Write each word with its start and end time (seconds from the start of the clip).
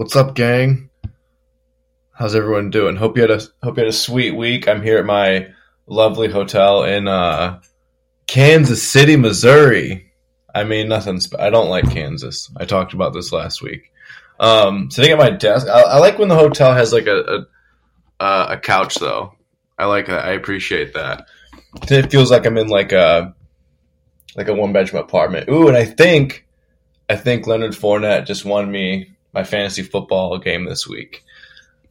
What's 0.00 0.16
up, 0.16 0.34
gang? 0.34 0.88
How's 2.12 2.34
everyone 2.34 2.70
doing? 2.70 2.96
Hope 2.96 3.18
you 3.18 3.20
had 3.20 3.30
a 3.30 3.42
hope 3.62 3.76
you 3.76 3.82
had 3.82 3.90
a 3.90 3.92
sweet 3.92 4.34
week. 4.34 4.66
I'm 4.66 4.80
here 4.80 4.96
at 4.96 5.04
my 5.04 5.48
lovely 5.86 6.30
hotel 6.30 6.84
in 6.84 7.06
uh, 7.06 7.60
Kansas 8.26 8.82
City, 8.82 9.16
Missouri. 9.16 10.10
I 10.54 10.64
mean, 10.64 10.88
nothing. 10.88 11.20
Sp- 11.20 11.36
I 11.38 11.50
don't 11.50 11.68
like 11.68 11.92
Kansas. 11.92 12.50
I 12.56 12.64
talked 12.64 12.94
about 12.94 13.12
this 13.12 13.30
last 13.30 13.60
week. 13.60 13.92
Um, 14.38 14.90
sitting 14.90 15.12
at 15.12 15.18
my 15.18 15.28
desk, 15.28 15.66
I, 15.68 15.82
I 15.82 15.98
like 15.98 16.18
when 16.18 16.28
the 16.28 16.34
hotel 16.34 16.72
has 16.72 16.94
like 16.94 17.06
a 17.06 17.46
a, 18.18 18.46
a 18.52 18.56
couch, 18.58 18.94
though. 18.94 19.34
I 19.78 19.84
like 19.84 20.06
that. 20.06 20.24
I 20.24 20.30
appreciate 20.30 20.94
that. 20.94 21.26
It 21.90 22.10
feels 22.10 22.30
like 22.30 22.46
I'm 22.46 22.56
in 22.56 22.68
like 22.68 22.92
a 22.92 23.34
like 24.34 24.48
a 24.48 24.54
one 24.54 24.72
bedroom 24.72 25.02
apartment. 25.02 25.50
Ooh, 25.50 25.68
and 25.68 25.76
I 25.76 25.84
think 25.84 26.46
I 27.10 27.16
think 27.16 27.46
Leonard 27.46 27.72
Fournette 27.72 28.24
just 28.24 28.46
won 28.46 28.72
me 28.72 29.10
my 29.32 29.44
fantasy 29.44 29.82
football 29.82 30.38
game 30.38 30.64
this 30.64 30.86
week. 30.86 31.24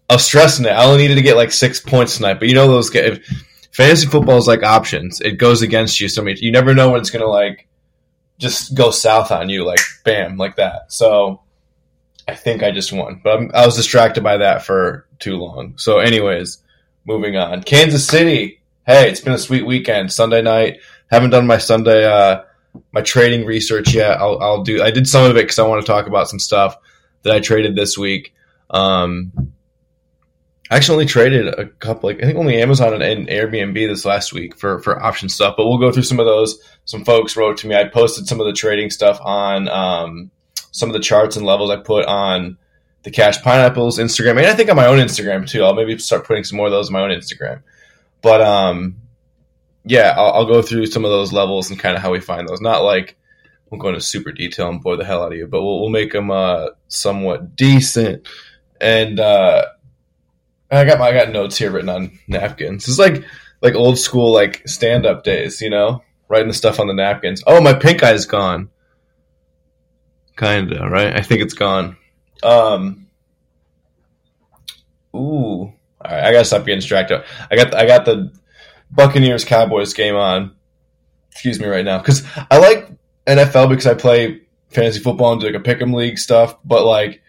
I 0.09 0.15
was 0.15 0.25
stressing 0.25 0.65
it. 0.65 0.69
I 0.69 0.85
only 0.85 1.03
needed 1.03 1.15
to 1.15 1.21
get 1.21 1.35
like 1.35 1.51
six 1.51 1.79
points 1.79 2.17
tonight, 2.17 2.39
but 2.39 2.47
you 2.47 2.55
know 2.55 2.67
those 2.67 2.93
if 2.95 3.25
fantasy 3.71 4.07
football 4.07 4.37
is 4.37 4.47
like 4.47 4.63
options. 4.63 5.21
It 5.21 5.37
goes 5.37 5.61
against 5.61 5.99
you 5.99 6.09
so 6.09 6.23
many. 6.23 6.39
You 6.39 6.51
never 6.51 6.73
know 6.73 6.91
when 6.91 6.99
it's 6.99 7.11
gonna 7.11 7.27
like 7.27 7.67
just 8.39 8.73
go 8.73 8.89
south 8.89 9.31
on 9.31 9.49
you, 9.49 9.65
like 9.65 9.79
bam, 10.03 10.37
like 10.37 10.55
that. 10.55 10.91
So 10.91 11.41
I 12.27 12.35
think 12.35 12.63
I 12.63 12.71
just 12.71 12.91
won, 12.91 13.21
but 13.23 13.37
I'm, 13.37 13.51
I 13.53 13.65
was 13.65 13.75
distracted 13.75 14.23
by 14.23 14.37
that 14.37 14.63
for 14.63 15.07
too 15.19 15.37
long. 15.37 15.77
So, 15.77 15.99
anyways, 15.99 16.59
moving 17.05 17.35
on. 17.37 17.63
Kansas 17.63 18.05
City. 18.05 18.61
Hey, 18.85 19.09
it's 19.09 19.21
been 19.21 19.33
a 19.33 19.37
sweet 19.37 19.65
weekend. 19.65 20.11
Sunday 20.11 20.41
night. 20.41 20.79
Haven't 21.11 21.31
done 21.31 21.47
my 21.47 21.57
Sunday 21.57 22.05
uh, 22.05 22.43
my 22.91 23.01
trading 23.01 23.45
research 23.45 23.93
yet. 23.93 24.19
I'll, 24.19 24.39
I'll 24.41 24.63
do. 24.63 24.81
I 24.81 24.91
did 24.91 25.07
some 25.07 25.29
of 25.29 25.37
it 25.37 25.43
because 25.43 25.59
I 25.59 25.67
want 25.67 25.85
to 25.85 25.91
talk 25.91 26.07
about 26.07 26.29
some 26.29 26.39
stuff 26.39 26.77
that 27.23 27.33
I 27.33 27.39
traded 27.39 27.75
this 27.75 27.97
week. 27.97 28.33
Um, 28.69 29.53
I 30.71 30.75
actually 30.75 30.93
only 30.93 31.05
traded 31.07 31.47
a 31.47 31.65
couple, 31.65 32.09
like 32.09 32.21
I 32.21 32.27
think 32.27 32.37
only 32.37 32.61
Amazon 32.61 33.01
and, 33.01 33.27
Airbnb 33.27 33.73
this 33.73 34.05
last 34.05 34.33
week 34.33 34.55
for 34.55 34.79
for 34.79 35.01
option 35.01 35.27
stuff. 35.27 35.55
But 35.57 35.65
we'll 35.65 35.79
go 35.79 35.91
through 35.91 36.03
some 36.03 36.19
of 36.19 36.27
those. 36.27 36.59
Some 36.85 37.03
folks 37.03 37.35
wrote 37.35 37.57
to 37.57 37.67
me. 37.67 37.75
I 37.75 37.85
posted 37.85 38.27
some 38.27 38.39
of 38.39 38.45
the 38.45 38.53
trading 38.53 38.91
stuff 38.91 39.19
on 39.21 39.67
um, 39.67 40.31
some 40.71 40.89
of 40.89 40.93
the 40.93 40.99
charts 40.99 41.35
and 41.35 41.45
levels 41.45 41.71
I 41.71 41.77
put 41.77 42.05
on 42.05 42.57
the 43.01 43.11
Cash 43.11 43.41
Pineapples 43.41 43.97
Instagram, 43.97 44.37
and 44.37 44.45
I 44.45 44.53
think 44.53 44.69
on 44.69 44.75
my 44.75 44.85
own 44.85 44.99
Instagram 44.99 45.47
too. 45.49 45.63
I'll 45.63 45.73
maybe 45.73 45.97
start 45.97 46.27
putting 46.27 46.43
some 46.43 46.57
more 46.57 46.67
of 46.67 46.71
those 46.71 46.89
on 46.89 46.93
my 46.93 47.01
own 47.01 47.09
Instagram. 47.09 47.63
But 48.21 48.41
um, 48.41 48.97
yeah, 49.85 50.13
I'll, 50.15 50.33
I'll 50.33 50.45
go 50.45 50.61
through 50.61 50.85
some 50.85 51.03
of 51.03 51.09
those 51.09 51.33
levels 51.33 51.71
and 51.71 51.79
kind 51.79 51.95
of 51.95 52.01
how 52.03 52.11
we 52.11 52.19
find 52.19 52.47
those. 52.47 52.61
Not 52.61 52.83
like 52.83 53.17
we'll 53.69 53.79
go 53.79 53.89
into 53.89 54.01
super 54.01 54.31
detail 54.31 54.69
and 54.69 54.81
bore 54.81 54.97
the 54.97 55.05
hell 55.05 55.23
out 55.23 55.31
of 55.31 55.37
you, 55.37 55.47
but 55.47 55.61
we'll, 55.61 55.81
we'll 55.81 55.89
make 55.89 56.11
them 56.11 56.31
uh, 56.31 56.67
somewhat 56.87 57.55
decent. 57.55 58.27
And 58.81 59.19
uh, 59.19 59.65
I 60.71 60.85
got 60.85 60.99
my 60.99 61.07
I 61.07 61.13
got 61.13 61.31
notes 61.31 61.57
here 61.57 61.71
written 61.71 61.89
on 61.89 62.19
napkins. 62.27 62.87
It's 62.87 62.99
like 62.99 63.23
like 63.61 63.75
old 63.75 63.97
school 63.97 64.31
like 64.33 64.67
stand 64.67 65.05
up 65.05 65.23
days, 65.23 65.61
you 65.61 65.69
know, 65.69 66.03
writing 66.27 66.47
the 66.47 66.53
stuff 66.53 66.79
on 66.79 66.87
the 66.87 66.93
napkins. 66.93 67.43
Oh, 67.45 67.61
my 67.61 67.73
pink 67.73 68.03
eye 68.03 68.13
is 68.13 68.25
gone. 68.25 68.69
Kinda 70.37 70.87
right. 70.89 71.15
I 71.15 71.21
think 71.21 71.41
it's 71.41 71.53
gone. 71.53 71.97
Um. 72.43 73.07
Ooh. 75.13 75.73
All 76.01 76.11
right, 76.11 76.23
I 76.23 76.31
gotta 76.31 76.45
stop 76.45 76.65
getting 76.65 76.79
distracted. 76.79 77.25
I 77.51 77.57
got 77.57 77.75
I 77.75 77.85
got 77.85 78.05
the 78.05 78.31
Buccaneers 78.89 79.43
Cowboys 79.43 79.93
game 79.93 80.15
on. 80.15 80.55
Excuse 81.31 81.59
me 81.59 81.67
right 81.67 81.83
now 81.83 81.97
because 81.99 82.25
I 82.49 82.57
like 82.57 82.89
NFL 83.29 83.69
because 83.69 83.87
I 83.87 83.93
play 83.93 84.41
fantasy 84.69 84.99
football 84.99 85.33
and 85.33 85.41
do 85.41 85.47
like 85.47 85.55
a 85.55 85.63
pick'em 85.63 85.93
league 85.93 86.17
stuff, 86.17 86.57
but 86.63 86.85
like 86.85 87.21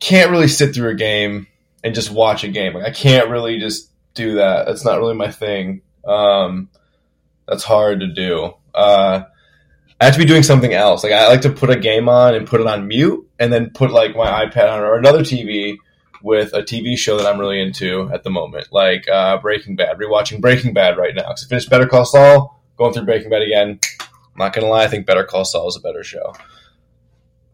can't 0.00 0.30
really 0.30 0.48
sit 0.48 0.74
through 0.74 0.90
a 0.90 0.94
game 0.94 1.46
and 1.82 1.94
just 1.94 2.10
watch 2.10 2.44
a 2.44 2.48
game. 2.48 2.74
Like 2.74 2.86
I 2.86 2.90
can't 2.90 3.30
really 3.30 3.58
just 3.58 3.90
do 4.14 4.36
that. 4.36 4.66
That's 4.66 4.84
not 4.84 4.98
really 4.98 5.14
my 5.14 5.30
thing. 5.30 5.82
Um, 6.06 6.68
that's 7.46 7.64
hard 7.64 8.00
to 8.00 8.06
do. 8.08 8.54
Uh, 8.74 9.24
I 10.00 10.04
have 10.04 10.14
to 10.14 10.18
be 10.20 10.26
doing 10.26 10.42
something 10.42 10.72
else. 10.72 11.04
Like 11.04 11.12
I 11.12 11.28
like 11.28 11.42
to 11.42 11.50
put 11.50 11.70
a 11.70 11.78
game 11.78 12.08
on 12.08 12.34
and 12.34 12.46
put 12.46 12.60
it 12.60 12.66
on 12.66 12.88
mute, 12.88 13.28
and 13.38 13.52
then 13.52 13.70
put 13.70 13.90
like 13.90 14.16
my 14.16 14.44
iPad 14.44 14.70
on 14.70 14.80
or 14.80 14.96
another 14.96 15.20
TV 15.20 15.76
with 16.22 16.54
a 16.54 16.62
TV 16.62 16.96
show 16.96 17.18
that 17.18 17.26
I'm 17.26 17.38
really 17.38 17.60
into 17.60 18.10
at 18.12 18.24
the 18.24 18.30
moment, 18.30 18.68
like 18.72 19.08
uh, 19.08 19.38
Breaking 19.38 19.76
Bad. 19.76 19.98
Rewatching 19.98 20.40
Breaking 20.40 20.72
Bad 20.72 20.96
right 20.96 21.14
now 21.14 21.28
because 21.28 21.44
I 21.44 21.48
finished 21.48 21.70
Better 21.70 21.86
Call 21.86 22.04
Saul, 22.04 22.60
going 22.76 22.92
through 22.92 23.04
Breaking 23.04 23.30
Bad 23.30 23.42
again. 23.42 23.78
I'm 24.34 24.38
not 24.38 24.52
gonna 24.52 24.68
lie, 24.68 24.84
I 24.84 24.88
think 24.88 25.06
Better 25.06 25.24
Call 25.24 25.44
Saul 25.44 25.68
is 25.68 25.76
a 25.76 25.80
better 25.80 26.02
show. 26.02 26.34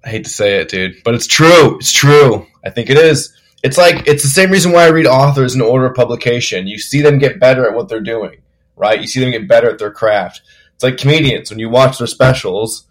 I 0.05 0.09
hate 0.09 0.25
to 0.25 0.31
say 0.31 0.57
it, 0.61 0.69
dude, 0.69 1.03
but 1.05 1.15
it's 1.15 1.27
true. 1.27 1.77
It's 1.77 1.93
true. 1.93 2.47
I 2.65 2.71
think 2.71 2.89
it 2.89 2.97
is. 2.97 3.35
It's 3.63 3.77
like 3.77 4.07
it's 4.07 4.23
the 4.23 4.29
same 4.29 4.51
reason 4.51 4.73
why 4.73 4.85
I 4.85 4.91
read 4.91 5.07
authors 5.07 5.55
in 5.55 5.61
order 5.61 5.87
of 5.87 5.95
publication. 5.95 6.67
You 6.67 6.79
see 6.79 7.03
them 7.03 7.19
get 7.19 7.39
better 7.41 7.69
at 7.69 7.75
what 7.75 7.89
they're 7.89 8.01
doing, 8.01 8.41
right? 8.77 9.01
You 9.01 9.07
see 9.07 9.21
them 9.21 9.33
get 9.33 9.49
better 9.49 9.71
at 9.71 9.79
their 9.79 9.91
craft. 9.91 10.41
It's 10.75 10.85
like 10.85 10.97
comedians 10.97 11.51
when 11.51 11.59
you 11.59 11.69
watch 11.69 11.99
their 11.99 12.07
specials. 12.07 12.87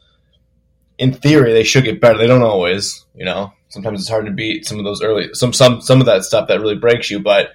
In 0.99 1.13
theory, 1.13 1.53
they 1.53 1.63
should 1.63 1.85
get 1.85 2.01
better. 2.01 2.17
They 2.17 2.27
don't 2.27 2.43
always, 2.43 3.05
you 3.15 3.25
know 3.25 3.53
sometimes 3.69 4.01
it's 4.01 4.09
hard 4.09 4.25
to 4.25 4.31
beat 4.31 4.65
some 4.65 4.77
of 4.77 4.83
those 4.83 5.01
early 5.01 5.29
some 5.33 5.53
some 5.53 5.79
some 5.81 5.99
of 5.99 6.05
that 6.05 6.23
stuff 6.23 6.47
that 6.47 6.59
really 6.59 6.75
breaks 6.75 7.09
you 7.09 7.19
but 7.19 7.51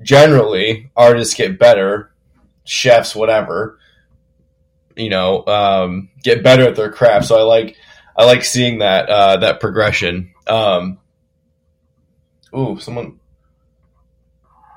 generally 0.00 0.90
artists 0.96 1.34
get 1.34 1.58
better 1.58 2.10
chefs 2.64 3.14
whatever 3.14 3.78
you 4.96 5.10
know 5.10 5.44
um, 5.46 6.10
get 6.22 6.42
better 6.42 6.64
at 6.64 6.76
their 6.76 6.90
craft. 6.90 7.26
So 7.26 7.38
i 7.38 7.42
like 7.42 7.76
i 8.16 8.24
like 8.24 8.44
seeing 8.44 8.78
that 8.78 9.08
uh, 9.08 9.36
that 9.38 9.60
progression. 9.60 10.32
Um 10.46 10.98
ooh 12.54 12.78
someone 12.78 13.18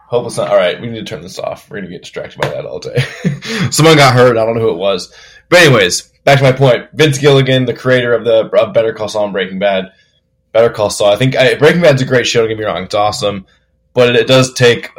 hope 0.07 0.27
it's 0.27 0.37
not 0.37 0.49
all 0.49 0.55
right 0.55 0.79
we 0.79 0.87
need 0.87 0.99
to 0.99 1.05
turn 1.05 1.21
this 1.21 1.39
off. 1.39 1.69
We're 1.69 1.77
gonna 1.77 1.91
get 1.91 2.03
distracted 2.03 2.39
by 2.39 2.49
that 2.49 2.65
all 2.65 2.79
day. 2.79 2.99
Someone 3.71 3.97
got 3.97 4.13
hurt. 4.13 4.37
I 4.37 4.45
don't 4.45 4.55
know 4.55 4.61
who 4.61 4.71
it 4.71 4.77
was. 4.77 5.13
But 5.49 5.59
anyways 5.59 6.03
back 6.23 6.37
to 6.37 6.43
my 6.43 6.51
point. 6.51 6.89
Vince 6.93 7.17
gilligan 7.17 7.65
the 7.65 7.73
creator 7.73 8.13
of 8.13 8.23
the 8.23 8.49
of 8.57 8.73
better 8.73 8.93
call 8.93 9.09
saul 9.09 9.25
and 9.25 9.33
breaking 9.33 9.59
bad. 9.59 9.91
Better 10.55 10.69
Call 10.69 10.89
Saul. 10.89 11.11
I 11.11 11.17
think 11.17 11.35
I, 11.35 11.55
Breaking 11.55 11.81
Bad's 11.81 12.01
a 12.01 12.05
great 12.05 12.25
show. 12.25 12.39
Don't 12.39 12.47
get 12.47 12.57
me 12.57 12.63
wrong; 12.63 12.83
it's 12.83 12.95
awesome, 12.95 13.45
but 13.93 14.07
it, 14.07 14.15
it, 14.15 14.25
does 14.27 14.53
take 14.53 14.89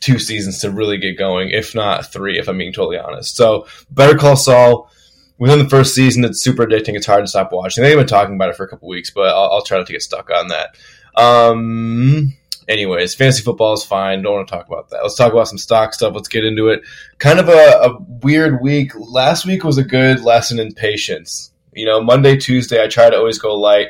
two 0.00 0.18
seasons 0.18 0.60
to 0.60 0.70
really 0.70 0.98
get 0.98 1.18
going, 1.18 1.50
if 1.50 1.74
not 1.74 2.12
three, 2.12 2.38
if 2.38 2.48
I'm 2.48 2.58
being 2.58 2.72
totally 2.72 2.98
honest. 2.98 3.36
So, 3.36 3.66
Better 3.90 4.16
Call 4.16 4.36
Saul. 4.36 4.90
Within 5.38 5.58
the 5.58 5.68
first 5.68 5.94
season, 5.94 6.24
it's 6.24 6.42
super 6.42 6.64
addicting. 6.64 6.94
It's 6.94 7.04
hard 7.04 7.22
to 7.22 7.28
stop 7.28 7.52
watching. 7.52 7.84
They've 7.84 7.94
been 7.94 8.06
talking 8.06 8.36
about 8.36 8.48
it 8.48 8.56
for 8.56 8.64
a 8.64 8.68
couple 8.68 8.88
weeks, 8.88 9.10
but 9.10 9.26
I'll, 9.26 9.50
I'll 9.52 9.62
try 9.62 9.76
not 9.76 9.86
to 9.86 9.92
get 9.92 10.00
stuck 10.00 10.30
on 10.30 10.48
that. 10.48 10.76
Um, 11.14 12.32
anyways, 12.68 13.14
fantasy 13.14 13.42
football 13.42 13.74
is 13.74 13.84
fine. 13.84 14.22
Don't 14.22 14.34
want 14.34 14.48
to 14.48 14.54
talk 14.54 14.66
about 14.66 14.90
that. 14.90 15.02
Let's 15.02 15.16
talk 15.16 15.32
about 15.32 15.48
some 15.48 15.58
stock 15.58 15.94
stuff. 15.94 16.14
Let's 16.14 16.28
get 16.28 16.44
into 16.44 16.68
it. 16.68 16.82
Kind 17.18 17.38
of 17.38 17.48
a, 17.48 17.52
a, 17.52 17.98
weird 18.22 18.60
week. 18.60 18.92
Last 18.96 19.46
week 19.46 19.64
was 19.64 19.78
a 19.78 19.84
good 19.84 20.20
lesson 20.20 20.58
in 20.58 20.74
patience. 20.74 21.52
You 21.72 21.86
know, 21.86 22.02
Monday, 22.02 22.36
Tuesday, 22.36 22.82
I 22.82 22.88
try 22.88 23.10
to 23.10 23.16
always 23.16 23.38
go 23.38 23.54
light 23.54 23.88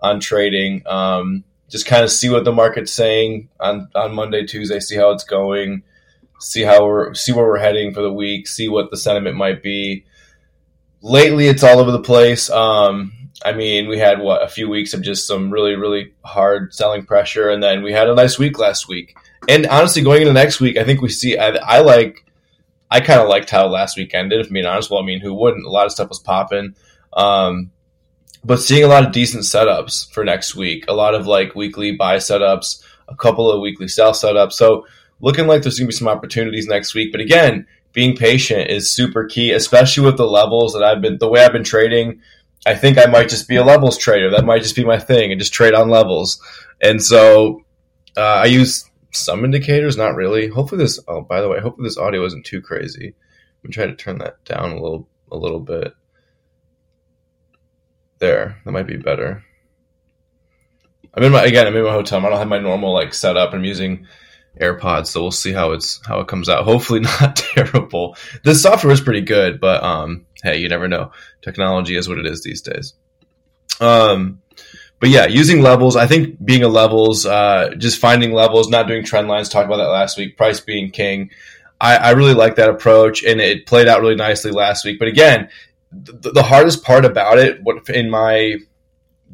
on 0.00 0.20
trading. 0.20 0.82
Um, 0.86 1.44
just 1.68 1.86
kind 1.86 2.04
of 2.04 2.10
see 2.10 2.28
what 2.28 2.44
the 2.44 2.52
market's 2.52 2.92
saying 2.92 3.48
on, 3.60 3.88
on 3.94 4.14
Monday, 4.14 4.46
Tuesday, 4.46 4.80
see 4.80 4.96
how 4.96 5.10
it's 5.10 5.24
going, 5.24 5.82
see 6.40 6.62
how 6.62 6.86
we're 6.86 7.14
see 7.14 7.32
where 7.32 7.44
we're 7.44 7.58
heading 7.58 7.92
for 7.92 8.02
the 8.02 8.12
week, 8.12 8.46
see 8.46 8.68
what 8.68 8.90
the 8.90 8.96
sentiment 8.96 9.36
might 9.36 9.62
be. 9.62 10.04
Lately, 11.00 11.46
it's 11.46 11.62
all 11.62 11.78
over 11.78 11.92
the 11.92 12.00
place. 12.00 12.50
Um, 12.50 13.12
I 13.44 13.52
mean, 13.52 13.88
we 13.88 13.98
had 13.98 14.20
what 14.20 14.42
a 14.42 14.48
few 14.48 14.68
weeks 14.68 14.94
of 14.94 15.02
just 15.02 15.26
some 15.26 15.50
really, 15.50 15.76
really 15.76 16.12
hard 16.24 16.74
selling 16.74 17.04
pressure, 17.04 17.50
and 17.50 17.62
then 17.62 17.82
we 17.82 17.92
had 17.92 18.08
a 18.08 18.14
nice 18.14 18.38
week 18.38 18.58
last 18.58 18.88
week. 18.88 19.16
And 19.48 19.66
honestly, 19.66 20.02
going 20.02 20.22
into 20.22 20.32
next 20.32 20.60
week, 20.60 20.76
I 20.76 20.84
think 20.84 21.00
we 21.00 21.08
see. 21.08 21.38
I, 21.38 21.48
I 21.48 21.80
like. 21.80 22.24
I 22.90 23.00
kind 23.00 23.20
of 23.20 23.28
liked 23.28 23.50
how 23.50 23.66
last 23.66 23.98
week 23.98 24.14
ended. 24.14 24.40
If 24.40 24.46
I'm 24.46 24.54
being 24.54 24.64
honest, 24.64 24.90
well, 24.90 25.02
I 25.02 25.04
mean, 25.04 25.20
who 25.20 25.34
wouldn't? 25.34 25.66
A 25.66 25.70
lot 25.70 25.86
of 25.86 25.92
stuff 25.92 26.08
was 26.08 26.18
popping. 26.18 26.74
Um, 27.12 27.70
but 28.44 28.60
seeing 28.60 28.84
a 28.84 28.88
lot 28.88 29.04
of 29.04 29.12
decent 29.12 29.44
setups 29.44 30.10
for 30.12 30.24
next 30.24 30.54
week, 30.54 30.84
a 30.88 30.94
lot 30.94 31.14
of 31.14 31.26
like 31.26 31.54
weekly 31.54 31.92
buy 31.92 32.16
setups, 32.16 32.82
a 33.08 33.16
couple 33.16 33.50
of 33.50 33.60
weekly 33.60 33.88
sell 33.88 34.12
setups. 34.12 34.52
So 34.52 34.86
looking 35.20 35.46
like 35.46 35.62
there's 35.62 35.78
going 35.78 35.86
to 35.86 35.92
be 35.92 35.98
some 35.98 36.08
opportunities 36.08 36.66
next 36.66 36.94
week. 36.94 37.12
But 37.12 37.20
again, 37.20 37.66
being 37.92 38.16
patient 38.16 38.70
is 38.70 38.90
super 38.90 39.24
key, 39.24 39.52
especially 39.52 40.04
with 40.04 40.16
the 40.16 40.26
levels 40.26 40.72
that 40.74 40.84
I've 40.84 41.00
been, 41.00 41.18
the 41.18 41.28
way 41.28 41.44
I've 41.44 41.52
been 41.52 41.64
trading. 41.64 42.20
I 42.66 42.74
think 42.74 42.98
I 42.98 43.06
might 43.06 43.28
just 43.28 43.48
be 43.48 43.56
a 43.56 43.64
levels 43.64 43.96
trader. 43.96 44.30
That 44.30 44.44
might 44.44 44.62
just 44.62 44.76
be 44.76 44.84
my 44.84 44.98
thing 44.98 45.32
and 45.32 45.40
just 45.40 45.52
trade 45.52 45.74
on 45.74 45.88
levels. 45.88 46.40
And 46.80 47.02
so 47.02 47.62
uh, 48.16 48.20
I 48.20 48.46
use 48.46 48.88
some 49.12 49.44
indicators, 49.44 49.96
not 49.96 50.16
really. 50.16 50.48
Hopefully 50.48 50.82
this, 50.82 51.00
oh, 51.08 51.22
by 51.22 51.40
the 51.40 51.48
way, 51.48 51.60
hopefully 51.60 51.86
this 51.86 51.98
audio 51.98 52.24
isn't 52.24 52.44
too 52.44 52.60
crazy. 52.60 53.14
I'm 53.64 53.70
trying 53.70 53.88
to 53.88 53.96
turn 53.96 54.18
that 54.18 54.44
down 54.44 54.72
a 54.72 54.80
little, 54.82 55.08
a 55.32 55.36
little 55.36 55.60
bit. 55.60 55.94
There, 58.18 58.56
that 58.64 58.72
might 58.72 58.86
be 58.86 58.96
better. 58.96 59.44
I'm 61.14 61.22
in 61.22 61.32
my 61.32 61.44
again. 61.44 61.66
I'm 61.66 61.76
in 61.76 61.84
my 61.84 61.92
hotel. 61.92 62.24
I 62.24 62.28
don't 62.28 62.38
have 62.38 62.48
my 62.48 62.58
normal 62.58 62.92
like 62.92 63.14
setup. 63.14 63.52
I'm 63.52 63.64
using 63.64 64.06
AirPods, 64.60 65.06
so 65.08 65.22
we'll 65.22 65.30
see 65.30 65.52
how 65.52 65.72
it's 65.72 66.04
how 66.06 66.20
it 66.20 66.28
comes 66.28 66.48
out. 66.48 66.64
Hopefully, 66.64 67.00
not 67.00 67.36
terrible. 67.54 68.16
The 68.44 68.54
software 68.54 68.92
is 68.92 69.00
pretty 69.00 69.22
good, 69.22 69.60
but 69.60 69.82
um, 69.82 70.26
hey, 70.42 70.58
you 70.58 70.68
never 70.68 70.88
know. 70.88 71.12
Technology 71.42 71.96
is 71.96 72.08
what 72.08 72.18
it 72.18 72.26
is 72.26 72.42
these 72.42 72.62
days. 72.62 72.94
Um, 73.80 74.42
but 75.00 75.10
yeah, 75.10 75.26
using 75.26 75.62
levels. 75.62 75.96
I 75.96 76.06
think 76.06 76.44
being 76.44 76.64
a 76.64 76.68
levels, 76.68 77.24
uh, 77.24 77.74
just 77.78 78.00
finding 78.00 78.32
levels, 78.32 78.68
not 78.68 78.88
doing 78.88 79.04
trend 79.04 79.28
lines. 79.28 79.48
Talked 79.48 79.66
about 79.66 79.76
that 79.76 79.90
last 79.90 80.18
week. 80.18 80.36
Price 80.36 80.60
being 80.60 80.90
king. 80.90 81.30
I, 81.80 81.96
I 81.96 82.10
really 82.10 82.34
like 82.34 82.56
that 82.56 82.68
approach, 82.68 83.22
and 83.22 83.40
it 83.40 83.66
played 83.66 83.86
out 83.86 84.00
really 84.00 84.16
nicely 84.16 84.50
last 84.50 84.84
week. 84.84 84.98
But 84.98 85.06
again, 85.06 85.50
the, 85.90 86.32
the 86.32 86.42
hardest 86.42 86.84
part 86.84 87.04
about 87.04 87.38
it, 87.38 87.62
what 87.62 87.88
in 87.88 88.10
my 88.10 88.56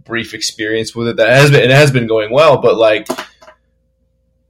brief 0.04 0.34
experience 0.34 0.94
with 0.94 1.08
it, 1.08 1.16
that 1.16 1.28
has 1.28 1.50
been 1.50 1.62
it 1.62 1.70
has 1.70 1.90
been 1.90 2.06
going 2.06 2.32
well, 2.32 2.58
but 2.58 2.76
like 2.76 3.08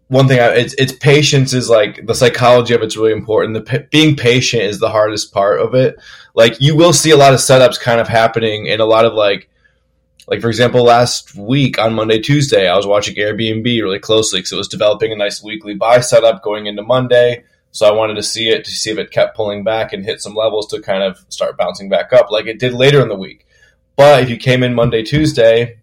one 0.08 0.28
thing, 0.28 0.38
I, 0.38 0.48
it's 0.54 0.74
it's 0.74 0.92
patience 0.92 1.52
is 1.54 1.68
like 1.68 2.06
the 2.06 2.14
psychology 2.14 2.74
of 2.74 2.82
it's 2.82 2.96
really 2.96 3.12
important. 3.12 3.64
The 3.64 3.88
being 3.90 4.16
patient 4.16 4.62
is 4.62 4.78
the 4.78 4.90
hardest 4.90 5.32
part 5.32 5.60
of 5.60 5.74
it. 5.74 5.96
Like 6.34 6.60
you 6.60 6.76
will 6.76 6.92
see 6.92 7.10
a 7.10 7.16
lot 7.16 7.34
of 7.34 7.40
setups 7.40 7.80
kind 7.80 8.00
of 8.00 8.08
happening, 8.08 8.68
and 8.68 8.80
a 8.80 8.86
lot 8.86 9.06
of 9.06 9.14
like 9.14 9.48
like 10.26 10.40
for 10.40 10.48
example, 10.48 10.84
last 10.84 11.34
week 11.34 11.78
on 11.78 11.94
Monday, 11.94 12.18
Tuesday, 12.18 12.68
I 12.68 12.76
was 12.76 12.86
watching 12.86 13.16
Airbnb 13.16 13.64
really 13.64 13.98
closely 13.98 14.38
because 14.38 14.52
it 14.52 14.56
was 14.56 14.68
developing 14.68 15.12
a 15.12 15.16
nice 15.16 15.42
weekly 15.42 15.74
buy 15.74 16.00
setup 16.00 16.42
going 16.42 16.66
into 16.66 16.82
Monday. 16.82 17.44
So 17.74 17.86
I 17.86 17.90
wanted 17.90 18.14
to 18.14 18.22
see 18.22 18.50
it 18.50 18.64
to 18.66 18.70
see 18.70 18.90
if 18.90 18.98
it 18.98 19.10
kept 19.10 19.36
pulling 19.36 19.64
back 19.64 19.92
and 19.92 20.04
hit 20.04 20.22
some 20.22 20.36
levels 20.36 20.68
to 20.68 20.80
kind 20.80 21.02
of 21.02 21.18
start 21.28 21.58
bouncing 21.58 21.88
back 21.88 22.12
up 22.12 22.30
like 22.30 22.46
it 22.46 22.60
did 22.60 22.72
later 22.72 23.02
in 23.02 23.08
the 23.08 23.16
week. 23.16 23.48
But 23.96 24.22
if 24.22 24.30
you 24.30 24.36
came 24.36 24.62
in 24.62 24.74
Monday, 24.74 25.02
Tuesday, 25.02 25.80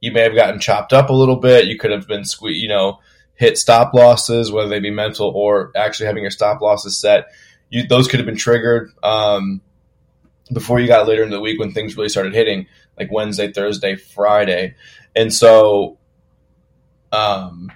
you 0.00 0.10
may 0.10 0.22
have 0.22 0.34
gotten 0.34 0.58
chopped 0.58 0.92
up 0.92 1.08
a 1.08 1.12
little 1.12 1.36
bit. 1.36 1.66
You 1.66 1.78
could 1.78 1.92
have 1.92 2.08
been 2.08 2.22
sque- 2.22 2.58
you 2.58 2.66
know, 2.66 2.98
hit 3.36 3.58
stop 3.58 3.94
losses, 3.94 4.50
whether 4.50 4.68
they 4.68 4.80
be 4.80 4.90
mental 4.90 5.28
or 5.28 5.70
actually 5.76 6.06
having 6.06 6.24
your 6.24 6.32
stop 6.32 6.60
losses 6.60 6.96
set. 6.96 7.26
You, 7.68 7.86
those 7.86 8.08
could 8.08 8.18
have 8.18 8.26
been 8.26 8.36
triggered 8.36 8.90
um, 9.04 9.60
before 10.52 10.80
you 10.80 10.88
got 10.88 11.06
later 11.06 11.22
in 11.22 11.30
the 11.30 11.40
week 11.40 11.60
when 11.60 11.70
things 11.70 11.96
really 11.96 12.08
started 12.08 12.34
hitting, 12.34 12.66
like 12.98 13.12
Wednesday, 13.12 13.52
Thursday, 13.52 13.94
Friday. 13.94 14.74
And 15.14 15.32
so, 15.32 15.96
um, 17.12 17.70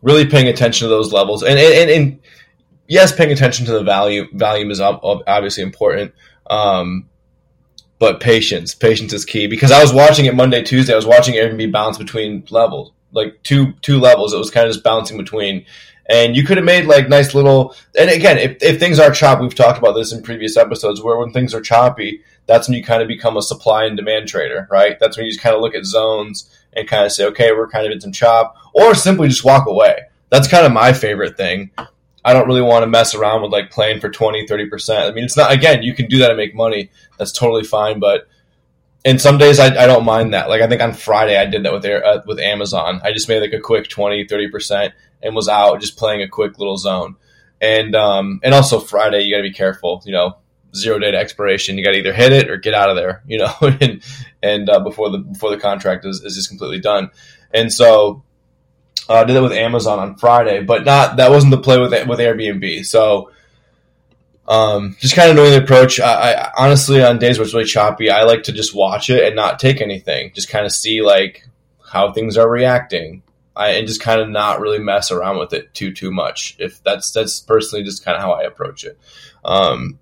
really 0.00 0.24
paying 0.24 0.48
attention 0.48 0.86
to 0.86 0.88
those 0.88 1.12
levels. 1.12 1.42
And, 1.42 1.58
and, 1.58 1.90
and 1.90 2.20
yes, 2.88 3.14
paying 3.14 3.32
attention 3.32 3.66
to 3.66 3.72
the 3.72 3.82
value 3.82 4.26
volume 4.32 4.70
is 4.70 4.80
obviously 4.80 5.62
important. 5.62 6.14
Um, 6.48 7.08
but 7.98 8.20
patience, 8.20 8.74
patience 8.74 9.12
is 9.12 9.24
key 9.24 9.46
because 9.46 9.72
I 9.72 9.80
was 9.80 9.92
watching 9.92 10.26
it 10.26 10.34
Monday, 10.34 10.62
Tuesday. 10.62 10.92
I 10.92 10.96
was 10.96 11.06
watching 11.06 11.34
Airbnb 11.34 11.72
bounce 11.72 11.98
between 11.98 12.44
levels, 12.50 12.92
like 13.12 13.42
two 13.42 13.72
two 13.80 13.98
levels. 13.98 14.34
It 14.34 14.38
was 14.38 14.50
kind 14.50 14.66
of 14.66 14.72
just 14.72 14.84
bouncing 14.84 15.16
between, 15.16 15.64
and 16.08 16.36
you 16.36 16.44
could 16.44 16.58
have 16.58 16.66
made 16.66 16.84
like 16.84 17.08
nice 17.08 17.34
little. 17.34 17.74
And 17.98 18.10
again, 18.10 18.36
if, 18.36 18.62
if 18.62 18.78
things 18.78 18.98
are 18.98 19.10
choppy, 19.10 19.42
we've 19.42 19.54
talked 19.54 19.78
about 19.78 19.92
this 19.92 20.12
in 20.12 20.22
previous 20.22 20.58
episodes, 20.58 21.02
where 21.02 21.16
when 21.16 21.32
things 21.32 21.54
are 21.54 21.60
choppy, 21.62 22.22
that's 22.46 22.68
when 22.68 22.76
you 22.76 22.84
kind 22.84 23.00
of 23.00 23.08
become 23.08 23.36
a 23.38 23.42
supply 23.42 23.86
and 23.86 23.96
demand 23.96 24.28
trader, 24.28 24.68
right? 24.70 24.98
That's 25.00 25.16
when 25.16 25.24
you 25.24 25.32
just 25.32 25.42
kind 25.42 25.56
of 25.56 25.62
look 25.62 25.74
at 25.74 25.86
zones 25.86 26.50
and 26.74 26.86
kind 26.86 27.06
of 27.06 27.12
say, 27.12 27.24
okay, 27.26 27.52
we're 27.52 27.68
kind 27.68 27.86
of 27.86 27.92
in 27.92 28.00
some 28.02 28.12
chop, 28.12 28.56
or 28.74 28.94
simply 28.94 29.28
just 29.28 29.44
walk 29.44 29.66
away. 29.66 30.00
That's 30.28 30.48
kind 30.48 30.66
of 30.66 30.72
my 30.72 30.92
favorite 30.92 31.38
thing. 31.38 31.70
I 32.26 32.32
don't 32.32 32.48
really 32.48 32.60
want 32.60 32.82
to 32.82 32.88
mess 32.88 33.14
around 33.14 33.42
with 33.42 33.52
like 33.52 33.70
playing 33.70 34.00
for 34.00 34.10
20, 34.10 34.48
30%. 34.48 35.08
I 35.08 35.12
mean, 35.12 35.22
it's 35.22 35.36
not, 35.36 35.52
again, 35.52 35.84
you 35.84 35.94
can 35.94 36.08
do 36.08 36.18
that 36.18 36.30
and 36.30 36.36
make 36.36 36.56
money. 36.56 36.90
That's 37.18 37.30
totally 37.30 37.62
fine. 37.62 38.00
But, 38.00 38.26
and 39.04 39.20
some 39.20 39.38
days 39.38 39.60
I, 39.60 39.66
I 39.66 39.86
don't 39.86 40.04
mind 40.04 40.34
that. 40.34 40.48
Like, 40.48 40.60
I 40.60 40.66
think 40.66 40.82
on 40.82 40.92
Friday 40.92 41.36
I 41.36 41.44
did 41.44 41.62
that 41.64 41.72
with, 41.72 41.86
uh, 41.86 42.22
with 42.26 42.40
Amazon. 42.40 43.00
I 43.04 43.12
just 43.12 43.28
made 43.28 43.38
like 43.38 43.52
a 43.52 43.60
quick 43.60 43.88
20, 43.88 44.26
30% 44.26 44.90
and 45.22 45.36
was 45.36 45.48
out 45.48 45.80
just 45.80 45.96
playing 45.96 46.20
a 46.20 46.28
quick 46.28 46.58
little 46.58 46.76
zone. 46.76 47.14
And, 47.60 47.94
um, 47.94 48.40
and 48.42 48.52
also 48.52 48.80
Friday, 48.80 49.22
you 49.22 49.32
got 49.32 49.38
to 49.38 49.48
be 49.48 49.54
careful, 49.54 50.02
you 50.04 50.10
know, 50.12 50.36
zero 50.74 50.98
data 50.98 51.18
expiration. 51.18 51.78
You 51.78 51.84
got 51.84 51.92
to 51.92 51.98
either 51.98 52.12
hit 52.12 52.32
it 52.32 52.50
or 52.50 52.56
get 52.56 52.74
out 52.74 52.90
of 52.90 52.96
there, 52.96 53.22
you 53.28 53.38
know, 53.38 53.54
and, 53.60 54.02
and, 54.42 54.68
uh, 54.68 54.80
before 54.80 55.10
the, 55.10 55.18
before 55.18 55.50
the 55.50 55.58
contract 55.58 56.04
is, 56.04 56.22
is 56.22 56.34
just 56.34 56.48
completely 56.48 56.80
done. 56.80 57.10
And 57.54 57.72
so, 57.72 58.24
uh, 59.08 59.24
did 59.24 59.34
that 59.34 59.42
with 59.42 59.52
Amazon 59.52 59.98
on 59.98 60.16
Friday, 60.16 60.62
but 60.62 60.84
not 60.84 61.16
that 61.16 61.30
wasn't 61.30 61.50
the 61.50 61.58
play 61.58 61.78
with 61.78 61.92
with 62.08 62.18
Airbnb. 62.18 62.84
So, 62.84 63.30
um, 64.48 64.96
just 65.00 65.14
kind 65.14 65.30
of 65.30 65.36
knowing 65.36 65.52
the 65.52 65.62
approach. 65.62 66.00
I, 66.00 66.32
I, 66.32 66.52
honestly, 66.56 67.02
on 67.02 67.18
days 67.18 67.38
where 67.38 67.44
it's 67.44 67.54
really 67.54 67.66
choppy, 67.66 68.10
I 68.10 68.22
like 68.22 68.44
to 68.44 68.52
just 68.52 68.74
watch 68.74 69.10
it 69.10 69.24
and 69.24 69.36
not 69.36 69.58
take 69.58 69.80
anything. 69.80 70.32
Just 70.34 70.48
kind 70.48 70.66
of 70.66 70.72
see 70.72 71.02
like 71.02 71.46
how 71.90 72.12
things 72.12 72.36
are 72.36 72.48
reacting, 72.48 73.22
I, 73.54 73.70
and 73.70 73.86
just 73.86 74.00
kind 74.00 74.20
of 74.20 74.28
not 74.28 74.60
really 74.60 74.78
mess 74.78 75.10
around 75.10 75.38
with 75.38 75.52
it 75.52 75.72
too 75.72 75.92
too 75.92 76.10
much. 76.10 76.56
If 76.58 76.82
that's 76.82 77.12
that's 77.12 77.40
personally 77.40 77.84
just 77.84 78.04
kind 78.04 78.16
of 78.16 78.22
how 78.22 78.32
I 78.32 78.42
approach 78.42 78.84
it. 78.84 78.98
Um, 79.44 79.98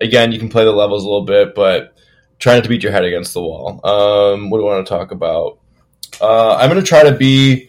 again, 0.00 0.32
you 0.32 0.38
can 0.38 0.48
play 0.48 0.64
the 0.64 0.72
levels 0.72 1.04
a 1.04 1.06
little 1.06 1.24
bit, 1.24 1.54
but 1.54 1.94
try 2.38 2.54
not 2.54 2.62
to 2.62 2.70
beat 2.70 2.82
your 2.82 2.92
head 2.92 3.04
against 3.04 3.34
the 3.34 3.42
wall. 3.42 3.80
Um, 3.84 4.48
what 4.48 4.58
do 4.58 4.66
I 4.66 4.74
want 4.74 4.86
to 4.86 4.90
talk 4.90 5.10
about? 5.10 5.58
Uh, 6.20 6.56
I'm 6.56 6.70
going 6.70 6.80
to 6.82 6.86
try 6.86 7.04
to 7.04 7.14
be 7.14 7.67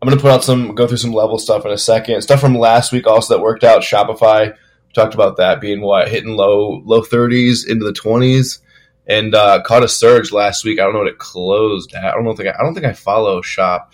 I'm 0.00 0.08
going 0.08 0.18
to 0.18 0.22
put 0.22 0.30
out 0.30 0.44
some, 0.44 0.74
go 0.74 0.86
through 0.86 0.98
some 0.98 1.12
level 1.12 1.38
stuff 1.38 1.64
in 1.64 1.72
a 1.72 1.78
second. 1.78 2.20
Stuff 2.22 2.40
from 2.40 2.54
last 2.54 2.92
week 2.92 3.06
also 3.06 3.34
that 3.34 3.42
worked 3.42 3.64
out. 3.64 3.82
Shopify, 3.82 4.50
we 4.52 4.92
talked 4.92 5.14
about 5.14 5.38
that 5.38 5.60
being 5.60 5.80
what 5.80 6.08
hitting 6.08 6.36
low 6.36 6.82
low 6.84 7.02
30s 7.02 7.66
into 7.66 7.84
the 7.84 7.92
20s, 7.92 8.60
and 9.06 9.34
uh, 9.34 9.62
caught 9.62 9.84
a 9.84 9.88
surge 9.88 10.32
last 10.32 10.64
week. 10.64 10.78
I 10.78 10.84
don't 10.84 10.92
know 10.92 11.00
what 11.00 11.08
it 11.08 11.18
closed 11.18 11.94
at. 11.94 12.04
I 12.04 12.22
don't 12.22 12.36
think 12.36 12.48
I, 12.48 12.56
I 12.58 12.62
don't 12.62 12.74
think 12.74 12.86
I 12.86 12.92
follow 12.92 13.40
Shop 13.40 13.92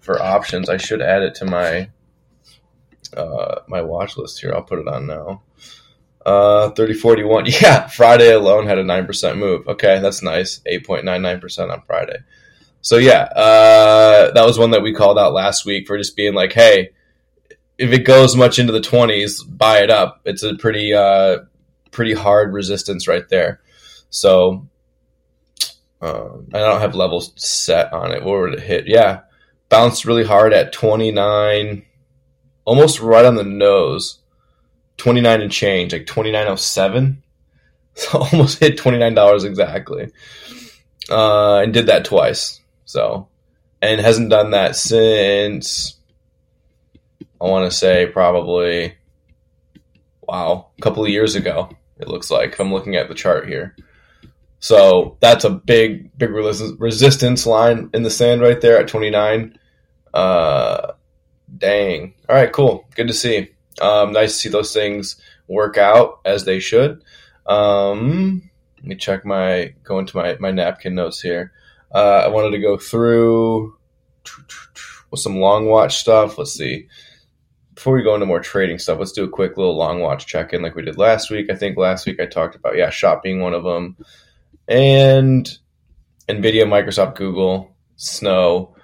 for 0.00 0.20
options. 0.20 0.68
I 0.68 0.76
should 0.76 1.00
add 1.00 1.22
it 1.22 1.36
to 1.36 1.44
my 1.44 1.88
uh, 3.16 3.60
my 3.68 3.82
watch 3.82 4.16
list 4.16 4.40
here. 4.40 4.52
I'll 4.54 4.62
put 4.62 4.80
it 4.80 4.88
on 4.88 5.06
now. 5.06 5.42
Uh, 6.24 6.70
3041. 6.70 7.46
Yeah, 7.60 7.86
Friday 7.88 8.32
alone 8.32 8.66
had 8.66 8.78
a 8.78 8.84
9% 8.84 9.38
move. 9.38 9.68
Okay, 9.68 10.00
that's 10.00 10.22
nice. 10.22 10.60
8.99% 10.60 11.70
on 11.70 11.82
Friday. 11.82 12.18
So 12.84 12.98
yeah, 12.98 13.22
uh, 13.22 14.30
that 14.32 14.44
was 14.44 14.58
one 14.58 14.72
that 14.72 14.82
we 14.82 14.92
called 14.92 15.18
out 15.18 15.32
last 15.32 15.64
week 15.64 15.86
for 15.86 15.96
just 15.96 16.16
being 16.16 16.34
like, 16.34 16.52
hey, 16.52 16.90
if 17.78 17.90
it 17.92 18.04
goes 18.04 18.36
much 18.36 18.58
into 18.58 18.74
the 18.74 18.80
twenties, 18.82 19.42
buy 19.42 19.78
it 19.78 19.88
up. 19.88 20.20
It's 20.26 20.42
a 20.42 20.54
pretty 20.54 20.92
uh, 20.92 21.38
pretty 21.92 22.12
hard 22.12 22.52
resistance 22.52 23.08
right 23.08 23.26
there. 23.30 23.62
So 24.10 24.68
um, 26.02 26.48
I 26.52 26.58
don't 26.58 26.82
have 26.82 26.94
levels 26.94 27.32
set 27.36 27.90
on 27.94 28.12
it. 28.12 28.22
What 28.22 28.38
would 28.38 28.52
it 28.52 28.60
hit? 28.60 28.86
Yeah, 28.86 29.20
bounced 29.70 30.04
really 30.04 30.24
hard 30.24 30.52
at 30.52 30.74
twenty 30.74 31.10
nine, 31.10 31.86
almost 32.66 33.00
right 33.00 33.24
on 33.24 33.36
the 33.36 33.44
nose. 33.44 34.18
Twenty 34.98 35.22
nine 35.22 35.40
and 35.40 35.50
change, 35.50 35.94
like 35.94 36.04
twenty 36.04 36.32
nine 36.32 36.48
oh 36.48 36.56
seven. 36.56 37.22
So 37.96 38.18
almost 38.18 38.58
hit 38.58 38.76
twenty 38.76 38.98
nine 38.98 39.14
dollars 39.14 39.44
exactly, 39.44 40.10
uh, 41.08 41.58
and 41.58 41.72
did 41.72 41.86
that 41.86 42.04
twice. 42.04 42.60
So, 42.84 43.28
and 43.80 44.00
hasn't 44.00 44.30
done 44.30 44.50
that 44.52 44.76
since 44.76 45.96
I 47.40 47.44
want 47.44 47.70
to 47.70 47.76
say 47.76 48.06
probably 48.06 48.94
wow, 50.28 50.68
a 50.78 50.82
couple 50.82 51.04
of 51.04 51.10
years 51.10 51.34
ago. 51.34 51.70
It 51.98 52.08
looks 52.08 52.30
like 52.30 52.58
I'm 52.58 52.72
looking 52.72 52.96
at 52.96 53.08
the 53.08 53.14
chart 53.14 53.48
here. 53.48 53.76
So 54.58 55.16
that's 55.20 55.44
a 55.44 55.50
big, 55.50 56.16
big 56.16 56.30
resistance 56.30 57.46
line 57.46 57.90
in 57.92 58.02
the 58.02 58.10
sand 58.10 58.40
right 58.40 58.60
there 58.60 58.78
at 58.78 58.88
29. 58.88 59.58
Uh, 60.12 60.92
dang. 61.56 62.14
All 62.28 62.36
right, 62.36 62.52
cool. 62.52 62.86
Good 62.94 63.08
to 63.08 63.12
see. 63.12 63.50
Um, 63.80 64.12
nice 64.12 64.32
to 64.32 64.38
see 64.38 64.48
those 64.48 64.72
things 64.72 65.20
work 65.48 65.76
out 65.76 66.20
as 66.24 66.44
they 66.44 66.60
should. 66.60 67.02
Um, 67.46 68.50
let 68.78 68.86
me 68.86 68.96
check 68.96 69.24
my 69.24 69.74
go 69.82 69.98
into 69.98 70.16
my 70.16 70.36
my 70.40 70.50
napkin 70.50 70.94
notes 70.94 71.20
here. 71.20 71.52
Uh, 71.94 72.22
I 72.24 72.28
wanted 72.28 72.50
to 72.50 72.58
go 72.58 72.76
through 72.76 73.76
with 75.10 75.20
some 75.20 75.38
long 75.38 75.66
watch 75.66 75.96
stuff. 75.96 76.36
Let's 76.38 76.52
see. 76.52 76.88
Before 77.74 77.94
we 77.94 78.02
go 78.02 78.14
into 78.14 78.26
more 78.26 78.40
trading 78.40 78.78
stuff, 78.78 78.98
let's 78.98 79.12
do 79.12 79.24
a 79.24 79.28
quick 79.28 79.56
little 79.56 79.76
long 79.76 80.00
watch 80.00 80.26
check 80.26 80.52
in 80.52 80.62
like 80.62 80.74
we 80.74 80.82
did 80.82 80.98
last 80.98 81.30
week. 81.30 81.50
I 81.50 81.54
think 81.54 81.76
last 81.76 82.06
week 82.06 82.20
I 82.20 82.26
talked 82.26 82.56
about, 82.56 82.76
yeah, 82.76 82.90
Shop 82.90 83.22
being 83.22 83.40
one 83.40 83.54
of 83.54 83.62
them. 83.62 83.96
And 84.66 85.48
NVIDIA, 86.28 86.64
Microsoft, 86.64 87.16
Google, 87.16 87.76
Snow. 87.96 88.74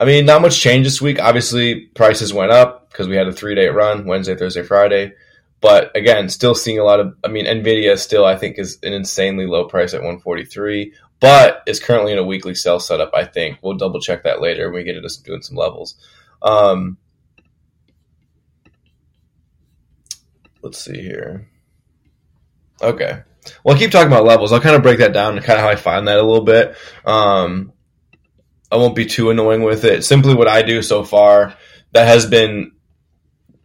I 0.00 0.04
mean, 0.04 0.26
not 0.26 0.42
much 0.42 0.60
change 0.60 0.84
this 0.84 1.00
week. 1.00 1.20
Obviously, 1.20 1.86
prices 1.94 2.34
went 2.34 2.50
up 2.50 2.90
because 2.90 3.06
we 3.06 3.14
had 3.14 3.28
a 3.28 3.32
three 3.32 3.54
day 3.54 3.68
run 3.68 4.06
Wednesday, 4.06 4.34
Thursday, 4.34 4.62
Friday. 4.62 5.12
But 5.60 5.96
again, 5.96 6.28
still 6.28 6.56
seeing 6.56 6.80
a 6.80 6.84
lot 6.84 6.98
of. 6.98 7.14
I 7.22 7.28
mean, 7.28 7.46
Nvidia 7.46 7.96
still 7.96 8.24
I 8.24 8.36
think 8.36 8.58
is 8.58 8.78
an 8.82 8.92
insanely 8.92 9.46
low 9.46 9.66
price 9.68 9.94
at 9.94 10.00
143 10.00 10.92
but 11.22 11.62
is 11.68 11.78
currently 11.78 12.10
in 12.10 12.18
a 12.18 12.24
weekly 12.24 12.52
sell 12.52 12.80
setup. 12.80 13.12
I 13.14 13.24
think 13.24 13.58
we'll 13.62 13.76
double 13.76 14.00
check 14.00 14.24
that 14.24 14.42
later 14.42 14.66
when 14.66 14.80
we 14.80 14.84
get 14.84 14.96
into 14.96 15.22
doing 15.22 15.40
some 15.40 15.56
levels. 15.56 15.94
Um, 16.42 16.98
let's 20.62 20.78
see 20.78 21.00
here. 21.00 21.46
Okay. 22.82 23.22
Well, 23.62 23.76
I 23.76 23.78
keep 23.78 23.92
talking 23.92 24.08
about 24.08 24.24
levels. 24.24 24.52
I'll 24.52 24.60
kind 24.60 24.74
of 24.74 24.82
break 24.82 24.98
that 24.98 25.12
down 25.12 25.36
and 25.36 25.46
kind 25.46 25.60
of 25.60 25.64
how 25.64 25.70
I 25.70 25.76
find 25.76 26.08
that 26.08 26.18
a 26.18 26.22
little 26.24 26.44
bit. 26.44 26.76
Um, 27.04 27.72
I 28.72 28.76
won't 28.76 28.96
be 28.96 29.06
too 29.06 29.30
annoying 29.30 29.62
with 29.62 29.84
it. 29.84 30.04
Simply 30.04 30.34
what 30.34 30.48
I 30.48 30.62
do 30.62 30.82
so 30.82 31.04
far 31.04 31.54
that 31.92 32.08
has 32.08 32.26
been 32.26 32.72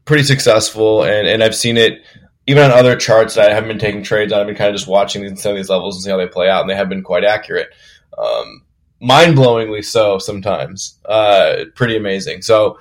pretty 0.06 0.24
successful, 0.24 1.02
and, 1.04 1.28
and 1.28 1.44
I've 1.44 1.56
seen 1.56 1.78
it 1.78 2.04
even 2.48 2.64
on 2.64 2.72
other 2.72 2.96
charts 2.96 3.36
that 3.36 3.52
I 3.52 3.54
haven't 3.54 3.70
been 3.70 3.80
taking 3.80 4.04
trades 4.04 4.32
on, 4.32 4.40
I've 4.40 4.48
been 4.48 4.56
kind 4.56 4.70
of 4.70 4.76
just 4.76 4.88
watching 4.88 5.36
some 5.36 5.52
of 5.52 5.58
these 5.58 5.70
levels 5.70 5.98
and 5.98 6.04
see 6.04 6.10
how 6.10 6.18
they 6.18 6.28
play 6.28 6.50
out, 6.50 6.62
and 6.62 6.70
they 6.70 6.76
have 6.76 6.90
been 6.90 7.04
quite 7.04 7.26
accurate. 7.26 7.70
Um, 8.18 8.64
mind 9.02 9.38
blowingly 9.38 9.84
so 9.84 10.18
sometimes. 10.18 10.98
Uh, 11.06 11.66
pretty 11.76 11.98
amazing. 11.98 12.42
So 12.42 12.80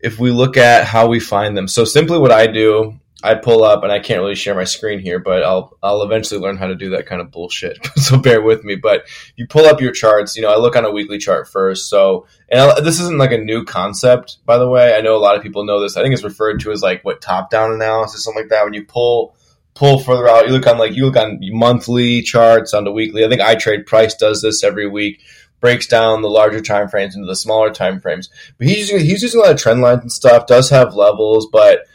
if 0.00 0.18
we 0.18 0.32
look 0.32 0.56
at 0.56 0.84
how 0.84 1.06
we 1.06 1.20
find 1.20 1.56
them, 1.56 1.68
so 1.68 1.84
simply 1.84 2.18
what 2.18 2.32
I 2.32 2.48
do, 2.48 2.98
I 3.22 3.34
pull 3.34 3.62
up, 3.64 3.82
and 3.82 3.92
I 3.92 3.98
can't 3.98 4.20
really 4.20 4.34
share 4.34 4.54
my 4.54 4.64
screen 4.64 4.98
here, 4.98 5.18
but 5.18 5.42
I'll 5.42 5.76
I'll 5.82 6.02
eventually 6.02 6.40
learn 6.40 6.56
how 6.56 6.66
to 6.66 6.74
do 6.74 6.90
that 6.90 7.06
kind 7.06 7.20
of 7.20 7.30
bullshit. 7.30 7.78
so 7.96 8.18
bear 8.18 8.42
with 8.42 8.64
me. 8.64 8.76
But 8.76 9.06
you 9.36 9.46
pull 9.46 9.66
up 9.66 9.80
your 9.80 9.92
charts. 9.92 10.36
You 10.36 10.42
know, 10.42 10.52
I 10.52 10.56
look 10.56 10.76
on 10.76 10.84
a 10.84 10.90
weekly 10.90 11.18
chart 11.18 11.48
first. 11.48 11.88
So, 11.88 12.26
and 12.48 12.60
I, 12.60 12.80
this 12.80 13.00
isn't 13.00 13.18
like 13.18 13.32
a 13.32 13.38
new 13.38 13.64
concept, 13.64 14.38
by 14.46 14.58
the 14.58 14.68
way. 14.68 14.94
I 14.94 15.00
know 15.00 15.16
a 15.16 15.18
lot 15.18 15.36
of 15.36 15.42
people 15.42 15.64
know 15.64 15.80
this. 15.80 15.96
I 15.96 16.02
think 16.02 16.14
it's 16.14 16.24
referred 16.24 16.60
to 16.60 16.72
as 16.72 16.82
like 16.82 17.04
what 17.04 17.20
top 17.20 17.50
down 17.50 17.72
analysis, 17.72 18.24
something 18.24 18.42
like 18.42 18.50
that. 18.50 18.64
When 18.64 18.74
you 18.74 18.84
pull 18.84 19.34
pull 19.74 19.98
further 19.98 20.28
out, 20.28 20.46
you 20.46 20.52
look 20.52 20.66
on 20.66 20.78
like 20.78 20.94
you 20.94 21.04
look 21.04 21.16
on 21.16 21.38
monthly 21.42 22.22
charts 22.22 22.74
onto 22.74 22.90
weekly. 22.90 23.24
I 23.24 23.28
think 23.28 23.40
I 23.40 23.54
Trade 23.54 23.86
Price 23.86 24.14
does 24.14 24.42
this 24.42 24.64
every 24.64 24.88
week 24.88 25.22
breaks 25.60 25.86
down 25.86 26.22
the 26.22 26.28
larger 26.28 26.60
time 26.60 26.88
frames 26.88 27.14
into 27.14 27.26
the 27.26 27.36
smaller 27.36 27.70
time 27.70 28.00
frames. 28.00 28.30
But 28.58 28.66
he's 28.66 28.90
using 28.90 29.06
he's 29.06 29.22
using 29.22 29.40
a 29.40 29.44
lot 29.44 29.52
of 29.52 29.60
trend 29.60 29.82
lines 29.82 30.00
and 30.00 30.12
stuff. 30.12 30.46
Does 30.46 30.70
have 30.70 30.94
levels, 30.94 31.48
but 31.52 31.86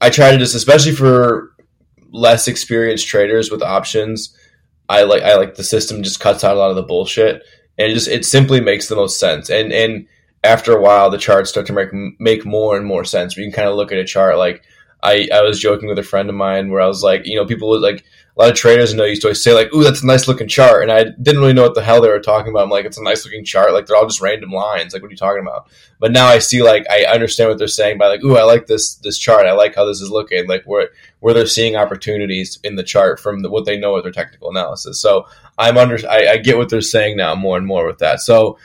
I 0.00 0.10
try 0.10 0.30
to 0.30 0.38
just, 0.38 0.54
especially 0.54 0.92
for 0.92 1.54
less 2.10 2.48
experienced 2.48 3.08
traders 3.08 3.50
with 3.50 3.62
options. 3.62 4.36
I 4.88 5.04
like 5.04 5.22
I 5.22 5.36
like 5.36 5.54
the 5.54 5.64
system 5.64 6.02
just 6.02 6.20
cuts 6.20 6.42
out 6.42 6.56
a 6.56 6.58
lot 6.58 6.70
of 6.70 6.76
the 6.76 6.82
bullshit 6.82 7.44
and 7.80 7.90
it 7.90 7.94
just 7.94 8.08
it 8.08 8.24
simply 8.24 8.60
makes 8.60 8.88
the 8.88 8.96
most 8.96 9.18
sense. 9.18 9.48
And 9.48 9.72
and 9.72 10.06
after 10.44 10.76
a 10.76 10.80
while, 10.80 11.10
the 11.10 11.18
charts 11.18 11.50
start 11.50 11.66
to 11.66 11.72
make 11.72 11.88
make 12.18 12.44
more 12.44 12.76
and 12.76 12.86
more 12.86 13.04
sense. 13.04 13.36
Where 13.36 13.44
you 13.44 13.50
can 13.50 13.56
kind 13.56 13.68
of 13.68 13.76
look 13.76 13.90
at 13.90 13.98
a 13.98 14.04
chart 14.04 14.36
like 14.36 14.62
I, 15.02 15.28
I 15.32 15.42
was 15.42 15.60
joking 15.60 15.88
with 15.88 15.98
a 15.98 16.02
friend 16.02 16.28
of 16.28 16.34
mine 16.34 16.70
where 16.70 16.80
I 16.80 16.86
was 16.86 17.02
like, 17.02 17.26
you 17.26 17.36
know, 17.36 17.46
people 17.46 17.68
would 17.70 17.80
like 17.80 18.04
a 18.36 18.40
lot 18.40 18.50
of 18.50 18.56
traders 18.56 18.92
and 18.92 19.00
I 19.00 19.06
used 19.06 19.22
to 19.22 19.28
always 19.28 19.42
say 19.42 19.52
like, 19.52 19.72
"Ooh, 19.74 19.82
that's 19.82 20.02
a 20.02 20.06
nice 20.06 20.28
looking 20.28 20.48
chart," 20.48 20.82
and 20.82 20.92
I 20.92 21.04
didn't 21.04 21.40
really 21.40 21.52
know 21.52 21.62
what 21.62 21.74
the 21.74 21.82
hell 21.82 22.00
they 22.00 22.08
were 22.08 22.20
talking 22.20 22.50
about. 22.50 22.62
I'm 22.62 22.70
like, 22.70 22.84
"It's 22.84 22.98
a 22.98 23.02
nice 23.02 23.24
looking 23.24 23.44
chart." 23.44 23.72
Like 23.72 23.86
they're 23.86 23.96
all 23.96 24.06
just 24.06 24.20
random 24.20 24.50
lines. 24.50 24.92
Like, 24.92 25.02
what 25.02 25.08
are 25.08 25.12
you 25.12 25.16
talking 25.16 25.42
about? 25.42 25.68
But 25.98 26.12
now 26.12 26.26
I 26.26 26.38
see 26.38 26.62
like 26.62 26.86
I 26.90 27.04
understand 27.04 27.50
what 27.50 27.58
they're 27.58 27.68
saying 27.68 27.98
by 27.98 28.06
like, 28.06 28.22
"Ooh, 28.22 28.36
I 28.36 28.44
like 28.44 28.66
this 28.66 28.94
this 28.96 29.18
chart. 29.18 29.46
I 29.46 29.52
like 29.52 29.74
how 29.74 29.84
this 29.84 30.00
is 30.00 30.10
looking." 30.10 30.46
Like 30.46 30.64
where 30.64 30.90
where 31.18 31.34
they're 31.34 31.46
seeing 31.46 31.76
opportunities 31.76 32.58
in 32.62 32.76
the 32.76 32.82
chart 32.82 33.20
from 33.20 33.40
the, 33.40 33.50
what 33.50 33.66
they 33.66 33.78
know 33.78 33.94
with 33.94 34.04
their 34.04 34.12
technical 34.12 34.50
analysis. 34.50 35.00
So 35.00 35.26
I'm 35.58 35.76
under 35.76 35.98
I, 36.08 36.28
I 36.28 36.36
get 36.38 36.56
what 36.56 36.68
they're 36.68 36.80
saying 36.80 37.16
now 37.16 37.34
more 37.34 37.58
and 37.58 37.66
more 37.66 37.86
with 37.86 37.98
that. 37.98 38.20
So 38.20 38.58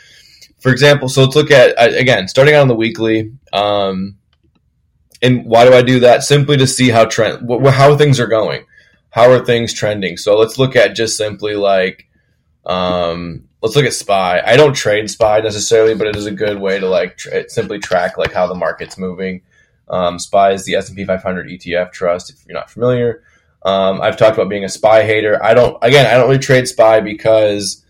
for 0.59 0.71
example, 0.71 1.09
so 1.09 1.23
let's 1.23 1.35
look 1.35 1.51
at 1.51 1.73
again 1.77 2.27
starting 2.27 2.55
out 2.55 2.61
on 2.61 2.67
the 2.67 2.75
weekly. 2.75 3.33
Um, 3.51 4.17
and 5.25 5.45
why 5.45 5.65
do 5.65 5.73
I 5.73 5.81
do 5.81 5.99
that? 6.01 6.23
Simply 6.23 6.57
to 6.57 6.67
see 6.67 6.89
how 6.89 7.05
trend 7.05 7.49
how 7.67 7.97
things 7.97 8.19
are 8.19 8.27
going 8.27 8.65
how 9.15 9.31
are 9.31 9.45
things 9.45 9.71
trending? 9.71 10.17
So 10.17 10.37
let's 10.37 10.59
look 10.59 10.75
at 10.75 10.93
just 10.93 11.15
simply 11.15 11.55
like, 11.55 12.05
um, 12.65 13.47
let's 13.61 13.73
look 13.73 13.85
at 13.85 13.93
SPY. 13.93 14.41
I 14.45 14.57
don't 14.57 14.75
trade 14.75 15.09
SPY 15.09 15.39
necessarily, 15.39 15.95
but 15.95 16.07
it 16.07 16.17
is 16.17 16.25
a 16.25 16.31
good 16.31 16.59
way 16.59 16.79
to 16.79 16.89
like 16.89 17.15
tra- 17.15 17.49
simply 17.49 17.79
track 17.79 18.17
like 18.17 18.33
how 18.33 18.45
the 18.45 18.55
market's 18.55 18.97
moving. 18.97 19.41
Um, 19.87 20.19
SPY 20.19 20.51
is 20.51 20.65
the 20.65 20.75
S 20.75 20.89
and 20.89 20.97
P 20.97 21.05
500 21.05 21.47
ETF 21.47 21.93
trust. 21.93 22.29
If 22.29 22.45
you're 22.45 22.57
not 22.57 22.69
familiar, 22.69 23.23
um, 23.63 24.01
I've 24.01 24.17
talked 24.17 24.35
about 24.35 24.49
being 24.49 24.65
a 24.65 24.69
SPY 24.69 25.05
hater. 25.05 25.41
I 25.41 25.53
don't. 25.53 25.77
Again, 25.81 26.07
I 26.07 26.17
don't 26.17 26.27
really 26.27 26.37
trade 26.37 26.67
SPY 26.67 26.99
because 26.99 27.85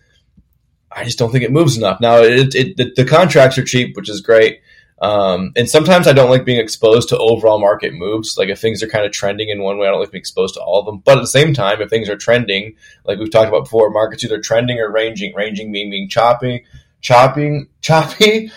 I 0.92 1.02
just 1.02 1.18
don't 1.18 1.32
think 1.32 1.42
it 1.42 1.50
moves 1.50 1.76
enough. 1.76 2.00
Now, 2.00 2.18
it, 2.18 2.54
it 2.54 2.76
the, 2.76 2.92
the 2.94 3.04
contracts 3.04 3.58
are 3.58 3.64
cheap, 3.64 3.96
which 3.96 4.08
is 4.08 4.20
great. 4.20 4.60
Um, 4.98 5.52
and 5.56 5.68
sometimes 5.68 6.06
I 6.06 6.14
don't 6.14 6.30
like 6.30 6.46
being 6.46 6.60
exposed 6.60 7.10
to 7.10 7.18
overall 7.18 7.60
market 7.60 7.92
moves. 7.92 8.38
Like 8.38 8.48
if 8.48 8.60
things 8.60 8.82
are 8.82 8.88
kind 8.88 9.04
of 9.04 9.12
trending 9.12 9.50
in 9.50 9.62
one 9.62 9.78
way, 9.78 9.86
I 9.86 9.90
don't 9.90 10.00
like 10.00 10.10
being 10.10 10.20
exposed 10.20 10.54
to 10.54 10.60
all 10.60 10.80
of 10.80 10.86
them. 10.86 11.02
But 11.04 11.18
at 11.18 11.20
the 11.20 11.26
same 11.26 11.52
time, 11.52 11.82
if 11.82 11.90
things 11.90 12.08
are 12.08 12.16
trending, 12.16 12.76
like 13.04 13.18
we've 13.18 13.30
talked 13.30 13.48
about 13.48 13.64
before, 13.64 13.90
markets 13.90 14.24
either 14.24 14.40
trending 14.40 14.78
or 14.78 14.90
ranging. 14.90 15.34
Ranging 15.34 15.70
meaning 15.70 15.90
being 15.90 16.08
choppy, 16.08 16.64
chopping, 17.00 17.68
choppy. 17.82 18.50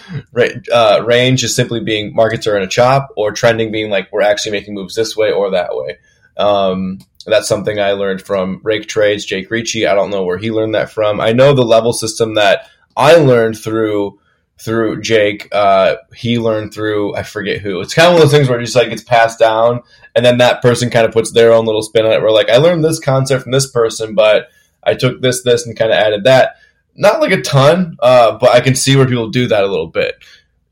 Uh, 0.71 1.03
range 1.05 1.43
is 1.43 1.55
simply 1.55 1.81
being 1.81 2.15
markets 2.15 2.47
are 2.47 2.55
in 2.55 2.63
a 2.63 2.67
chop, 2.67 3.09
or 3.17 3.31
trending 3.31 3.71
being 3.71 3.89
like 3.89 4.09
we're 4.11 4.21
actually 4.21 4.53
making 4.53 4.73
moves 4.73 4.95
this 4.95 5.17
way 5.17 5.31
or 5.31 5.51
that 5.51 5.75
way. 5.75 5.97
Um, 6.37 6.99
that's 7.25 7.49
something 7.49 7.79
I 7.79 7.91
learned 7.91 8.21
from 8.21 8.61
Rake 8.63 8.87
Trades, 8.87 9.25
Jake 9.25 9.51
Ricci. 9.51 9.85
I 9.85 9.93
don't 9.93 10.09
know 10.09 10.23
where 10.23 10.37
he 10.37 10.51
learned 10.51 10.75
that 10.75 10.89
from. 10.89 11.19
I 11.19 11.33
know 11.33 11.53
the 11.53 11.65
level 11.65 11.91
system 11.91 12.35
that 12.35 12.67
I 12.95 13.15
learned 13.15 13.57
through 13.57 14.19
through 14.59 15.01
Jake. 15.01 15.47
Uh, 15.51 15.95
he 16.15 16.39
learned 16.39 16.73
through 16.73 17.15
I 17.15 17.23
forget 17.23 17.61
who. 17.61 17.79
It's 17.81 17.93
kind 17.93 18.07
of 18.07 18.13
one 18.13 18.21
of 18.21 18.29
those 18.29 18.37
things 18.37 18.49
where 18.49 18.59
it 18.59 18.65
just 18.65 18.75
like 18.75 18.89
gets 18.89 19.03
passed 19.03 19.39
down, 19.39 19.81
and 20.15 20.25
then 20.25 20.37
that 20.39 20.61
person 20.61 20.89
kind 20.89 21.05
of 21.05 21.13
puts 21.13 21.31
their 21.31 21.53
own 21.53 21.65
little 21.65 21.81
spin 21.81 22.05
on 22.05 22.11
it. 22.11 22.21
Where 22.21 22.31
like 22.31 22.49
I 22.49 22.57
learned 22.57 22.83
this 22.83 22.99
concept 22.99 23.43
from 23.43 23.51
this 23.51 23.69
person, 23.69 24.15
but 24.15 24.49
I 24.83 24.93
took 24.93 25.21
this, 25.21 25.43
this, 25.43 25.65
and 25.65 25.77
kind 25.77 25.91
of 25.91 25.97
added 25.97 26.23
that. 26.25 26.57
Not 26.95 27.21
like 27.21 27.31
a 27.31 27.41
ton, 27.41 27.97
uh, 27.99 28.37
but 28.37 28.49
I 28.49 28.59
can 28.59 28.75
see 28.75 28.95
where 28.95 29.07
people 29.07 29.29
do 29.29 29.47
that 29.47 29.63
a 29.63 29.67
little 29.67 29.87
bit. 29.87 30.15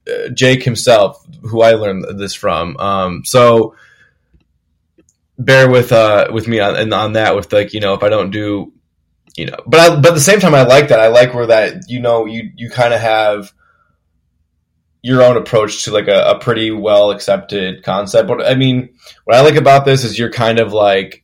Uh, 0.07 0.29
Jake 0.29 0.63
himself, 0.63 1.25
who 1.41 1.61
I 1.61 1.73
learned 1.73 2.19
this 2.19 2.33
from, 2.33 2.75
um, 2.77 3.23
so 3.23 3.75
bear 5.39 5.69
with 5.69 5.91
uh, 5.91 6.27
with 6.31 6.47
me 6.47 6.59
on 6.59 6.91
on 6.93 7.13
that. 7.13 7.35
With 7.35 7.53
like 7.53 7.73
you 7.73 7.79
know, 7.79 7.93
if 7.93 8.03
I 8.03 8.09
don't 8.09 8.31
do 8.31 8.73
you 9.37 9.45
know, 9.45 9.57
but 9.67 9.79
I, 9.79 9.95
but 9.95 10.07
at 10.07 10.13
the 10.15 10.19
same 10.19 10.39
time, 10.39 10.55
I 10.55 10.63
like 10.63 10.89
that. 10.89 10.99
I 10.99 11.07
like 11.07 11.33
where 11.33 11.47
that 11.47 11.83
you 11.87 11.99
know 11.99 12.25
you 12.25 12.51
you 12.55 12.69
kind 12.69 12.93
of 12.93 12.99
have 12.99 13.53
your 15.07 15.23
own 15.23 15.37
approach 15.37 15.85
to 15.85 15.91
like 15.91 16.09
a, 16.09 16.31
a 16.31 16.39
pretty 16.39 16.69
well 16.69 17.11
accepted 17.11 17.81
concept. 17.81 18.27
But 18.27 18.45
I 18.45 18.55
mean, 18.55 18.89
what 19.23 19.37
I 19.37 19.41
like 19.41 19.55
about 19.55 19.85
this 19.85 20.03
is 20.03 20.19
you're 20.19 20.29
kind 20.29 20.59
of 20.59 20.73
like 20.73 21.23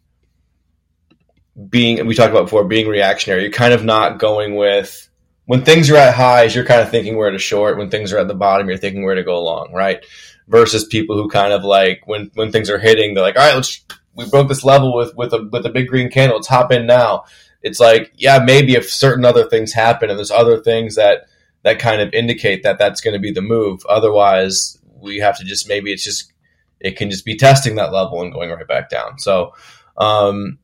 being 1.68 2.06
we 2.08 2.16
talked 2.16 2.32
about 2.32 2.46
before 2.46 2.63
being 2.63 2.88
reactionary. 2.88 3.42
You're 3.42 3.52
kind 3.52 3.74
of 3.74 3.84
not 3.84 4.20
going 4.20 4.56
with 4.56 5.10
when 5.48 5.66
things 5.66 5.90
are 5.90 5.98
at 5.98 6.16
highs, 6.16 6.56
you're 6.56 6.63
kind 6.63 6.80
of 6.80 6.92
thinking 6.92 7.18
where 7.18 7.30
to 7.30 7.38
short. 7.38 7.78
When 7.78 7.90
things 7.90 8.13
are 8.13 8.20
at 8.20 8.30
the 8.30 8.34
bottom, 8.34 8.70
you're 8.70 8.78
thinking 8.78 9.04
where 9.04 9.16
to 9.16 9.24
go 9.24 9.44
long, 9.44 9.74
right? 9.74 10.02
Versus 10.48 10.86
people 10.86 11.18
who 11.18 11.28
kind 11.28 11.52
of 11.52 11.66
like 11.66 12.04
when 12.06 12.32
when 12.36 12.54
things 12.54 12.70
are 12.70 12.80
hitting, 12.80 13.13
they're 13.13 13.24
like, 13.24 13.38
all 13.38 13.46
right, 13.46 13.56
let's 13.56 13.84
we 14.16 14.30
broke 14.30 14.48
this 14.48 14.63
level 14.63 14.96
with 14.96 15.13
with 15.18 15.34
a 15.34 15.50
with 15.52 15.66
a 15.66 15.72
big 15.72 15.90
green 15.90 16.10
candle. 16.10 16.38
Let's 16.38 16.48
hop 16.48 16.72
in 16.72 16.86
now. 16.86 17.25
It's 17.62 17.82
like, 17.82 18.13
yeah, 18.16 18.40
maybe 18.40 18.75
if 18.75 18.90
certain 18.90 19.25
other 19.25 19.44
things 19.44 19.74
happen 19.74 20.10
and 20.10 20.18
there's 20.18 20.32
other 20.32 20.62
things 20.62 20.96
that 20.96 21.25
that 21.63 21.79
kind 21.79 22.01
of 22.01 22.13
indicate 22.13 22.63
that 22.63 22.77
that's 22.77 23.01
going 23.01 23.13
to 23.13 23.20
be 23.20 23.32
the 23.32 23.41
move. 23.41 23.86
Otherwise, 23.88 24.77
we 25.01 25.17
have 25.17 25.38
to 25.38 25.43
just 25.43 25.67
maybe 25.67 25.91
it's 25.91 26.03
just 26.03 26.32
it 26.79 26.98
can 26.98 27.10
just 27.10 27.25
be 27.25 27.36
testing 27.36 27.75
that 27.75 27.93
level 27.93 28.22
and 28.22 28.34
going 28.34 28.50
right 28.50 28.67
back 28.67 28.89
down. 28.89 29.17
So 29.20 29.53
um, 29.98 30.60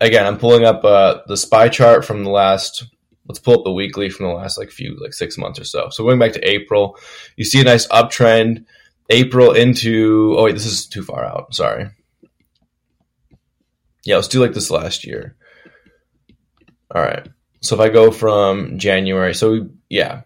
again, 0.00 0.26
I'm 0.26 0.38
pulling 0.38 0.64
up 0.64 0.84
uh, 0.84 1.20
the 1.26 1.36
spy 1.36 1.68
chart 1.68 2.04
from 2.04 2.24
the 2.24 2.30
last. 2.30 2.84
Let's 3.26 3.38
pull 3.38 3.58
up 3.58 3.64
the 3.64 3.72
weekly 3.72 4.08
from 4.08 4.26
the 4.26 4.32
last 4.32 4.58
like 4.58 4.70
few 4.70 4.98
like 5.00 5.12
six 5.12 5.38
months 5.38 5.60
or 5.60 5.64
so. 5.64 5.88
So 5.90 6.02
going 6.02 6.18
back 6.18 6.32
to 6.32 6.48
April, 6.48 6.98
you 7.36 7.44
see 7.44 7.60
a 7.60 7.64
nice 7.64 7.86
uptrend. 7.88 8.64
April 9.08 9.52
into 9.52 10.34
oh 10.38 10.44
wait, 10.44 10.54
this 10.54 10.66
is 10.66 10.86
too 10.86 11.02
far 11.02 11.24
out. 11.24 11.54
Sorry. 11.54 11.86
Yeah, 14.04 14.16
let's 14.16 14.28
do 14.28 14.40
like 14.40 14.54
this 14.54 14.70
last 14.70 15.06
year. 15.06 15.36
All 16.92 17.02
right. 17.02 17.28
So 17.60 17.74
if 17.76 17.80
I 17.80 17.90
go 17.90 18.10
from 18.10 18.78
January, 18.78 19.34
so 19.34 19.52
we, 19.52 19.66
yeah, 19.90 20.22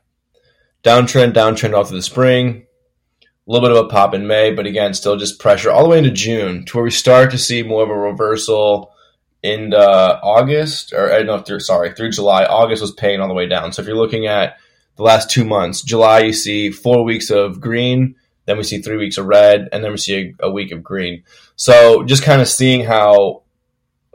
downtrend, 0.85 1.33
downtrend 1.33 1.75
off 1.75 1.89
of 1.89 1.95
the 1.95 2.03
spring. 2.03 2.67
A 3.23 3.53
little 3.53 3.69
bit 3.69 3.77
of 3.77 3.85
a 3.85 3.89
pop 3.89 4.15
in 4.15 4.27
May, 4.27 4.53
but 4.53 4.67
again, 4.67 4.95
still 4.95 5.17
just 5.17 5.39
pressure 5.39 5.71
all 5.71 5.83
the 5.83 5.89
way 5.89 5.99
into 5.99 6.11
June 6.11 6.65
to 6.65 6.77
where 6.77 6.85
we 6.85 6.91
start 6.91 7.31
to 7.33 7.39
see 7.39 7.63
more 7.63 7.83
of 7.83 7.91
a 7.91 7.95
reversal 7.95 8.95
in 9.43 9.75
uh, 9.75 10.19
August, 10.23 10.95
or 10.95 11.13
uh, 11.13 11.23
no, 11.23 11.39
through, 11.41 11.61
sorry, 11.61 11.93
through 11.93 12.11
July. 12.11 12.47
August 12.47 12.81
was 12.81 12.93
paying 12.93 13.21
all 13.21 13.29
the 13.29 13.35
way 13.35 13.47
down. 13.47 13.73
So 13.73 13.83
if 13.83 13.89
you're 13.89 13.99
looking 13.99 14.27
at 14.27 14.57
the 14.97 15.03
last 15.03 15.31
two 15.31 15.45
months, 15.45 15.83
July, 15.83 16.21
you 16.21 16.33
see 16.33 16.71
four 16.71 17.05
weeks 17.05 17.29
of 17.29 17.61
green, 17.61 18.15
then 18.47 18.57
we 18.57 18.63
see 18.63 18.81
three 18.81 18.97
weeks 18.97 19.19
of 19.19 19.27
red, 19.27 19.69
and 19.73 19.85
then 19.85 19.91
we 19.91 19.99
see 19.99 20.35
a, 20.41 20.47
a 20.47 20.51
week 20.51 20.73
of 20.73 20.83
green. 20.83 21.25
So 21.57 22.05
just 22.05 22.23
kind 22.23 22.41
of 22.41 22.49
seeing 22.49 22.85
how 22.85 23.43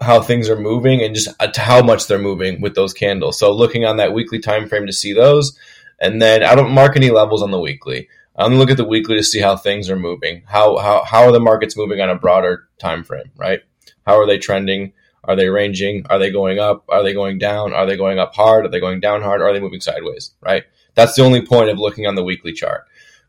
how 0.01 0.21
things 0.21 0.49
are 0.49 0.59
moving 0.59 1.03
and 1.03 1.13
just 1.13 1.29
uh, 1.39 1.51
how 1.55 1.83
much 1.83 2.07
they're 2.07 2.17
moving 2.17 2.61
with 2.61 2.73
those 2.73 2.93
candles. 2.93 3.37
So 3.37 3.51
looking 3.53 3.85
on 3.85 3.97
that 3.97 4.13
weekly 4.13 4.39
time 4.39 4.67
frame 4.67 4.87
to 4.87 4.93
see 4.93 5.13
those, 5.13 5.57
and 5.99 6.21
then 6.21 6.43
I 6.43 6.55
don't 6.55 6.71
mark 6.71 6.95
any 6.95 7.09
levels 7.09 7.41
on 7.41 7.51
the 7.51 7.59
weekly. 7.59 8.07
I'm 8.35 8.51
gonna 8.51 8.59
look 8.59 8.71
at 8.71 8.77
the 8.77 8.85
weekly 8.85 9.17
to 9.17 9.23
see 9.23 9.39
how 9.39 9.57
things 9.57 9.89
are 9.89 9.97
moving. 9.97 10.43
How 10.45 10.77
how 10.77 11.03
how 11.03 11.23
are 11.23 11.31
the 11.31 11.39
markets 11.39 11.75
moving 11.75 11.99
on 11.99 12.09
a 12.09 12.15
broader 12.15 12.69
time 12.79 13.03
frame, 13.03 13.31
right? 13.37 13.61
How 14.05 14.19
are 14.19 14.25
they 14.25 14.37
trending? 14.37 14.93
Are 15.23 15.35
they 15.35 15.49
ranging? 15.49 16.05
Are 16.09 16.17
they 16.17 16.31
going 16.31 16.59
up? 16.59 16.85
Are 16.87 17.03
they 17.03 17.13
going 17.13 17.37
down? 17.37 17.73
Are 17.73 17.85
they 17.85 17.97
going 17.97 18.17
up 18.17 18.33
hard? 18.33 18.65
Are 18.65 18.69
they 18.69 18.79
going 18.79 19.01
down 19.01 19.21
hard? 19.21 19.41
Are 19.41 19.51
they 19.51 19.59
moving 19.59 19.81
sideways? 19.81 20.31
Right? 20.41 20.63
That's 20.95 21.15
the 21.15 21.23
only 21.23 21.45
point 21.45 21.69
of 21.69 21.77
looking 21.77 22.07
on 22.07 22.15
the 22.15 22.23
weekly 22.23 22.53
chart. 22.53 22.85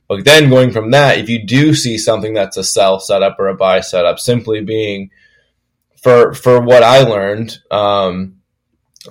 But 0.09 0.25
then 0.25 0.51
going 0.51 0.73
from 0.73 0.91
that, 0.91 1.19
if 1.19 1.29
you 1.29 1.45
do 1.45 1.75
see 1.75 1.97
something 1.97 2.35
that's 2.35 2.57
a 2.57 2.65
sell 2.65 2.99
setup 2.99 3.39
or 3.39 3.49
a 3.49 3.55
buy 3.55 3.81
setup, 3.81 4.19
simply 4.19 4.61
being 4.61 5.11
for 5.97 6.35
for 6.35 6.61
what 6.61 6.83
I 6.83 7.03
learned, 7.03 7.59
um, 7.71 8.40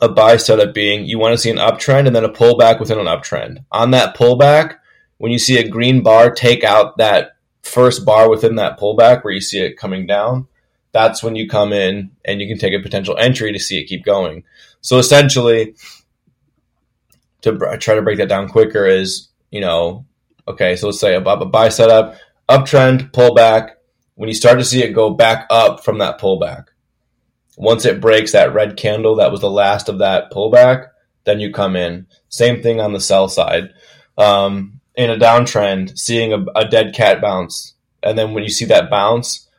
a 0.01 0.09
buy 0.09 0.37
setup 0.37 0.73
being 0.73 1.05
you 1.05 1.17
want 1.17 1.33
to 1.33 1.37
see 1.37 1.49
an 1.49 1.57
uptrend 1.57 2.07
and 2.07 2.15
then 2.15 2.23
a 2.23 2.29
pullback 2.29 2.79
within 2.79 2.99
an 2.99 3.05
uptrend. 3.05 3.63
On 3.71 3.91
that 3.91 4.15
pullback, 4.15 4.75
when 5.17 5.31
you 5.31 5.39
see 5.39 5.57
a 5.57 5.67
green 5.67 6.01
bar 6.01 6.31
take 6.31 6.63
out 6.63 6.97
that 6.97 7.37
first 7.63 8.05
bar 8.05 8.29
within 8.29 8.55
that 8.55 8.79
pullback 8.79 9.23
where 9.23 9.33
you 9.33 9.41
see 9.41 9.59
it 9.59 9.77
coming 9.77 10.05
down, 10.05 10.47
that's 10.91 11.21
when 11.23 11.35
you 11.35 11.47
come 11.47 11.73
in 11.73 12.11
and 12.25 12.41
you 12.41 12.47
can 12.47 12.57
take 12.57 12.73
a 12.73 12.81
potential 12.81 13.17
entry 13.17 13.51
to 13.51 13.59
see 13.59 13.79
it 13.79 13.87
keep 13.87 14.03
going. 14.03 14.43
So 14.81 14.97
essentially, 14.97 15.75
to 17.41 17.77
try 17.79 17.95
to 17.95 18.01
break 18.01 18.17
that 18.17 18.29
down 18.29 18.49
quicker 18.49 18.85
is, 18.85 19.29
you 19.51 19.61
know, 19.61 20.05
okay, 20.47 20.75
so 20.75 20.87
let's 20.87 20.99
say 20.99 21.15
a, 21.15 21.21
a 21.21 21.45
buy 21.45 21.69
setup, 21.69 22.15
uptrend, 22.47 23.11
pullback. 23.11 23.71
When 24.15 24.27
you 24.27 24.35
start 24.35 24.59
to 24.59 24.65
see 24.65 24.83
it 24.83 24.91
go 24.91 25.11
back 25.11 25.47
up 25.49 25.83
from 25.83 25.99
that 25.99 26.19
pullback, 26.19 26.65
once 27.59 27.83
it 27.83 27.99
breaks 27.99 28.31
that 28.31 28.53
red 28.53 28.77
candle 28.77 29.17
that 29.17 29.31
was 29.31 29.41
the 29.41 29.51
last 29.51 29.89
of 29.89 29.99
that 29.99 30.31
pullback, 30.31 30.87
then 31.25 31.41
you 31.41 31.51
come 31.51 31.75
in. 31.75 32.07
Same 32.29 32.63
thing 32.63 32.79
on 32.79 32.93
the 32.93 33.01
sell 33.01 33.27
side. 33.27 33.73
Um, 34.17 34.79
in 34.95 35.09
a 35.09 35.17
downtrend, 35.17 35.99
seeing 35.99 36.31
a, 36.31 36.45
a 36.55 36.69
dead 36.69 36.95
cat 36.95 37.19
bounce, 37.19 37.73
and 38.01 38.17
then 38.17 38.33
when 38.33 38.45
you 38.45 38.49
see 38.49 38.63
that 38.65 38.89
bounce, 38.89 39.49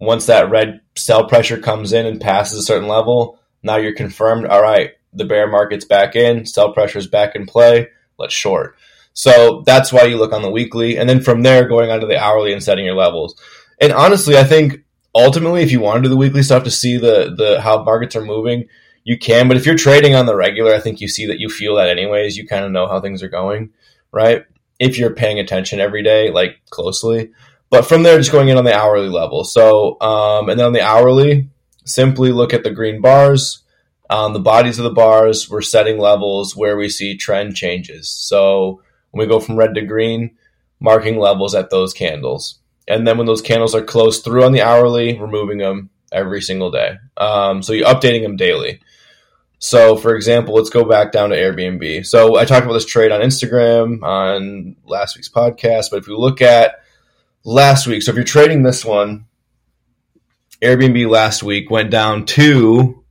once 0.00 0.24
that 0.24 0.50
red 0.50 0.80
sell 0.96 1.28
pressure 1.28 1.58
comes 1.58 1.92
in 1.92 2.06
and 2.06 2.18
passes 2.18 2.58
a 2.58 2.62
certain 2.62 2.88
level, 2.88 3.38
now 3.62 3.76
you're 3.76 3.94
confirmed. 3.94 4.46
All 4.46 4.62
right, 4.62 4.92
the 5.12 5.26
bear 5.26 5.46
market's 5.46 5.84
back 5.84 6.16
in, 6.16 6.46
sell 6.46 6.72
pressure's 6.72 7.08
back 7.08 7.36
in 7.36 7.44
play. 7.44 7.88
Let's 8.18 8.32
short. 8.32 8.76
So 9.12 9.64
that's 9.66 9.92
why 9.92 10.04
you 10.04 10.16
look 10.16 10.32
on 10.32 10.40
the 10.40 10.50
weekly, 10.50 10.96
and 10.96 11.06
then 11.06 11.20
from 11.20 11.42
there 11.42 11.68
going 11.68 11.90
on 11.90 12.00
to 12.00 12.06
the 12.06 12.18
hourly 12.18 12.54
and 12.54 12.62
setting 12.62 12.86
your 12.86 12.96
levels. 12.96 13.38
And 13.78 13.92
honestly, 13.92 14.38
I 14.38 14.44
think 14.44 14.82
ultimately, 15.14 15.62
if 15.62 15.72
you 15.72 15.80
want 15.80 15.96
to 15.96 16.02
do 16.02 16.08
the 16.08 16.16
weekly 16.16 16.42
stuff 16.42 16.64
to 16.64 16.70
see 16.70 16.96
the 16.96 17.34
the 17.36 17.60
how 17.60 17.82
markets 17.82 18.16
are 18.16 18.24
moving, 18.24 18.68
you 19.04 19.18
can. 19.18 19.48
But 19.48 19.56
if 19.56 19.66
you're 19.66 19.76
trading 19.76 20.14
on 20.14 20.26
the 20.26 20.36
regular, 20.36 20.74
I 20.74 20.80
think 20.80 21.00
you 21.00 21.08
see 21.08 21.26
that 21.26 21.40
you 21.40 21.48
feel 21.48 21.76
that 21.76 21.88
anyways. 21.88 22.36
You 22.36 22.46
kind 22.46 22.64
of 22.64 22.72
know 22.72 22.86
how 22.86 23.00
things 23.00 23.22
are 23.22 23.28
going, 23.28 23.70
right? 24.12 24.44
If 24.78 24.98
you're 24.98 25.14
paying 25.14 25.38
attention 25.38 25.80
every 25.80 26.02
day, 26.02 26.30
like 26.30 26.60
closely. 26.70 27.32
But 27.70 27.86
from 27.86 28.02
there, 28.02 28.18
just 28.18 28.32
going 28.32 28.48
in 28.48 28.58
on 28.58 28.64
the 28.64 28.74
hourly 28.74 29.08
level. 29.08 29.44
So, 29.44 30.00
um, 30.00 30.48
and 30.48 30.58
then 30.58 30.66
on 30.66 30.72
the 30.72 30.82
hourly, 30.82 31.48
simply 31.84 32.32
look 32.32 32.52
at 32.52 32.64
the 32.64 32.70
green 32.70 33.00
bars. 33.00 33.62
On 34.08 34.32
the 34.32 34.40
bodies 34.40 34.78
of 34.78 34.84
the 34.84 34.90
bars, 34.90 35.48
we're 35.48 35.62
setting 35.62 35.96
levels 35.96 36.56
where 36.56 36.76
we 36.76 36.88
see 36.88 37.16
trend 37.16 37.54
changes. 37.54 38.10
So 38.10 38.82
when 39.10 39.24
we 39.24 39.32
go 39.32 39.38
from 39.38 39.56
red 39.56 39.74
to 39.74 39.82
green, 39.82 40.36
marking 40.80 41.18
levels 41.18 41.54
at 41.54 41.70
those 41.70 41.92
candles. 41.92 42.59
And 42.88 43.06
then 43.06 43.18
when 43.18 43.26
those 43.26 43.42
candles 43.42 43.74
are 43.74 43.82
close 43.82 44.20
through 44.20 44.44
on 44.44 44.52
the 44.52 44.62
hourly, 44.62 45.18
removing 45.18 45.58
them 45.58 45.90
every 46.12 46.42
single 46.42 46.70
day. 46.70 46.96
Um, 47.16 47.62
so 47.62 47.72
you're 47.72 47.86
updating 47.86 48.22
them 48.22 48.36
daily. 48.36 48.80
So, 49.58 49.96
for 49.96 50.14
example, 50.14 50.54
let's 50.54 50.70
go 50.70 50.84
back 50.84 51.12
down 51.12 51.30
to 51.30 51.36
Airbnb. 51.36 52.06
So, 52.06 52.36
I 52.36 52.46
talked 52.46 52.64
about 52.64 52.72
this 52.72 52.86
trade 52.86 53.12
on 53.12 53.20
Instagram 53.20 54.02
on 54.02 54.76
last 54.86 55.16
week's 55.16 55.28
podcast. 55.28 55.90
But 55.90 55.98
if 55.98 56.08
you 56.08 56.16
look 56.16 56.40
at 56.40 56.82
last 57.44 57.86
week, 57.86 58.02
so 58.02 58.10
if 58.10 58.16
you're 58.16 58.24
trading 58.24 58.62
this 58.62 58.86
one, 58.86 59.26
Airbnb 60.62 61.08
last 61.10 61.42
week 61.42 61.70
went 61.70 61.90
down 61.90 62.24
to, 62.26 63.04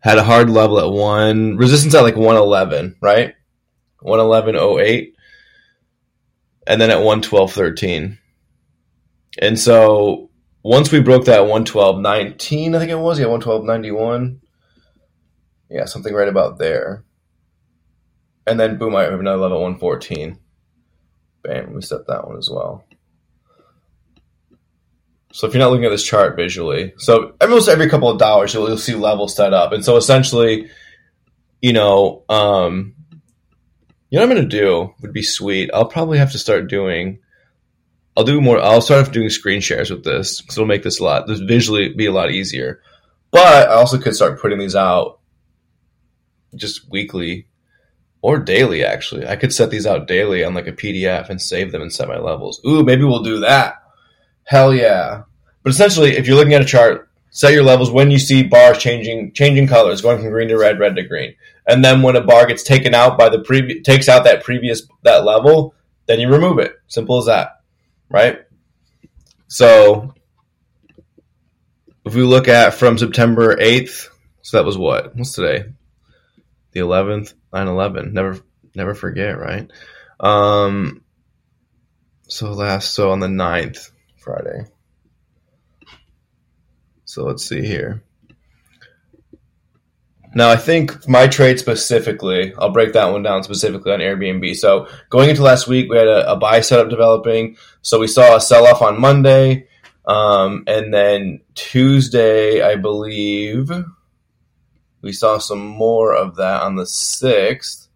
had 0.00 0.18
a 0.18 0.24
hard 0.24 0.50
level 0.50 0.80
at 0.80 0.90
one, 0.90 1.56
resistance 1.56 1.94
at 1.94 2.02
like 2.02 2.16
111, 2.16 2.96
right? 3.00 3.34
111.08. 4.02 5.12
And 6.66 6.80
then 6.80 6.90
at 6.90 6.98
112.13. 6.98 8.18
And 9.38 9.58
so 9.58 10.30
once 10.62 10.92
we 10.92 11.00
broke 11.00 11.24
that 11.26 11.40
112.19, 11.40 12.74
I 12.74 12.78
think 12.78 12.90
it 12.90 12.98
was, 12.98 13.18
yeah, 13.18 13.26
112.91 13.26 14.40
yeah, 15.72 15.86
something 15.86 16.12
right 16.12 16.28
about 16.28 16.58
there. 16.58 17.04
And 18.46 18.60
then 18.60 18.76
boom, 18.76 18.94
I 18.94 19.04
have 19.04 19.18
another 19.18 19.38
level 19.38 19.62
114. 19.62 20.38
Bam, 21.42 21.72
we 21.72 21.80
set 21.80 22.06
that 22.06 22.26
one 22.28 22.36
as 22.36 22.50
well. 22.50 22.84
So 25.32 25.46
if 25.46 25.54
you're 25.54 25.60
not 25.60 25.70
looking 25.70 25.86
at 25.86 25.90
this 25.90 26.04
chart 26.04 26.36
visually, 26.36 26.92
so 26.98 27.34
almost 27.40 27.68
every 27.68 27.88
couple 27.88 28.10
of 28.10 28.18
dollars 28.18 28.52
you'll, 28.52 28.68
you'll 28.68 28.76
see 28.76 28.94
levels 28.94 29.34
set 29.34 29.54
up, 29.54 29.72
and 29.72 29.82
so 29.82 29.96
essentially, 29.96 30.68
you 31.62 31.72
know, 31.72 32.22
um, 32.28 32.94
you 34.10 34.18
know 34.18 34.26
what 34.26 34.30
I'm 34.30 34.36
gonna 34.36 34.48
do 34.48 34.92
would 35.00 35.14
be 35.14 35.22
sweet. 35.22 35.70
I'll 35.72 35.86
probably 35.86 36.18
have 36.18 36.32
to 36.32 36.38
start 36.38 36.68
doing. 36.68 37.20
I'll 38.16 38.24
do 38.24 38.40
more. 38.40 38.60
I'll 38.60 38.80
start 38.80 39.06
off 39.06 39.12
doing 39.12 39.30
screen 39.30 39.60
shares 39.60 39.90
with 39.90 40.04
this 40.04 40.40
because 40.40 40.56
it'll 40.56 40.66
make 40.66 40.82
this 40.82 41.00
a 41.00 41.04
lot. 41.04 41.26
This 41.26 41.40
visually 41.40 41.94
be 41.94 42.06
a 42.06 42.12
lot 42.12 42.30
easier. 42.30 42.82
But 43.30 43.68
I 43.68 43.74
also 43.74 43.98
could 43.98 44.14
start 44.14 44.40
putting 44.40 44.58
these 44.58 44.76
out 44.76 45.20
just 46.54 46.90
weekly 46.90 47.46
or 48.20 48.38
daily 48.38 48.84
actually. 48.84 49.26
I 49.26 49.36
could 49.36 49.52
set 49.52 49.70
these 49.70 49.86
out 49.86 50.06
daily 50.06 50.44
on 50.44 50.54
like 50.54 50.66
a 50.66 50.72
PDF 50.72 51.30
and 51.30 51.40
save 51.40 51.72
them 51.72 51.80
and 51.80 51.92
set 51.92 52.08
my 52.08 52.18
levels. 52.18 52.60
Ooh, 52.66 52.84
maybe 52.84 53.04
we'll 53.04 53.22
do 53.22 53.40
that. 53.40 53.82
Hell 54.44 54.74
yeah. 54.74 55.22
But 55.62 55.70
essentially, 55.70 56.16
if 56.16 56.26
you're 56.26 56.36
looking 56.36 56.54
at 56.54 56.62
a 56.62 56.66
chart, 56.66 57.08
set 57.30 57.54
your 57.54 57.62
levels 57.62 57.90
when 57.90 58.10
you 58.10 58.18
see 58.18 58.42
bars 58.42 58.78
changing 58.78 59.32
changing 59.32 59.68
colors, 59.68 60.02
going 60.02 60.18
from 60.18 60.30
green 60.30 60.48
to 60.48 60.58
red, 60.58 60.78
red 60.78 60.96
to 60.96 61.02
green. 61.02 61.34
And 61.66 61.82
then 61.82 62.02
when 62.02 62.16
a 62.16 62.20
bar 62.20 62.46
gets 62.46 62.62
taken 62.62 62.94
out 62.94 63.16
by 63.16 63.30
the 63.30 63.38
previous 63.38 63.82
takes 63.84 64.08
out 64.08 64.24
that 64.24 64.44
previous 64.44 64.82
that 65.02 65.24
level, 65.24 65.74
then 66.06 66.20
you 66.20 66.28
remove 66.28 66.58
it. 66.58 66.74
Simple 66.88 67.18
as 67.18 67.26
that. 67.26 67.61
Right? 68.12 68.40
So 69.48 70.14
if 72.04 72.14
we 72.14 72.22
look 72.22 72.48
at 72.48 72.74
from 72.74 72.98
September 72.98 73.56
8th, 73.56 74.08
so 74.42 74.56
that 74.56 74.66
was 74.66 74.76
what? 74.76 75.16
What's 75.16 75.32
today? 75.32 75.72
the 76.72 76.80
11th, 76.80 77.34
9/11. 77.52 78.12
Never 78.12 78.38
never 78.74 78.94
forget, 78.94 79.38
right? 79.38 79.70
Um 80.18 81.02
so 82.28 82.52
last 82.52 82.94
so 82.94 83.10
on 83.10 83.20
the 83.20 83.28
9th, 83.28 83.90
Friday. 84.18 84.64
So 87.04 87.24
let's 87.24 87.46
see 87.46 87.64
here. 87.64 88.02
Now, 90.34 90.50
I 90.50 90.56
think 90.56 91.06
my 91.08 91.26
trade 91.26 91.58
specifically, 91.58 92.54
I'll 92.58 92.72
break 92.72 92.94
that 92.94 93.12
one 93.12 93.22
down 93.22 93.42
specifically 93.42 93.92
on 93.92 94.00
Airbnb. 94.00 94.56
So, 94.56 94.88
going 95.10 95.28
into 95.28 95.42
last 95.42 95.68
week, 95.68 95.90
we 95.90 95.96
had 95.96 96.08
a, 96.08 96.32
a 96.32 96.36
buy 96.36 96.60
setup 96.60 96.88
developing. 96.88 97.56
So, 97.82 98.00
we 98.00 98.06
saw 98.06 98.36
a 98.36 98.40
sell 98.40 98.66
off 98.66 98.80
on 98.80 99.00
Monday. 99.00 99.68
Um, 100.06 100.64
and 100.66 100.92
then 100.92 101.40
Tuesday, 101.54 102.62
I 102.62 102.76
believe, 102.76 103.70
we 105.02 105.12
saw 105.12 105.38
some 105.38 105.64
more 105.64 106.14
of 106.14 106.36
that 106.36 106.62
on 106.62 106.76
the 106.76 106.84
6th. 106.84 107.88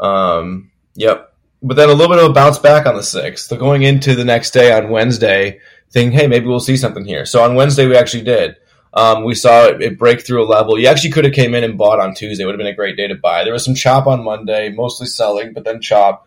Um, 0.00 0.70
yep. 0.94 1.34
But 1.62 1.74
then 1.74 1.88
a 1.88 1.92
little 1.94 2.14
bit 2.14 2.24
of 2.24 2.30
a 2.30 2.34
bounce 2.34 2.58
back 2.58 2.86
on 2.86 2.94
the 2.94 3.00
6th. 3.02 3.38
So 3.40 3.56
going 3.56 3.82
into 3.82 4.14
the 4.14 4.24
next 4.24 4.52
day 4.52 4.72
on 4.72 4.90
Wednesday, 4.90 5.60
thinking, 5.90 6.16
hey, 6.16 6.26
maybe 6.26 6.46
we'll 6.46 6.60
see 6.60 6.76
something 6.76 7.04
here. 7.04 7.24
So 7.24 7.42
on 7.42 7.54
Wednesday, 7.54 7.86
we 7.86 7.96
actually 7.96 8.24
did. 8.24 8.56
Um, 8.96 9.24
we 9.24 9.34
saw 9.34 9.66
it, 9.66 9.82
it, 9.82 9.98
break 9.98 10.26
through 10.26 10.42
a 10.42 10.48
level. 10.48 10.78
You 10.78 10.88
actually 10.88 11.10
could 11.10 11.26
have 11.26 11.34
came 11.34 11.54
in 11.54 11.64
and 11.64 11.76
bought 11.76 12.00
on 12.00 12.14
Tuesday. 12.14 12.42
It 12.42 12.46
would 12.46 12.54
have 12.54 12.58
been 12.58 12.66
a 12.66 12.74
great 12.74 12.96
day 12.96 13.06
to 13.06 13.14
buy. 13.14 13.44
There 13.44 13.52
was 13.52 13.64
some 13.64 13.74
chop 13.74 14.06
on 14.06 14.24
Monday, 14.24 14.70
mostly 14.70 15.06
selling, 15.06 15.52
but 15.52 15.64
then 15.64 15.82
chop. 15.82 16.26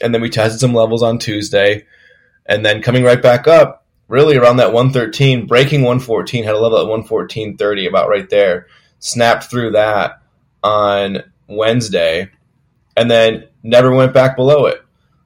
And 0.00 0.14
then 0.14 0.22
we 0.22 0.30
tested 0.30 0.60
some 0.60 0.72
levels 0.72 1.02
on 1.02 1.18
Tuesday. 1.18 1.86
And 2.46 2.64
then 2.64 2.80
coming 2.80 3.02
right 3.02 3.20
back 3.20 3.48
up, 3.48 3.84
really 4.06 4.36
around 4.36 4.58
that 4.58 4.72
113, 4.72 5.46
breaking 5.46 5.82
114, 5.82 6.44
had 6.44 6.54
a 6.54 6.60
level 6.60 6.78
at 6.78 7.04
114.30, 7.06 7.88
about 7.88 8.08
right 8.08 8.30
there 8.30 8.68
snapped 9.00 9.44
through 9.44 9.72
that 9.72 10.22
on 10.62 11.24
Wednesday, 11.48 12.30
and 12.96 13.10
then 13.10 13.48
never 13.62 13.92
went 13.92 14.14
back 14.14 14.36
below 14.36 14.66
it. 14.66 14.80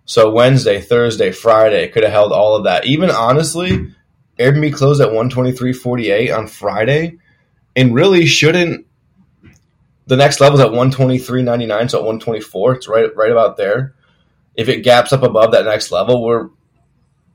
So 0.06 0.30
Wednesday, 0.30 0.80
Thursday, 0.80 1.32
Friday 1.32 1.88
could 1.88 2.04
have 2.04 2.12
held 2.12 2.32
all 2.32 2.56
of 2.56 2.64
that. 2.64 2.86
Even 2.86 3.10
honestly, 3.10 3.94
Airbnb 4.38 4.74
closed 4.74 5.00
at 5.00 5.08
123.48 5.08 6.36
on 6.36 6.46
Friday, 6.46 7.18
and 7.76 7.94
really 7.94 8.26
shouldn't. 8.26 8.86
The 10.06 10.16
next 10.16 10.40
level 10.40 10.58
is 10.58 10.64
at 10.64 10.72
123.99, 10.72 11.90
so 11.90 11.98
at 11.98 12.04
124, 12.04 12.74
it's 12.74 12.88
right 12.88 13.16
right 13.16 13.30
about 13.30 13.56
there. 13.56 13.94
If 14.54 14.68
it 14.68 14.82
gaps 14.82 15.12
up 15.12 15.22
above 15.22 15.52
that 15.52 15.64
next 15.64 15.90
level, 15.90 16.22
we're, 16.22 16.48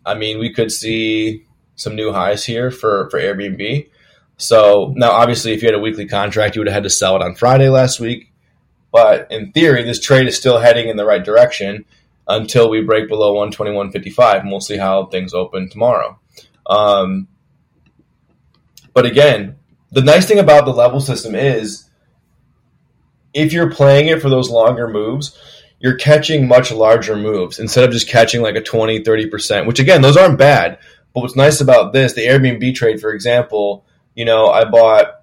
I 0.05 0.15
mean, 0.15 0.39
we 0.39 0.53
could 0.53 0.71
see 0.71 1.45
some 1.75 1.95
new 1.95 2.11
highs 2.11 2.45
here 2.45 2.71
for 2.71 3.09
for 3.09 3.19
Airbnb. 3.19 3.89
So 4.37 4.93
now, 4.95 5.11
obviously, 5.11 5.53
if 5.53 5.61
you 5.61 5.67
had 5.67 5.75
a 5.75 5.79
weekly 5.79 6.07
contract, 6.07 6.55
you 6.55 6.61
would 6.61 6.67
have 6.67 6.75
had 6.75 6.83
to 6.83 6.89
sell 6.89 7.15
it 7.15 7.21
on 7.21 7.35
Friday 7.35 7.69
last 7.69 7.99
week. 7.99 8.31
But 8.91 9.31
in 9.31 9.51
theory, 9.51 9.83
this 9.83 9.99
trade 9.99 10.27
is 10.27 10.37
still 10.37 10.59
heading 10.59 10.89
in 10.89 10.97
the 10.97 11.05
right 11.05 11.23
direction 11.23 11.85
until 12.27 12.69
we 12.69 12.81
break 12.81 13.07
below 13.07 13.35
121.55, 13.35 14.41
and 14.41 14.51
we'll 14.51 14.61
see 14.61 14.77
how 14.77 15.05
things 15.05 15.33
open 15.33 15.69
tomorrow. 15.69 16.18
Um, 16.69 17.27
but 18.93 19.05
again, 19.05 19.57
the 19.91 20.01
nice 20.01 20.27
thing 20.27 20.39
about 20.39 20.65
the 20.65 20.71
level 20.71 21.01
system 21.01 21.35
is 21.35 21.89
if 23.33 23.51
you're 23.53 23.71
playing 23.71 24.07
it 24.07 24.21
for 24.21 24.29
those 24.29 24.49
longer 24.49 24.87
moves, 24.87 25.37
you're 25.79 25.95
catching 25.95 26.47
much 26.47 26.71
larger 26.71 27.15
moves 27.15 27.59
instead 27.59 27.85
of 27.85 27.91
just 27.91 28.07
catching 28.07 28.41
like 28.41 28.55
a 28.55 28.61
20, 28.61 29.01
30%, 29.01 29.65
which 29.65 29.79
again, 29.79 30.01
those 30.01 30.17
aren't 30.17 30.37
bad. 30.37 30.77
But 31.13 31.21
what's 31.21 31.35
nice 31.35 31.61
about 31.61 31.93
this, 31.93 32.13
the 32.13 32.25
Airbnb 32.25 32.75
trade, 32.75 33.01
for 33.01 33.11
example, 33.11 33.85
you 34.13 34.25
know, 34.25 34.47
I 34.47 34.65
bought, 34.65 35.21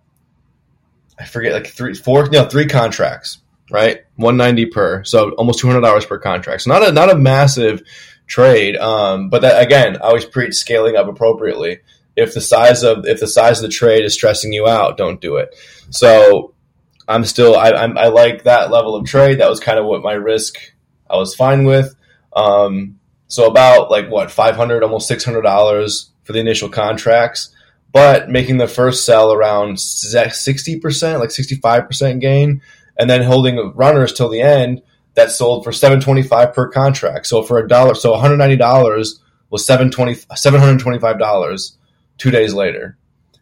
I 1.19 1.25
forget, 1.25 1.53
like 1.53 1.67
three, 1.69 1.95
four, 1.95 2.29
no, 2.29 2.49
three 2.49 2.67
contracts, 2.67 3.39
right? 3.71 4.01
190 4.17 4.67
per. 4.67 5.05
So 5.05 5.31
almost 5.33 5.63
$200 5.63 6.09
per 6.09 6.19
contract. 6.19 6.63
So 6.63 6.71
not 6.71 6.89
a, 6.89 6.93
not 6.93 7.11
a 7.11 7.15
massive 7.15 7.83
trade. 8.27 8.77
Um, 8.77 9.29
but 9.29 9.43
that, 9.43 9.63
again, 9.63 9.97
I 9.97 10.07
always 10.07 10.25
preach 10.25 10.55
scaling 10.55 10.97
up 10.97 11.09
appropriately. 11.09 11.81
If 12.17 12.35
the 12.35 12.41
size 12.41 12.83
of, 12.83 13.07
if 13.07 13.21
the 13.21 13.27
size 13.27 13.59
of 13.59 13.63
the 13.63 13.69
trade 13.69 14.05
is 14.05 14.15
stressing 14.15 14.53
you 14.53 14.67
out, 14.67 14.97
don't 14.97 15.21
do 15.21 15.37
it. 15.37 15.55
So 15.91 16.55
I'm 17.09 17.25
still 17.25 17.57
I, 17.57 17.71
I'm, 17.71 17.97
I 17.97 18.09
like 18.09 18.45
that 18.45 18.71
level 18.71 18.97
of 18.97 19.07
trade. 19.07 19.41
That 19.41 19.51
was 19.51 19.61
kind 19.61 19.79
of 19.79 19.87
what 19.87 20.03
my 20.03 20.15
risk 20.15 20.57
I 21.09 21.17
was 21.17 21.35
fine 21.35 21.65
with. 21.65 21.95
Um, 22.35 22.99
so 23.29 23.47
about 23.47 23.91
like 23.91 24.11
what 24.11 24.31
five 24.31 24.57
hundred, 24.57 24.83
almost 24.83 25.09
six 25.09 25.25
hundred 25.25 25.43
dollars 25.43 26.11
for 26.25 26.33
the 26.33 26.41
initial 26.41 26.69
contracts, 26.69 27.55
but 27.93 28.29
making 28.29 28.59
the 28.59 28.67
first 28.67 29.05
sell 29.05 29.33
around 29.33 29.79
sixty 29.79 30.81
percent, 30.81 31.21
like 31.21 31.31
sixty 31.31 31.57
five 31.57 31.87
percent 31.87 32.21
gain, 32.21 32.63
and 32.99 33.09
then 33.09 33.23
holding 33.23 33.73
runners 33.75 34.13
till 34.13 34.29
the 34.29 34.43
end 34.43 34.83
that 35.17 35.33
sold 35.33 35.65
for 35.65 35.73
seven 35.73 36.01
twenty 36.01 36.23
five 36.23 36.55
per 36.55 36.69
contract. 36.69 37.27
So 37.27 37.43
for 37.43 37.59
a 37.59 37.67
dollar, 37.67 37.95
so 37.95 38.13
one 38.13 38.21
hundred 38.21 38.37
ninety 38.37 38.57
dollars 38.57 39.21
was 39.51 39.67
725 39.67 41.19
dollars 41.19 41.79
two 42.19 42.31
days 42.31 42.55
later, 42.55 42.97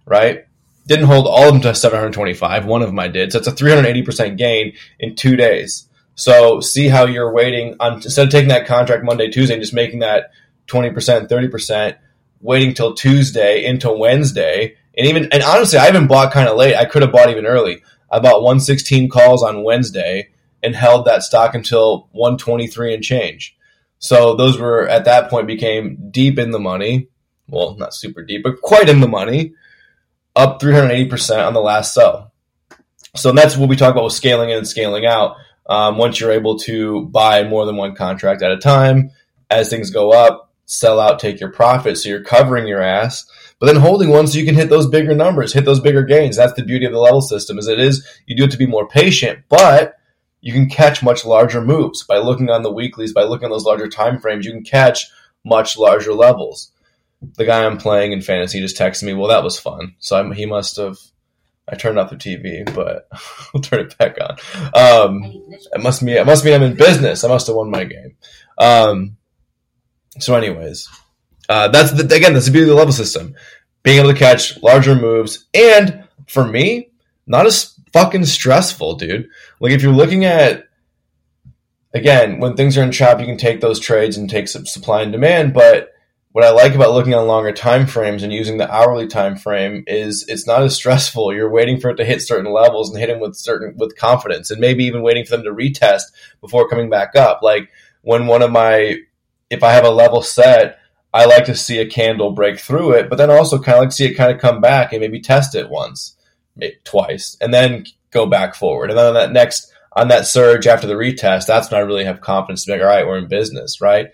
right? 0.07 0.47
Didn't 0.87 1.07
hold 1.07 1.27
all 1.27 1.49
of 1.49 1.53
them 1.53 1.63
to 1.63 1.75
725. 1.75 2.67
One 2.67 2.83
of 2.83 2.89
them 2.89 2.99
I 2.99 3.09
did. 3.09 3.33
So 3.33 3.39
it's 3.39 3.49
a 3.49 3.53
380% 3.53 4.37
gain 4.37 4.75
in 4.99 5.17
two 5.17 5.37
days. 5.37 5.89
So 6.15 6.61
see 6.61 6.89
how 6.89 7.07
you're 7.07 7.33
waiting 7.33 7.77
on 7.81 7.95
instead 7.95 8.27
of 8.27 8.33
taking 8.33 8.51
that 8.51 8.67
contract 8.67 9.05
Monday, 9.05 9.31
Tuesday, 9.31 9.55
and 9.55 9.63
just 9.63 9.75
making 9.75 10.01
that 10.01 10.31
20%, 10.67 10.93
30%, 11.29 11.97
waiting 12.41 12.75
till 12.75 12.95
Tuesday 12.95 13.65
into 13.65 13.91
Wednesday. 13.91 14.77
And 14.97 15.07
even 15.07 15.33
and 15.33 15.43
honestly, 15.43 15.79
I 15.79 15.89
even 15.89 16.07
bought 16.07 16.33
kind 16.33 16.49
of 16.49 16.57
late. 16.57 16.77
I 16.77 16.85
could 16.85 17.03
have 17.03 17.13
bought 17.13 17.31
even 17.31 17.47
early. 17.47 17.83
I 18.13 18.21
bought 18.21 18.43
116 18.43 19.09
calls 19.09 19.43
on 19.43 19.65
Wednesday 19.65 20.29
and 20.65 20.75
held 20.75 21.05
that 21.05 21.23
stock 21.23 21.55
until 21.55 22.09
123 22.13 22.95
and 22.95 23.05
change. 23.05 23.57
So 23.99 24.35
those 24.35 24.59
were 24.59 24.89
at 24.89 25.05
that 25.05 25.31
point 25.31 25.47
became 25.47 26.11
deep 26.11 26.39
in 26.39 26.51
the 26.51 26.59
money. 26.59 27.09
Well, 27.49 27.77
not 27.77 27.95
super 27.95 28.23
deep, 28.23 28.43
but 28.43 28.61
quite 28.61 28.89
in 28.89 29.01
the 29.01 29.09
money. 29.09 29.55
Up 30.37 30.61
380% 30.61 31.47
on 31.47 31.55
the 31.55 31.61
last 31.61 31.95
sell. 31.95 32.33
So 33.15 33.31
that's 33.33 33.57
what 33.57 33.69
we 33.69 33.77
talk 33.77 33.93
about 33.93 34.05
with 34.05 34.13
scaling 34.13 34.51
in 34.51 34.59
and 34.59 34.69
scaling 34.69 35.07
out. 35.07 35.37
Um, 35.67 35.97
once 35.97 36.19
you're 36.19 36.33
able 36.33 36.59
to 36.61 37.07
buy 37.07 37.45
more 37.45 37.65
than 37.65 37.77
one 37.77 37.95
contract 37.95 38.43
at 38.43 38.51
a 38.51 38.59
time, 38.59 39.11
as 39.51 39.71
things 39.71 39.91
go 39.91 40.11
up, 40.11 40.53
sell 40.67 40.99
out, 40.99 41.21
take 41.21 41.41
your 41.41 41.53
profit. 41.53 41.97
So 41.97 42.09
you're 42.09 42.25
covering 42.25 42.67
your 42.67 42.83
ass, 42.83 43.25
but 43.61 43.67
then 43.67 43.77
holding 43.77 44.11
one 44.11 44.27
so 44.27 44.39
you 44.39 44.45
can 44.45 44.55
hit 44.55 44.69
those 44.69 44.89
bigger 44.89 45.15
numbers, 45.15 45.53
hit 45.53 45.65
those 45.65 45.81
bigger 45.81 46.03
gains. 46.03 46.37
That's 46.37 46.55
the 46.55 46.65
beauty 46.65 46.87
of 46.87 46.93
the 46.93 46.99
level 46.99 47.23
system 47.23 47.59
is 47.59 47.69
it 47.69 47.79
is, 47.79 48.07
you 48.27 48.37
do 48.37 48.45
it 48.45 48.51
to 48.51 48.59
be 48.59 48.67
more 48.67 48.89
patient, 48.89 49.45
but 49.49 49.95
you 50.45 50.53
can 50.53 50.69
catch 50.69 51.03
much 51.03 51.25
larger 51.25 51.63
moves 51.63 52.03
by 52.03 52.19
looking 52.19 52.51
on 52.51 52.63
the 52.63 52.71
weeklies, 52.71 53.15
by 53.15 53.25
looking 53.25 53.47
on 53.47 53.51
those 53.51 53.65
larger 53.65 53.89
time 53.89 54.21
frames. 54.21 54.45
You 54.45 54.53
can 54.53 54.63
catch 54.63 55.11
much 55.43 55.79
larger 55.79 56.13
levels. 56.13 56.71
The 57.23 57.47
guy 57.47 57.65
I'm 57.65 57.79
playing 57.79 58.13
in 58.13 58.21
fantasy 58.21 58.61
just 58.61 58.77
texted 58.77 59.05
me, 59.05 59.15
"Well, 59.15 59.31
that 59.31 59.43
was 59.43 59.59
fun." 59.59 59.95
So 60.01 60.19
I'm, 60.19 60.33
he 60.33 60.45
must 60.45 60.77
have. 60.77 60.99
I 61.67 61.77
turned 61.77 61.99
off 61.99 62.11
the 62.11 62.17
TV, 62.17 62.63
but 62.75 63.09
we'll 63.55 63.63
turn 63.63 63.87
it 63.87 63.97
back 63.97 64.19
on. 64.21 64.37
Um, 64.75 65.23
it 65.51 65.83
must 65.83 66.03
mean 66.03 66.19
it 66.19 66.27
must 66.27 66.45
mean 66.45 66.53
I'm 66.53 66.63
in 66.63 66.77
business. 66.77 67.25
I 67.25 67.29
must 67.29 67.47
have 67.47 67.57
won 67.57 67.71
my 67.71 67.85
game. 67.85 68.15
Um, 68.59 69.17
so, 70.19 70.35
anyways, 70.35 70.91
uh, 71.49 71.69
that's 71.69 71.93
the, 71.93 72.03
again 72.15 72.35
that's 72.35 72.45
the 72.45 72.53
beauty 72.53 72.65
of 72.65 72.69
the 72.69 72.75
level 72.75 72.93
system, 72.93 73.35
being 73.83 73.99
able 73.99 74.13
to 74.13 74.19
catch 74.19 74.63
larger 74.63 74.95
moves, 74.95 75.47
and 75.55 76.05
for 76.27 76.47
me, 76.47 76.91
not 77.27 77.47
as 77.47 77.74
fucking 77.95 78.25
stressful, 78.25 78.97
dude. 78.97 79.29
Like 79.61 79.73
if 79.73 79.81
you're 79.81 79.93
looking 79.93 80.25
at 80.25 80.65
again, 81.95 82.41
when 82.41 82.57
things 82.57 82.77
are 82.77 82.83
in 82.83 82.91
chop, 82.91 83.21
you 83.21 83.27
can 83.27 83.37
take 83.37 83.61
those 83.61 83.79
trades 83.79 84.17
and 84.17 84.29
take 84.29 84.49
some 84.49 84.67
supply 84.67 85.03
and 85.03 85.13
demand, 85.13 85.55
but 85.55 85.93
what 86.33 86.45
I 86.45 86.51
like 86.51 86.75
about 86.75 86.93
looking 86.93 87.15
on 87.15 87.29
longer 87.29 87.53
time 87.53 87.87
frames 87.87 88.25
and 88.25 88.33
using 88.33 88.59
the 88.59 88.69
hourly 88.69 89.07
time 89.07 89.37
frame 89.37 89.85
is 89.87 90.25
it's 90.27 90.49
not 90.49 90.65
as 90.65 90.75
stressful. 90.75 91.33
You're 91.33 91.49
waiting 91.49 91.79
for 91.79 91.91
it 91.91 91.97
to 91.99 92.05
hit 92.05 92.23
certain 92.23 92.53
levels 92.53 92.91
and 92.91 92.99
hit 92.99 93.07
them 93.07 93.21
with 93.21 93.37
certain 93.37 93.77
with 93.79 93.97
confidence 93.97 94.51
and 94.51 94.61
maybe 94.61 94.85
even 94.85 95.03
waiting 95.03 95.25
for 95.25 95.37
them 95.37 95.45
to 95.45 95.53
retest 95.53 96.03
before 96.41 96.69
coming 96.69 96.91
back 96.91 97.15
up. 97.15 97.43
Like 97.43 97.71
when 98.03 98.27
one 98.27 98.43
of 98.43 98.51
my 98.51 98.97
if 99.49 99.63
I 99.63 99.71
have 99.71 99.85
a 99.85 99.91
level 99.91 100.21
set, 100.23 100.81
I 101.13 101.27
like 101.27 101.45
to 101.45 101.55
see 101.55 101.79
a 101.79 101.87
candle 101.87 102.33
break 102.33 102.59
through 102.59 102.95
it, 102.95 103.09
but 103.09 103.15
then 103.15 103.31
also 103.31 103.63
kind 103.63 103.79
of 103.79 103.85
like 103.85 103.93
see 103.93 104.07
it 104.07 104.15
kind 104.15 104.33
of 104.33 104.41
come 104.41 104.61
back 104.61 104.93
and 104.93 105.01
maybe 105.01 105.21
test 105.21 105.55
it 105.55 105.71
once 105.71 106.17
twice, 106.85 107.37
and 107.41 107.53
then 107.53 107.85
go 108.11 108.27
back 108.27 108.55
forward. 108.55 108.91
And 108.91 108.99
then 108.99 109.07
on 109.07 109.15
that 109.15 109.33
next 109.33 109.73
on 109.93 110.09
that 110.09 110.27
surge 110.27 110.67
after 110.67 110.87
the 110.87 110.95
retest, 110.95 111.47
that's 111.47 111.71
when 111.71 111.81
I 111.81 111.85
really 111.85 112.05
have 112.05 112.21
confidence 112.21 112.65
to 112.65 112.73
be 112.73 112.79
like, 112.79 112.83
all 112.83 112.89
right, 112.89 113.07
we're 113.07 113.19
in 113.19 113.29
business, 113.29 113.81
right? 113.81 114.09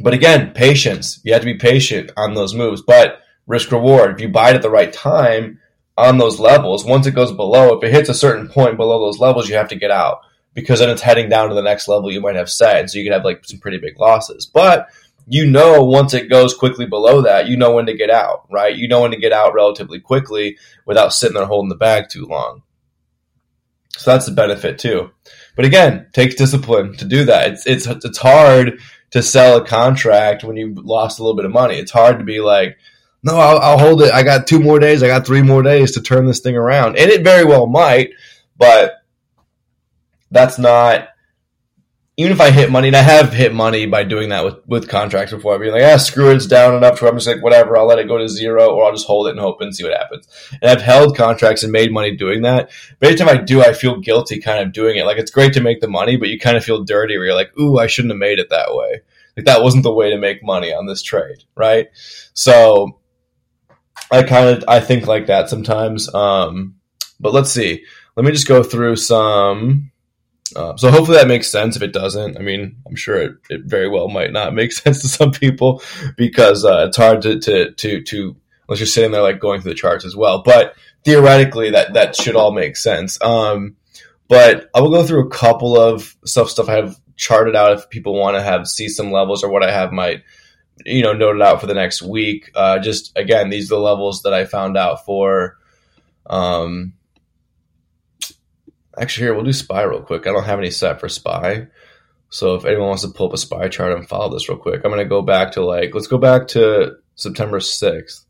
But 0.00 0.14
again, 0.14 0.52
patience. 0.52 1.20
You 1.24 1.32
have 1.32 1.42
to 1.42 1.46
be 1.46 1.58
patient 1.58 2.10
on 2.16 2.34
those 2.34 2.54
moves. 2.54 2.82
But 2.82 3.20
risk 3.46 3.70
reward. 3.70 4.14
If 4.14 4.20
you 4.20 4.28
buy 4.28 4.50
it 4.50 4.56
at 4.56 4.62
the 4.62 4.70
right 4.70 4.92
time 4.92 5.60
on 5.96 6.18
those 6.18 6.40
levels, 6.40 6.84
once 6.84 7.06
it 7.06 7.12
goes 7.12 7.32
below, 7.32 7.76
if 7.76 7.84
it 7.84 7.92
hits 7.92 8.08
a 8.08 8.14
certain 8.14 8.48
point 8.48 8.76
below 8.76 8.98
those 8.98 9.20
levels, 9.20 9.48
you 9.48 9.56
have 9.56 9.68
to 9.68 9.76
get 9.76 9.90
out 9.90 10.20
because 10.54 10.80
then 10.80 10.90
it's 10.90 11.02
heading 11.02 11.28
down 11.28 11.48
to 11.48 11.54
the 11.54 11.62
next 11.62 11.86
level 11.86 12.10
you 12.10 12.20
might 12.20 12.34
have 12.34 12.50
set. 12.50 12.90
So 12.90 12.98
you 12.98 13.04
could 13.04 13.14
have 13.14 13.24
like 13.24 13.44
some 13.44 13.60
pretty 13.60 13.78
big 13.78 13.98
losses. 13.98 14.46
But 14.46 14.88
you 15.26 15.50
know 15.50 15.84
once 15.84 16.14
it 16.14 16.30
goes 16.30 16.54
quickly 16.54 16.86
below 16.86 17.22
that, 17.22 17.48
you 17.48 17.56
know 17.56 17.72
when 17.72 17.86
to 17.86 17.96
get 17.96 18.10
out, 18.10 18.46
right? 18.50 18.76
You 18.76 18.88
know 18.88 19.02
when 19.02 19.10
to 19.10 19.18
get 19.18 19.32
out 19.32 19.54
relatively 19.54 20.00
quickly 20.00 20.58
without 20.84 21.12
sitting 21.12 21.34
there 21.34 21.46
holding 21.46 21.68
the 21.68 21.74
bag 21.74 22.08
too 22.08 22.26
long. 22.26 22.62
So 23.96 24.12
that's 24.12 24.26
the 24.26 24.32
benefit 24.32 24.78
too. 24.78 25.10
But 25.56 25.64
again, 25.64 26.08
takes 26.12 26.34
discipline 26.34 26.96
to 26.98 27.04
do 27.04 27.24
that. 27.24 27.52
It's 27.52 27.66
it's 27.66 27.86
it's 27.86 28.18
hard 28.18 28.80
to 29.12 29.22
sell 29.22 29.56
a 29.56 29.66
contract 29.66 30.44
when 30.44 30.56
you 30.56 30.74
lost 30.74 31.18
a 31.18 31.22
little 31.22 31.36
bit 31.36 31.46
of 31.46 31.52
money. 31.52 31.76
It's 31.76 31.92
hard 31.92 32.18
to 32.18 32.24
be 32.24 32.40
like, 32.40 32.76
no, 33.22 33.36
I'll, 33.36 33.58
I'll 33.58 33.78
hold 33.78 34.02
it. 34.02 34.12
I 34.12 34.22
got 34.22 34.46
two 34.46 34.60
more 34.60 34.78
days. 34.78 35.02
I 35.02 35.08
got 35.08 35.26
three 35.26 35.42
more 35.42 35.62
days 35.62 35.92
to 35.92 36.02
turn 36.02 36.26
this 36.26 36.40
thing 36.40 36.56
around, 36.56 36.98
and 36.98 37.10
it 37.10 37.24
very 37.24 37.44
well 37.44 37.66
might. 37.66 38.10
But 38.56 38.92
that's 40.30 40.58
not 40.58 41.08
even 42.18 42.32
if 42.32 42.40
I 42.40 42.50
hit 42.50 42.70
money, 42.70 42.88
and 42.88 42.96
I 42.96 43.02
have 43.02 43.32
hit 43.34 43.52
money 43.52 43.84
by 43.84 44.02
doing 44.02 44.30
that 44.30 44.42
with, 44.42 44.66
with 44.66 44.88
contracts 44.88 45.34
before, 45.34 45.54
I'd 45.54 45.60
be 45.60 45.70
like, 45.70 45.82
ah, 45.82 45.98
screw 45.98 46.30
it, 46.30 46.36
it's 46.36 46.46
down 46.46 46.74
enough 46.74 46.98
to 46.98 47.06
I'm 47.06 47.16
just 47.16 47.26
like, 47.26 47.42
whatever, 47.42 47.76
I'll 47.76 47.86
let 47.86 47.98
it 47.98 48.08
go 48.08 48.16
to 48.16 48.26
zero, 48.26 48.70
or 48.70 48.84
I'll 48.84 48.92
just 48.92 49.06
hold 49.06 49.26
it 49.26 49.32
and 49.32 49.40
hope 49.40 49.60
and 49.60 49.76
see 49.76 49.84
what 49.84 49.92
happens. 49.92 50.26
And 50.62 50.70
I've 50.70 50.80
held 50.80 51.14
contracts 51.14 51.62
and 51.62 51.72
made 51.72 51.92
money 51.92 52.16
doing 52.16 52.42
that. 52.42 52.70
But 52.98 53.08
every 53.08 53.18
time 53.18 53.28
I 53.28 53.42
do, 53.42 53.60
I 53.60 53.74
feel 53.74 54.00
guilty 54.00 54.40
kind 54.40 54.64
of 54.64 54.72
doing 54.72 54.96
it. 54.96 55.04
Like, 55.04 55.18
it's 55.18 55.30
great 55.30 55.52
to 55.54 55.60
make 55.60 55.80
the 55.80 55.88
money, 55.88 56.16
but 56.16 56.30
you 56.30 56.38
kind 56.38 56.56
of 56.56 56.64
feel 56.64 56.84
dirty 56.84 57.18
where 57.18 57.26
you're 57.26 57.34
like, 57.34 57.52
ooh, 57.60 57.78
I 57.78 57.86
shouldn't 57.86 58.12
have 58.12 58.18
made 58.18 58.38
it 58.38 58.48
that 58.48 58.74
way. 58.74 59.02
Like, 59.36 59.44
that 59.44 59.62
wasn't 59.62 59.82
the 59.82 59.92
way 59.92 60.10
to 60.10 60.16
make 60.18 60.42
money 60.42 60.72
on 60.72 60.86
this 60.86 61.02
trade, 61.02 61.44
right? 61.54 61.88
So, 62.32 62.98
I 64.10 64.22
kind 64.22 64.48
of, 64.48 64.64
I 64.66 64.80
think 64.80 65.06
like 65.06 65.26
that 65.26 65.50
sometimes. 65.50 66.12
Um, 66.14 66.76
but 67.20 67.34
let's 67.34 67.50
see. 67.50 67.84
Let 68.16 68.24
me 68.24 68.32
just 68.32 68.48
go 68.48 68.62
through 68.62 68.96
some 68.96 69.90
uh, 70.56 70.76
so 70.76 70.90
hopefully 70.90 71.18
that 71.18 71.28
makes 71.28 71.50
sense. 71.50 71.76
If 71.76 71.82
it 71.82 71.92
doesn't, 71.92 72.38
I 72.38 72.40
mean, 72.40 72.76
I'm 72.86 72.96
sure 72.96 73.20
it, 73.20 73.36
it 73.50 73.64
very 73.64 73.88
well 73.88 74.08
might 74.08 74.32
not 74.32 74.54
make 74.54 74.72
sense 74.72 75.02
to 75.02 75.08
some 75.08 75.30
people 75.30 75.82
because 76.16 76.64
uh, 76.64 76.86
it's 76.88 76.96
hard 76.96 77.22
to, 77.22 77.38
to 77.38 77.72
to 77.72 78.02
to 78.02 78.36
unless 78.66 78.80
you're 78.80 78.86
sitting 78.86 79.12
there 79.12 79.22
like 79.22 79.38
going 79.38 79.60
through 79.60 79.72
the 79.72 79.78
charts 79.78 80.06
as 80.06 80.16
well. 80.16 80.42
But 80.42 80.74
theoretically, 81.04 81.70
that 81.70 81.92
that 81.92 82.16
should 82.16 82.36
all 82.36 82.52
make 82.52 82.76
sense. 82.76 83.20
Um, 83.22 83.76
but 84.28 84.70
I 84.74 84.80
will 84.80 84.90
go 84.90 85.04
through 85.04 85.26
a 85.26 85.30
couple 85.30 85.78
of 85.78 86.16
stuff 86.24 86.48
stuff 86.48 86.68
I 86.68 86.76
have 86.76 86.96
charted 87.16 87.54
out 87.54 87.72
if 87.72 87.90
people 87.90 88.14
want 88.14 88.36
to 88.36 88.42
have 88.42 88.66
see 88.66 88.88
some 88.88 89.12
levels 89.12 89.44
or 89.44 89.50
what 89.50 89.62
I 89.62 89.70
have 89.70 89.92
might 89.92 90.22
you 90.84 91.02
know 91.02 91.12
noted 91.12 91.42
out 91.42 91.60
for 91.60 91.66
the 91.66 91.74
next 91.74 92.00
week. 92.00 92.50
Uh, 92.54 92.78
just 92.78 93.12
again, 93.16 93.50
these 93.50 93.70
are 93.70 93.76
the 93.76 93.80
levels 93.80 94.22
that 94.22 94.32
I 94.32 94.46
found 94.46 94.76
out 94.76 95.04
for. 95.04 95.58
Um, 96.24 96.94
Actually, 98.98 99.26
here, 99.26 99.34
we'll 99.34 99.44
do 99.44 99.52
SPY 99.52 99.82
real 99.82 100.02
quick. 100.02 100.26
I 100.26 100.32
don't 100.32 100.44
have 100.44 100.58
any 100.58 100.70
set 100.70 101.00
for 101.00 101.08
SPY. 101.08 101.66
So 102.28 102.54
if 102.54 102.64
anyone 102.64 102.88
wants 102.88 103.02
to 103.02 103.08
pull 103.08 103.28
up 103.28 103.34
a 103.34 103.38
SPY 103.38 103.68
chart 103.68 103.92
and 103.92 104.08
follow 104.08 104.32
this 104.32 104.48
real 104.48 104.58
quick, 104.58 104.82
I'm 104.84 104.90
going 104.90 105.02
to 105.02 105.08
go 105.08 105.22
back 105.22 105.52
to 105.52 105.64
like, 105.64 105.94
let's 105.94 106.06
go 106.06 106.18
back 106.18 106.48
to 106.48 106.96
September 107.14 107.58
6th 107.58 108.24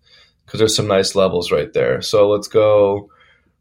because 0.44 0.59
there's 0.59 0.76
some 0.76 0.87
nice 0.87 1.14
levels 1.14 1.50
right 1.50 1.72
there. 1.72 2.02
So 2.02 2.29
let's 2.29 2.48
go 2.48 3.11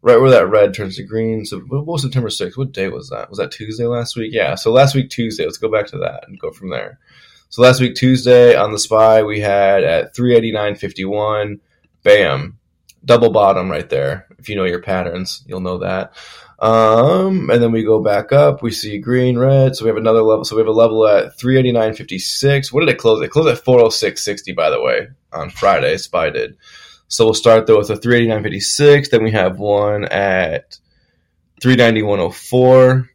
right 0.01 0.19
where 0.19 0.31
that 0.31 0.49
red 0.49 0.73
turns 0.73 0.97
to 0.97 1.03
green. 1.03 1.45
So 1.45 1.59
what 1.61 1.85
was 1.85 2.03
September 2.03 2.29
6th? 2.29 2.57
What 2.57 2.73
day 2.73 2.89
was 2.89 3.09
that? 3.09 3.29
Was 3.29 3.39
that 3.39 3.51
Tuesday 3.51 3.85
last 3.85 4.15
week? 4.15 4.33
Yeah. 4.33 4.55
So 4.55 4.71
last 4.71 4.93
week, 4.93 5.09
Tuesday, 5.09 5.45
let's 5.45 5.57
go 5.57 5.71
back 5.71 5.87
to 5.87 5.97
that 5.99 6.25
and 6.27 6.39
go 6.39 6.51
from 6.51 6.69
there. 6.69 6.99
So 7.49 7.61
last 7.61 7.79
week, 7.79 7.95
Tuesday 7.95 8.55
on 8.55 8.71
the 8.71 8.79
SPY, 8.79 9.23
we 9.23 9.39
had 9.39 9.83
at 9.83 10.15
389.51, 10.15 11.59
bam, 12.03 12.59
double 13.03 13.31
bottom 13.31 13.71
right 13.71 13.89
there. 13.89 14.27
If 14.37 14.49
you 14.49 14.55
know 14.55 14.65
your 14.65 14.81
patterns, 14.81 15.43
you'll 15.47 15.61
know 15.61 15.77
that. 15.79 16.13
Um, 16.59 17.49
and 17.49 17.61
then 17.61 17.71
we 17.71 17.83
go 17.83 18.01
back 18.01 18.31
up. 18.31 18.61
We 18.61 18.71
see 18.71 18.97
green, 18.99 19.37
red. 19.37 19.75
So 19.75 19.85
we 19.85 19.89
have 19.89 19.97
another 19.97 20.21
level. 20.21 20.45
So 20.45 20.55
we 20.55 20.61
have 20.61 20.67
a 20.67 20.71
level 20.71 21.07
at 21.07 21.37
389.56. 21.37 22.71
What 22.71 22.81
did 22.81 22.89
it 22.89 22.97
close? 22.97 23.21
It 23.21 23.29
closed 23.29 23.49
at 23.49 23.65
406.60, 23.65 24.55
by 24.55 24.69
the 24.69 24.81
way, 24.81 25.07
on 25.33 25.49
Friday. 25.49 25.97
Spy 25.97 26.29
did. 26.29 26.57
So 27.07 27.25
we'll 27.25 27.33
start 27.33 27.67
though 27.67 27.77
with 27.77 27.89
a 27.89 27.95
389.56. 27.95 29.09
Then 29.09 29.23
we 29.23 29.31
have 29.31 29.59
one 29.59 30.05
at 30.05 30.77
391.04. 31.61 33.09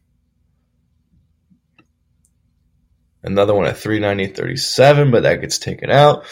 Another 3.23 3.55
one 3.55 3.67
at 3.67 3.75
390.37, 3.75 5.13
but 5.13 5.25
that 5.25 5.43
gets 5.43 5.59
taken 5.59 5.91
out. 5.91 6.25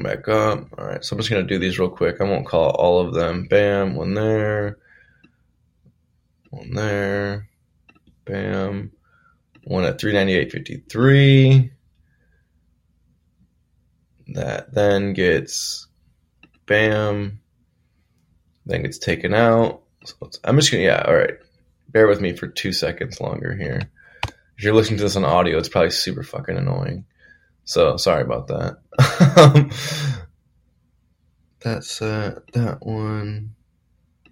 Going 0.00 0.16
back 0.16 0.28
up. 0.28 0.66
All 0.78 0.86
right, 0.86 1.04
so 1.04 1.14
I'm 1.14 1.18
just 1.18 1.30
gonna 1.30 1.42
do 1.42 1.58
these 1.58 1.78
real 1.78 1.90
quick. 1.90 2.20
I 2.20 2.24
won't 2.24 2.46
call 2.46 2.70
all 2.70 3.00
of 3.00 3.12
them. 3.12 3.46
Bam, 3.48 3.94
one 3.94 4.14
there, 4.14 4.78
one 6.48 6.74
there, 6.74 7.48
bam, 8.24 8.92
one 9.64 9.84
at 9.84 9.98
398.53. 9.98 11.70
That 14.28 14.72
then 14.72 15.12
gets 15.12 15.86
bam, 16.66 17.40
then 18.64 18.82
gets 18.82 18.98
taken 18.98 19.34
out. 19.34 19.82
So 20.04 20.30
I'm 20.44 20.56
just 20.56 20.70
gonna 20.70 20.84
yeah. 20.84 21.02
All 21.06 21.14
right, 21.14 21.34
bear 21.88 22.06
with 22.06 22.20
me 22.20 22.34
for 22.34 22.46
two 22.46 22.72
seconds 22.72 23.20
longer 23.20 23.54
here. 23.54 23.90
If 24.56 24.64
you're 24.64 24.74
listening 24.74 24.98
to 24.98 25.04
this 25.04 25.16
on 25.16 25.24
audio, 25.24 25.58
it's 25.58 25.68
probably 25.68 25.90
super 25.90 26.22
fucking 26.22 26.56
annoying. 26.56 27.04
So 27.70 27.96
sorry 27.98 28.22
about 28.22 28.48
that. 28.48 28.78
That's 31.60 32.02
uh, 32.02 32.40
that 32.52 32.84
one. 32.84 33.54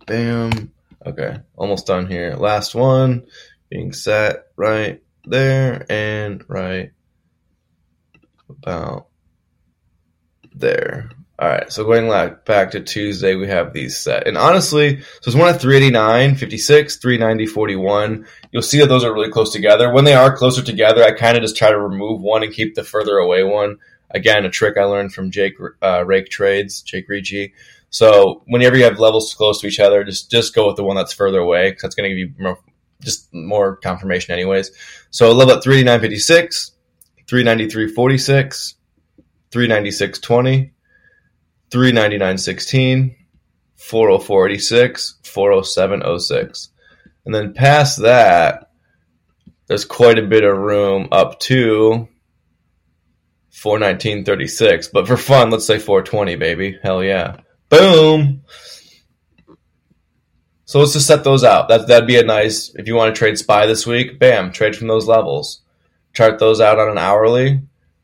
Bam. 0.07 0.72
Okay, 1.07 1.37
almost 1.55 1.87
done 1.87 2.09
here. 2.09 2.35
Last 2.35 2.74
one 2.74 3.29
being 3.70 3.92
set 3.92 4.46
right 4.57 5.01
there 5.24 5.87
and 5.88 6.42
right 6.48 6.90
about 8.51 9.07
there. 10.53 11.09
All 11.40 11.48
right, 11.48 11.72
so 11.72 11.85
going 11.85 12.09
back 12.46 12.72
to 12.72 12.81
Tuesday, 12.81 13.37
we 13.37 13.46
have 13.46 13.72
these 13.72 13.96
set. 13.96 14.27
And 14.27 14.37
honestly, 14.37 15.01
so 15.01 15.29
it's 15.29 15.37
one 15.37 15.55
at 15.55 15.61
389, 15.61 16.35
56, 16.35 16.96
390, 16.96 17.46
41. 17.46 18.27
You'll 18.51 18.62
see 18.62 18.81
that 18.81 18.88
those 18.88 19.05
are 19.05 19.14
really 19.14 19.31
close 19.31 19.53
together. 19.53 19.92
When 19.92 20.05
they 20.05 20.14
are 20.14 20.37
closer 20.37 20.62
together, 20.62 21.05
I 21.05 21.12
kind 21.12 21.37
of 21.37 21.42
just 21.44 21.57
try 21.57 21.70
to 21.70 21.79
remove 21.79 22.20
one 22.20 22.42
and 22.42 22.53
keep 22.53 22.74
the 22.74 22.83
further 22.83 23.18
away 23.18 23.44
one. 23.44 23.77
Again, 24.11 24.44
a 24.44 24.51
trick 24.51 24.77
I 24.77 24.83
learned 24.83 25.14
from 25.14 25.31
Jake 25.31 25.55
uh, 25.81 26.05
Rake 26.05 26.29
Trades, 26.29 26.83
Jake 26.83 27.09
Ricci. 27.09 27.53
So 27.90 28.42
whenever 28.48 28.77
you 28.77 28.83
have 28.83 28.98
levels 28.98 29.33
close 29.35 29.61
to 29.61 29.68
each 29.68 29.79
other, 29.79 30.03
just 30.03 30.33
just 30.33 30.57
go 30.57 30.66
with 30.66 30.77
the 30.77 30.83
one 30.83 30.96
that's 30.96 31.12
further 31.12 31.38
away 31.38 31.70
because 31.70 31.83
that's 31.83 31.94
going 31.94 32.11
to 32.11 32.16
give 32.16 32.18
you 32.18 32.35
more, 32.37 32.59
just 33.01 33.33
more 33.33 33.77
confirmation, 33.77 34.35
anyways. 34.35 34.72
So 35.11 35.33
level 35.33 35.55
at 35.55 35.62
389.56, 41.70 43.14
393.46, 43.14 43.14
396.20. 43.14 43.14
399.16, 43.14 43.14
404.86, 43.78 45.22
407.06. 45.22 46.68
And 47.24 47.35
then 47.35 47.52
past 47.54 48.02
that, 48.02 48.70
there's 49.66 49.85
quite 49.85 50.18
a 50.18 50.26
bit 50.26 50.44
of 50.44 50.57
room 50.57 51.09
up 51.12 51.40
to 51.40 52.09
419.36. 53.52 54.88
But 54.92 55.07
for 55.07 55.16
fun, 55.16 55.50
let's 55.50 55.66
say 55.66 55.78
420, 55.78 56.37
baby. 56.37 56.78
Hell 56.83 57.04
yeah. 57.04 57.37
Boom! 57.68 58.42
So 60.64 60.81
let's 60.81 60.92
just 60.92 61.07
set 61.07 61.24
those 61.24 61.44
out. 61.44 61.68
That, 61.68 61.87
that'd 61.87 62.07
be 62.07 62.18
a 62.18 62.24
nice, 62.24 62.74
if 62.74 62.87
you 62.87 62.94
want 62.94 63.14
to 63.14 63.18
trade 63.18 63.38
SPY 63.38 63.66
this 63.66 63.87
week, 63.87 64.18
bam, 64.18 64.52
trade 64.52 64.76
from 64.76 64.88
those 64.88 65.07
levels. 65.07 65.62
Chart 66.12 66.38
those 66.38 66.61
out 66.61 66.78
on 66.78 66.90
an 66.90 66.98
hourly, 66.98 67.61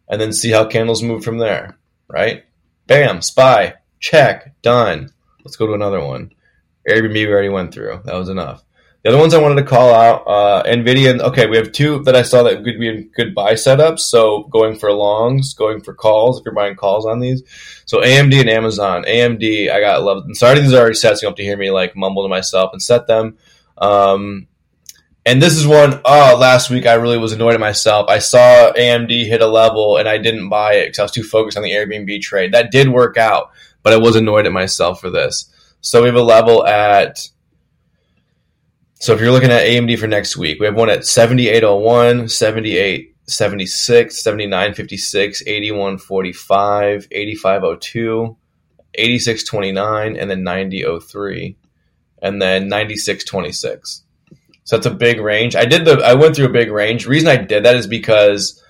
and 0.09 0.21
then 0.21 0.33
see 0.33 0.51
how 0.51 0.67
candles 0.67 1.03
move 1.03 1.25
from 1.25 1.39
there, 1.39 1.79
right? 2.09 2.45
Bam, 2.87 3.23
SPY, 3.23 3.75
check, 4.01 4.61
done. 4.63 5.11
Let's 5.45 5.57
go 5.57 5.67
to 5.67 5.75
another 5.75 6.05
one. 6.05 6.33
Airbnb 6.89 7.15
we 7.15 7.27
already 7.27 7.49
went 7.49 7.73
through. 7.73 8.01
That 8.05 8.15
was 8.15 8.29
enough. 8.29 8.63
The 9.03 9.11
other 9.11 9.19
ones 9.19 9.35
I 9.35 9.41
wanted 9.41 9.57
to 9.57 9.69
call 9.69 9.93
out, 9.93 10.27
uh, 10.27 10.63
Nvidia. 10.65 11.21
Okay, 11.21 11.47
we 11.47 11.59
have 11.59 11.73
two 11.73 12.03
that 12.05 12.17
I 12.17 12.23
saw 12.23 12.43
that 12.43 12.65
could 12.65 12.81
be 12.81 13.05
good 13.15 13.35
buy 13.35 13.53
setups. 13.53 14.01
So 14.01 14.45
going 14.45 14.77
for 14.77 14.93
longs, 14.93 15.53
going 15.53 15.83
for 15.83 15.93
calls 15.93 16.39
if 16.39 16.47
you're 16.47 16.55
buying 16.55 16.75
calls 16.75 17.05
on 17.05 17.21
these. 17.21 17.43
So 17.85 18.01
AMD 18.01 18.41
and 18.41 18.49
Amazon. 18.49 19.05
AMD, 19.05 19.71
I 19.71 19.81
got 19.81 20.03
love. 20.03 20.25
Sorry, 20.33 20.59
these 20.59 20.73
are 20.73 20.81
already 20.81 20.99
You 21.03 21.29
have 21.29 21.37
to 21.37 21.43
hear 21.43 21.59
me 21.59 21.71
like 21.71 21.95
mumble 21.95 22.23
to 22.23 22.31
myself 22.31 22.73
and 22.73 22.81
set 22.81 23.07
them. 23.07 23.37
Um, 23.77 24.47
and 25.27 25.41
this 25.41 25.57
is 25.57 25.67
one. 25.67 26.01
Oh, 26.05 26.37
last 26.39 26.69
week 26.69 26.87
I 26.87 26.95
really 26.95 27.17
was 27.17 27.33
annoyed 27.33 27.55
at 27.55 27.61
myself. 27.61 28.09
I 28.09 28.19
saw 28.19 28.73
AMD 28.73 29.27
hit 29.27 29.41
a 29.41 29.47
level 29.47 29.97
and 29.97 30.07
I 30.09 30.19
didn't 30.19 30.51
buy 30.51 30.75
it 30.75 30.87
because 30.87 30.99
I 30.99 31.03
was 31.03 31.13
too 31.13 31.23
focused 31.23 31.57
on 31.57 31.63
the 31.63 31.71
Airbnb 31.71 32.21
trade. 32.21 32.53
That 32.53 32.71
did 32.71 32.91
work 32.91 33.17
out, 33.17 33.51
but 33.83 33.95
I 33.95 33.97
was 33.97 34.17
annoyed 34.17 34.47
at 34.47 34.53
myself 34.53 35.01
for 35.01 35.09
this. 35.09 35.51
So 35.81 36.03
we 36.03 36.09
have 36.09 36.17
a 36.17 36.23
level 36.23 36.67
at. 36.67 37.27
So 39.01 39.13
if 39.13 39.21
you're 39.21 39.33
looking 39.33 39.51
at 39.51 39.67
AMD 39.67 39.99
for 39.99 40.07
next 40.07 40.37
week, 40.37 40.61
we 40.61 40.67
have 40.67 40.77
one 40.77 40.89
at 40.89 41.07
7801, 41.07 42.29
7876, 42.29 44.23
7956, 44.23 45.43
8145, 45.47 47.09
8502, 47.11 48.37
8629, 48.95 50.17
and 50.17 50.31
then 50.31 50.43
9003, 50.43 51.57
and 52.23 52.41
then 52.41 52.69
9626. 52.69 54.05
So 54.65 54.77
that's 54.77 54.87
a 54.87 54.91
big 54.91 55.21
range. 55.21 55.55
I 55.55 55.67
did 55.67 55.85
the 55.85 55.99
I 55.99 56.15
went 56.15 56.35
through 56.35 56.47
a 56.47 56.53
big 56.53 56.71
range. 56.71 57.07
Reason 57.07 57.29
I 57.29 57.37
did 57.37 57.65
that 57.65 57.77
is 57.77 57.87
because 57.87 58.63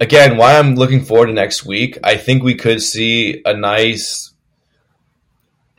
again, 0.00 0.36
why 0.36 0.58
I'm 0.58 0.74
looking 0.74 1.04
forward 1.04 1.26
to 1.26 1.32
next 1.32 1.64
week, 1.64 1.98
I 2.02 2.16
think 2.16 2.42
we 2.42 2.56
could 2.56 2.82
see 2.82 3.42
a 3.44 3.54
nice 3.54 4.34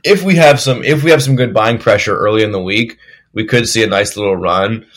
if 0.03 0.23
we 0.23 0.35
have 0.35 0.61
some 0.61 0.83
if 0.83 1.03
we 1.03 1.11
have 1.11 1.21
some 1.21 1.35
good 1.35 1.53
buying 1.53 1.79
pressure 1.79 2.17
early 2.17 2.43
in 2.43 2.53
the 2.53 2.61
week, 2.61 2.97
we 3.33 3.45
could 3.45 3.67
see 3.67 3.83
a 3.83 3.87
nice 3.87 4.15
little 4.15 4.35
run. 4.35 4.87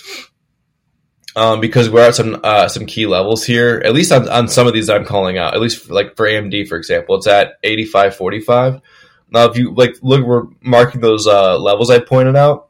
Um, 1.37 1.61
because 1.61 1.89
we're 1.89 2.09
at 2.09 2.17
some 2.17 2.41
uh, 2.43 2.69
some 2.69 2.87
key 2.87 3.07
levels 3.07 3.45
here, 3.45 3.81
at 3.85 3.93
least 3.93 4.11
on, 4.11 4.29
on 4.29 4.49
some 4.49 4.67
of 4.67 4.73
these 4.73 4.89
I'm 4.91 5.05
calling 5.05 5.39
out. 5.39 5.55
At 5.55 5.61
least 5.61 5.89
like 5.89 6.17
for 6.17 6.27
AMD, 6.27 6.69
for 6.69 6.77
example, 6.77 7.17
it's 7.17 7.29
at 7.29 7.63
85.45. 7.63 8.83
Now, 9.31 9.45
if 9.45 9.57
you 9.57 9.73
like 9.73 9.95
look, 10.03 10.25
we're 10.25 10.47
marking 10.61 11.01
those 11.01 11.29
uh, 11.29 11.57
levels 11.57 11.89
I 11.89 12.01
pointed 12.01 12.35
out 12.35 12.70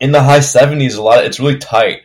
in 0.00 0.12
the 0.12 0.22
high 0.22 0.38
70s, 0.38 0.96
a 0.96 1.02
lot. 1.02 1.24
It's 1.24 1.38
really 1.38 1.58
tight. 1.58 2.02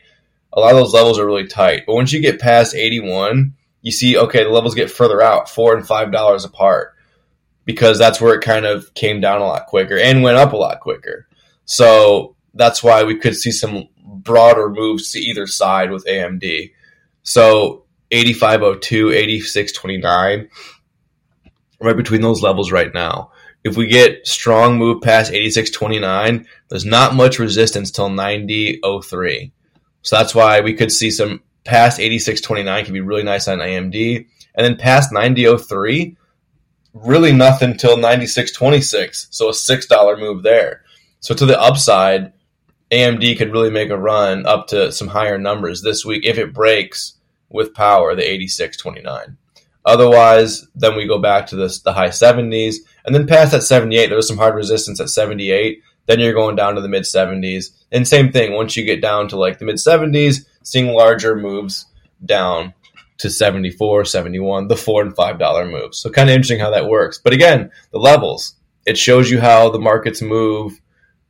A 0.54 0.60
lot 0.60 0.72
of 0.72 0.78
those 0.78 0.94
levels 0.94 1.18
are 1.18 1.26
really 1.26 1.48
tight. 1.48 1.84
But 1.88 1.96
once 1.96 2.14
you 2.14 2.22
get 2.22 2.40
past 2.40 2.76
81, 2.76 3.54
you 3.82 3.92
see, 3.92 4.18
okay, 4.18 4.44
the 4.44 4.50
levels 4.50 4.76
get 4.76 4.92
further 4.92 5.22
out, 5.22 5.50
four 5.50 5.76
and 5.76 5.86
five 5.86 6.12
dollars 6.12 6.46
apart, 6.46 6.94
because 7.66 7.98
that's 7.98 8.20
where 8.20 8.36
it 8.36 8.44
kind 8.44 8.66
of 8.66 8.94
came 8.94 9.22
down 9.22 9.42
a 9.42 9.46
lot 9.46 9.68
quicker 9.68 9.98
and 9.98 10.24
went 10.24 10.38
up 10.38 10.54
a 10.54 10.58
lot 10.58 10.80
quicker. 10.80 11.28
So 11.66 12.36
that's 12.54 12.84
why 12.84 13.04
we 13.04 13.18
could 13.18 13.36
see 13.36 13.52
some 13.52 13.88
broader 14.04 14.70
moves 14.70 15.12
to 15.12 15.20
either 15.20 15.48
side 15.48 15.92
with 15.92 16.06
AMD. 16.06 16.72
So 17.24 17.86
8502, 18.12 19.12
8629, 19.12 20.50
right 21.82 21.98
between 21.98 22.22
those 22.22 22.42
levels 22.42 22.72
right 22.72 22.94
now 22.94 23.32
if 23.66 23.76
we 23.76 23.88
get 23.88 24.28
strong 24.28 24.78
move 24.78 25.02
past 25.02 25.34
86.29, 25.34 26.46
there's 26.70 26.86
not 26.86 27.16
much 27.16 27.40
resistance 27.40 27.90
till 27.90 28.10
90.03. 28.10 29.52
So 30.04 30.16
that's 30.16 30.36
why 30.36 30.62
we 30.62 30.76
could 30.76 30.92
see 30.92 31.10
some 31.10 31.42
past 31.64 32.00
86.29 32.00 32.86
can 32.86 32.94
be 32.94 33.02
really 33.02 33.24
nice 33.24 33.48
on 33.48 33.58
AMD. 33.58 34.28
And 34.54 34.66
then 34.66 34.78
past 34.78 35.12
90.03, 35.12 36.16
really 36.94 37.32
nothing 37.32 37.76
till 37.76 37.98
96.26. 37.98 39.28
So 39.32 39.50
a 39.50 39.52
$6 39.52 40.20
move 40.20 40.44
there. 40.44 40.84
So 41.20 41.34
to 41.34 41.46
the 41.48 41.60
upside, 41.60 42.34
AMD 42.92 43.36
could 43.36 43.52
really 43.52 43.72
make 43.72 43.90
a 43.90 43.98
run 43.98 44.46
up 44.46 44.68
to 44.68 44.92
some 44.92 45.08
higher 45.08 45.40
numbers 45.40 45.82
this 45.82 46.06
week 46.06 46.24
if 46.24 46.38
it 46.38 46.54
breaks 46.54 47.16
with 47.50 47.74
power, 47.74 48.14
the 48.14 48.22
86.29. 48.22 49.38
Otherwise, 49.86 50.68
then 50.76 50.96
we 50.96 51.08
go 51.08 51.20
back 51.20 51.48
to 51.48 51.56
this, 51.56 51.80
the 51.80 51.94
high 51.94 52.10
70s 52.10 52.78
and 53.06 53.14
then 53.14 53.28
past 53.28 53.52
that 53.52 53.64
78, 53.64 54.08
there 54.08 54.16
was 54.18 54.28
some 54.28 54.38
hard 54.38 54.56
resistance 54.56 55.00
at 55.00 55.10
78. 55.10 55.82
Then 56.08 56.20
you're 56.20 56.34
going 56.34 56.56
down 56.56 56.76
to 56.76 56.82
the 56.82 56.90
mid 56.90 57.04
70s. 57.04 57.72
And 57.92 58.08
same 58.08 58.32
thing, 58.32 58.54
once 58.54 58.76
you 58.76 58.84
get 58.84 59.02
down 59.02 59.28
to 59.30 59.38
like 59.38 59.60
the 59.60 59.66
mid 59.66 59.76
70s, 59.76 60.46
seeing 60.64 60.94
larger 60.94 61.36
moves 61.36 61.86
down 62.24 62.74
to 63.20 63.30
74, 63.30 64.06
71, 64.06 64.68
the 64.68 64.76
four 64.76 65.04
and 65.04 65.16
five 65.16 65.40
dollar 65.40 65.66
moves. 65.66 66.00
So 66.00 66.10
kind 66.10 66.30
of 66.30 66.34
interesting 66.34 66.60
how 66.60 66.72
that 66.72 66.90
works. 66.90 67.20
But 67.24 67.34
again, 67.34 67.72
the 67.92 68.00
levels, 68.00 68.56
it 68.86 68.98
shows 68.98 69.30
you 69.30 69.40
how 69.40 69.70
the 69.70 69.80
markets 69.80 70.22
move 70.22 70.82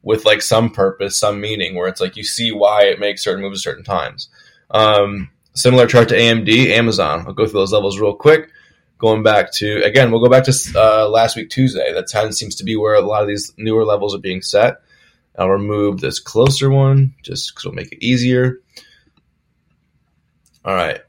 with 0.02 0.26
like 0.26 0.42
some 0.42 0.70
purpose, 0.70 1.18
some 1.18 1.42
meaning, 1.42 1.76
where 1.76 1.88
it's 1.88 2.02
like 2.02 2.16
you 2.16 2.24
see 2.24 2.52
why 2.52 2.84
it 2.84 3.00
makes 3.00 3.24
certain 3.24 3.44
moves 3.44 3.60
at 3.60 3.64
certain 3.64 3.84
times. 3.84 4.30
Um, 4.72 5.30
similar 5.56 5.88
chart 5.88 6.10
to 6.10 6.16
AMD, 6.16 6.68
Amazon. 6.68 7.26
I'll 7.26 7.34
go 7.34 7.46
through 7.46 7.62
those 7.62 7.74
levels 7.74 8.00
real 8.00 8.16
quick 8.16 8.50
going 8.98 9.24
back 9.24 9.52
to 9.54 9.84
again, 9.84 10.12
we'll 10.12 10.24
go 10.24 10.30
back 10.30 10.46
to 10.46 10.54
uh, 10.76 11.10
last 11.10 11.36
week 11.36 11.50
Tuesday. 11.50 11.94
That 11.94 12.08
of 12.08 12.34
seems 12.34 12.56
to 12.56 12.64
be 12.64 12.76
where 12.76 12.96
a 12.96 13.02
lot 13.02 13.22
of 13.22 13.28
these 13.28 13.54
newer 13.58 13.86
levels 13.86 14.16
are 14.16 14.20
being 14.20 14.42
set. 14.42 14.78
I'll 15.38 15.50
remove 15.50 16.00
this 16.00 16.20
closer 16.20 16.70
one 16.70 17.14
just 17.22 17.52
because 17.52 17.66
it'll 17.66 17.76
make 17.76 17.92
it 17.92 18.04
easier. 18.04 18.62
All 20.64 20.74
right, 20.74 21.02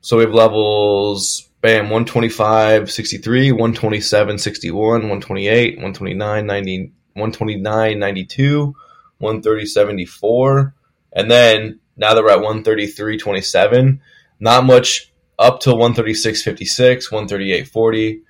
so 0.00 0.16
we 0.16 0.24
have 0.24 0.34
levels. 0.34 1.48
Bam, 1.60 1.84
125, 1.84 2.90
63, 2.90 3.52
127, 3.52 4.38
61, 4.38 4.78
128, 4.80 5.76
129, 5.76 6.46
90, 6.46 6.78
129, 7.14 7.98
92, 7.98 8.74
130, 9.16 9.64
74. 9.66 10.74
And 11.14 11.30
then 11.30 11.80
now 11.96 12.14
that 12.14 12.22
we're 12.22 12.30
at 12.30 12.38
133.27, 12.38 14.00
not 14.40 14.64
much 14.64 15.12
up 15.38 15.60
to 15.60 15.70
136.56, 15.70 17.10
138.40. 17.10 18.20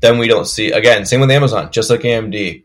Then 0.00 0.18
we 0.18 0.28
don't 0.28 0.46
see 0.46 0.72
again. 0.72 1.06
Same 1.06 1.20
with 1.20 1.30
Amazon, 1.30 1.72
just 1.72 1.90
like 1.90 2.00
AMD. 2.00 2.64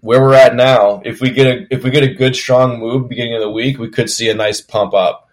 Where 0.00 0.20
we're 0.20 0.34
at 0.34 0.54
now, 0.54 1.00
if 1.04 1.20
we 1.20 1.30
get 1.30 1.46
a 1.46 1.66
if 1.70 1.84
we 1.84 1.90
get 1.90 2.02
a 2.02 2.14
good 2.14 2.34
strong 2.34 2.78
move 2.78 3.08
beginning 3.08 3.34
of 3.34 3.40
the 3.40 3.50
week, 3.50 3.78
we 3.78 3.88
could 3.88 4.10
see 4.10 4.28
a 4.30 4.34
nice 4.34 4.60
pump 4.60 4.94
up. 4.94 5.28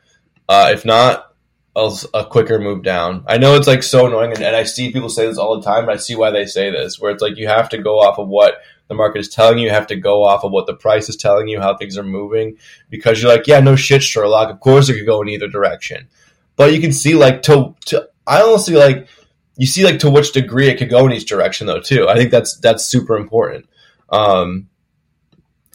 Uh, 0.47 0.69
if 0.73 0.85
not, 0.85 1.33
a, 1.75 1.91
a, 2.13 2.25
quicker 2.25 2.59
move 2.59 2.83
down. 2.83 3.23
I 3.27 3.37
know 3.37 3.55
it's 3.55 3.67
like 3.67 3.83
so 3.83 4.07
annoying, 4.07 4.31
and, 4.33 4.41
and 4.41 4.55
I 4.55 4.63
see 4.63 4.91
people 4.91 5.09
say 5.09 5.27
this 5.27 5.37
all 5.37 5.59
the 5.59 5.65
time, 5.65 5.85
but 5.85 5.93
I 5.93 5.97
see 5.97 6.15
why 6.15 6.31
they 6.31 6.45
say 6.45 6.71
this. 6.71 6.99
Where 6.99 7.11
it's 7.11 7.21
like 7.21 7.37
you 7.37 7.47
have 7.47 7.69
to 7.69 7.77
go 7.77 7.99
off 7.99 8.17
of 8.17 8.27
what 8.27 8.55
the 8.89 8.95
market 8.95 9.19
is 9.19 9.29
telling 9.29 9.59
you. 9.59 9.67
You 9.67 9.71
have 9.71 9.87
to 9.87 9.95
go 9.95 10.23
off 10.23 10.43
of 10.43 10.51
what 10.51 10.67
the 10.67 10.73
price 10.73 11.07
is 11.07 11.15
telling 11.15 11.47
you, 11.47 11.61
how 11.61 11.77
things 11.77 11.97
are 11.97 12.03
moving, 12.03 12.57
because 12.89 13.21
you're 13.21 13.31
like, 13.31 13.47
yeah, 13.47 13.61
no 13.61 13.77
shit, 13.77 14.03
Sherlock. 14.03 14.49
Of 14.49 14.59
course, 14.59 14.89
it 14.89 14.95
could 14.95 15.05
go 15.05 15.21
in 15.21 15.29
either 15.29 15.47
direction. 15.47 16.09
But 16.57 16.73
you 16.73 16.81
can 16.81 16.91
see 16.91 17.15
like 17.15 17.43
to 17.43 17.75
to 17.85 18.09
I 18.27 18.41
honestly 18.41 18.75
like 18.75 19.07
you 19.55 19.65
see 19.65 19.85
like 19.85 19.99
to 19.99 20.09
which 20.09 20.33
degree 20.33 20.69
it 20.69 20.77
could 20.77 20.89
go 20.89 21.05
in 21.05 21.13
each 21.13 21.25
direction 21.25 21.67
though 21.67 21.79
too. 21.79 22.09
I 22.09 22.15
think 22.15 22.31
that's 22.31 22.57
that's 22.57 22.83
super 22.83 23.15
important. 23.15 23.69
Um, 24.09 24.69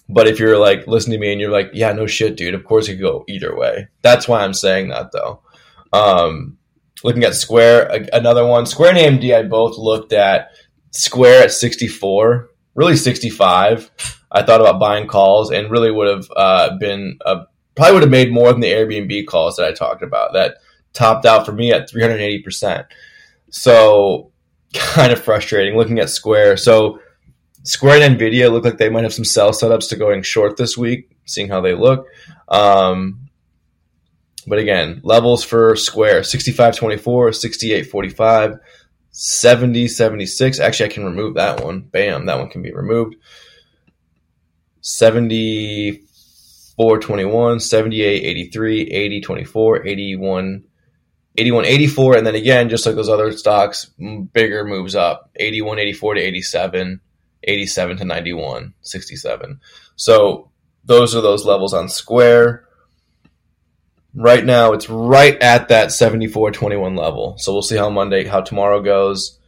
but 0.09 0.29
if 0.29 0.39
you're 0.39 0.59
like 0.59 0.87
listening 0.87 1.19
to 1.19 1.21
me 1.21 1.33
and 1.33 1.41
you're 1.41 1.51
like, 1.51 1.71
yeah, 1.73 1.93
no 1.93 2.07
shit, 2.07 2.37
dude, 2.37 2.55
of 2.55 2.65
course 2.65 2.89
it 2.89 2.97
could 2.97 3.03
go 3.03 3.25
either 3.29 3.57
way. 3.57 3.89
That's 4.03 4.29
why 4.29 4.43
I'm 4.43 4.53
saying 4.53 4.89
that 4.89 5.13
though. 5.13 5.41
Um, 5.93 6.59
looking 7.03 7.25
at 7.25 7.35
Square, 7.35 8.07
another 8.13 8.47
one. 8.47 8.67
Square 8.67 8.97
and 8.97 9.21
AMD, 9.21 9.35
I 9.35 9.43
both 9.45 9.79
looked 9.79 10.13
at 10.13 10.51
Square 10.91 11.45
at 11.45 11.53
64, 11.53 12.51
really 12.75 12.97
65. 12.97 13.91
I 14.31 14.43
thought 14.43 14.61
about 14.61 14.81
buying 14.81 15.07
calls 15.07 15.51
and 15.51 15.71
really 15.71 15.91
would 15.91 16.09
have 16.09 16.29
uh, 16.37 16.77
been 16.79 17.19
a, 17.25 17.43
probably 17.75 17.95
would 17.95 18.03
have 18.03 18.11
made 18.11 18.33
more 18.33 18.51
than 18.51 18.61
the 18.61 18.73
Airbnb 18.73 19.27
calls 19.27 19.57
that 19.57 19.67
I 19.67 19.73
talked 19.73 20.03
about. 20.03 20.33
That 20.33 20.57
topped 20.93 21.27
out 21.27 21.47
for 21.47 21.53
me 21.53 21.73
at 21.73 21.91
380%. 21.91 22.87
So 23.51 24.33
kind 24.75 25.13
of 25.13 25.23
frustrating 25.23 25.77
looking 25.77 25.99
at 25.99 26.11
Square. 26.11 26.57
So 26.57 27.01
Square 27.63 28.03
and 28.03 28.19
Nvidia 28.19 28.51
look 28.51 28.65
like 28.65 28.79
they 28.79 28.91
might 28.91 29.05
have 29.05 29.15
some 29.15 29.25
sell 29.25 29.51
setups 29.51 29.89
to 29.89 29.97
going 29.97 30.23
short 30.23 30.57
this 30.57 30.77
week, 30.77 31.11
seeing 31.25 31.49
how 31.49 31.61
they 31.61 31.75
look. 31.75 32.07
Um, 32.49 33.31
but 34.47 34.59
again, 34.59 35.01
levels 35.03 35.43
for 35.43 35.75
Square 35.77 36.25
65 36.25 36.77
24, 36.77 37.33
68 37.33 37.83
45, 37.85 38.59
70 39.17 39.87
76. 39.87 40.59
Actually, 40.59 40.91
I 40.91 40.93
can 40.93 41.05
remove 41.05 41.35
that 41.35 41.63
one. 41.63 41.83
Bam, 41.83 42.27
that 42.27 42.37
one 42.37 42.51
can 42.51 42.63
be 42.63 42.73
removed. 42.73 43.15
74 44.81 46.99
21, 46.99 47.61
78 47.61 48.25
83, 48.25 48.81
80 48.83 49.21
24, 49.21 49.87
81 49.87 50.65
81 51.37 51.65
84 51.65 52.17
and 52.17 52.27
then 52.27 52.37
again 52.37 52.69
just 52.69 52.87
like 52.87 52.95
those 52.95 53.09
other 53.09 53.33
stocks 53.33 53.91
bigger 54.33 54.65
moves 54.65 54.95
up 54.95 55.31
81 55.35 55.81
84 55.81 56.15
to 56.15 56.21
87 56.21 57.01
87 57.43 57.97
to 57.97 58.05
91 58.05 58.73
67 58.83 59.61
so 59.97 60.53
those 60.85 61.17
are 61.17 61.23
those 61.23 61.45
levels 61.45 61.75
on 61.75 61.89
square 61.89 62.64
right 64.15 64.45
now 64.45 64.73
it's 64.73 64.89
right 64.89 65.41
at 65.41 65.69
that 65.69 65.93
74 65.93 66.53
21 66.53 66.97
level. 66.97 67.37
So 67.39 67.53
we'll 67.53 67.63
see 67.63 67.77
how 67.77 67.91
monday 67.91 68.25
how 68.25 68.41
tomorrow 68.41 68.83
goes. 68.83 69.39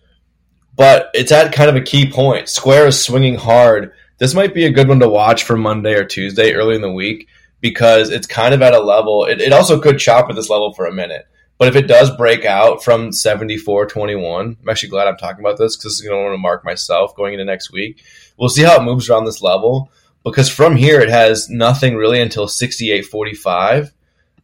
But 0.75 1.11
it's 1.15 1.33
at 1.33 1.55
kind 1.55 1.71
of 1.71 1.77
a 1.77 1.81
key 1.81 2.11
point. 2.11 2.49
Square 2.49 2.89
is 2.89 3.03
swinging 3.03 3.37
hard. 3.37 3.93
This 4.19 4.35
might 4.35 4.55
be 4.55 4.67
a 4.67 4.73
good 4.73 4.89
one 4.89 5.01
to 5.01 5.09
watch 5.09 5.45
for 5.45 5.57
monday 5.57 5.95
or 5.95 6.05
tuesday 6.05 6.53
early 6.53 6.75
in 6.75 6.83
the 6.83 6.93
week 6.93 7.29
because 7.61 8.11
it's 8.11 8.27
kind 8.27 8.55
of 8.55 8.63
at 8.63 8.75
a 8.75 8.81
level. 8.81 9.25
It, 9.25 9.41
it 9.41 9.53
also 9.53 9.81
could 9.81 9.99
chop 9.99 10.29
at 10.29 10.37
this 10.37 10.51
level 10.51 10.73
for 10.73 10.87
a 10.87 10.93
minute. 10.93 11.27
But 11.59 11.69
if 11.69 11.77
it 11.77 11.87
does 11.87 12.15
break 12.17 12.45
out 12.45 12.85
from 12.85 13.13
74 13.13 13.87
21, 13.87 14.59
I'm 14.61 14.69
actually 14.69 14.91
glad 14.91 15.09
I'm 15.09 15.17
talking 15.17 15.41
about 15.41 15.59
this 15.59 15.77
because 15.77 16.01
I'm 16.01 16.09
going 16.09 16.19
to 16.19 16.25
want 16.25 16.35
to 16.35 16.43
mark 16.43 16.65
myself 16.65 17.17
going 17.17 17.33
into 17.33 17.47
next 17.47 17.73
week. 17.73 18.03
We'll 18.37 18.51
see 18.51 18.63
how 18.63 18.77
it 18.77 18.85
moves 18.85 19.09
around 19.09 19.25
this 19.25 19.41
level 19.41 19.91
because 20.23 20.51
from 20.51 20.77
here 20.77 21.01
it 21.01 21.09
has 21.09 21.49
nothing 21.49 21.97
really 21.97 22.21
until 22.21 22.47
68 22.47 23.07
45 23.07 23.95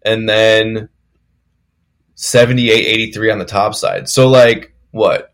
and 0.05 0.29
then 0.29 0.88
78 2.15 2.73
83 2.73 3.31
on 3.31 3.38
the 3.38 3.45
top 3.45 3.75
side. 3.75 4.09
So, 4.09 4.29
like, 4.29 4.75
what? 4.91 5.33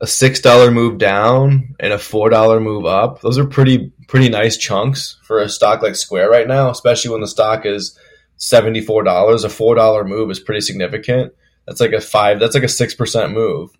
A 0.00 0.06
$6 0.06 0.72
move 0.72 0.98
down 0.98 1.74
and 1.80 1.92
a 1.92 1.96
$4 1.96 2.62
move 2.62 2.86
up. 2.86 3.20
Those 3.20 3.38
are 3.38 3.46
pretty 3.46 3.92
pretty 4.06 4.28
nice 4.28 4.56
chunks 4.56 5.18
for 5.22 5.38
a 5.40 5.48
stock 5.48 5.82
like 5.82 5.94
Square 5.94 6.30
right 6.30 6.48
now, 6.48 6.70
especially 6.70 7.10
when 7.10 7.20
the 7.20 7.28
stock 7.28 7.66
is 7.66 7.96
seventy-four 8.38 9.04
dollars. 9.04 9.44
A 9.44 9.48
four 9.48 9.74
dollar 9.74 10.04
move 10.04 10.30
is 10.30 10.40
pretty 10.40 10.62
significant. 10.62 11.34
That's 11.66 11.80
like 11.80 11.92
a 11.92 12.00
five. 12.00 12.40
That's 12.40 12.54
like 12.54 12.64
a 12.64 12.68
six 12.68 12.94
percent 12.94 13.32
move. 13.32 13.70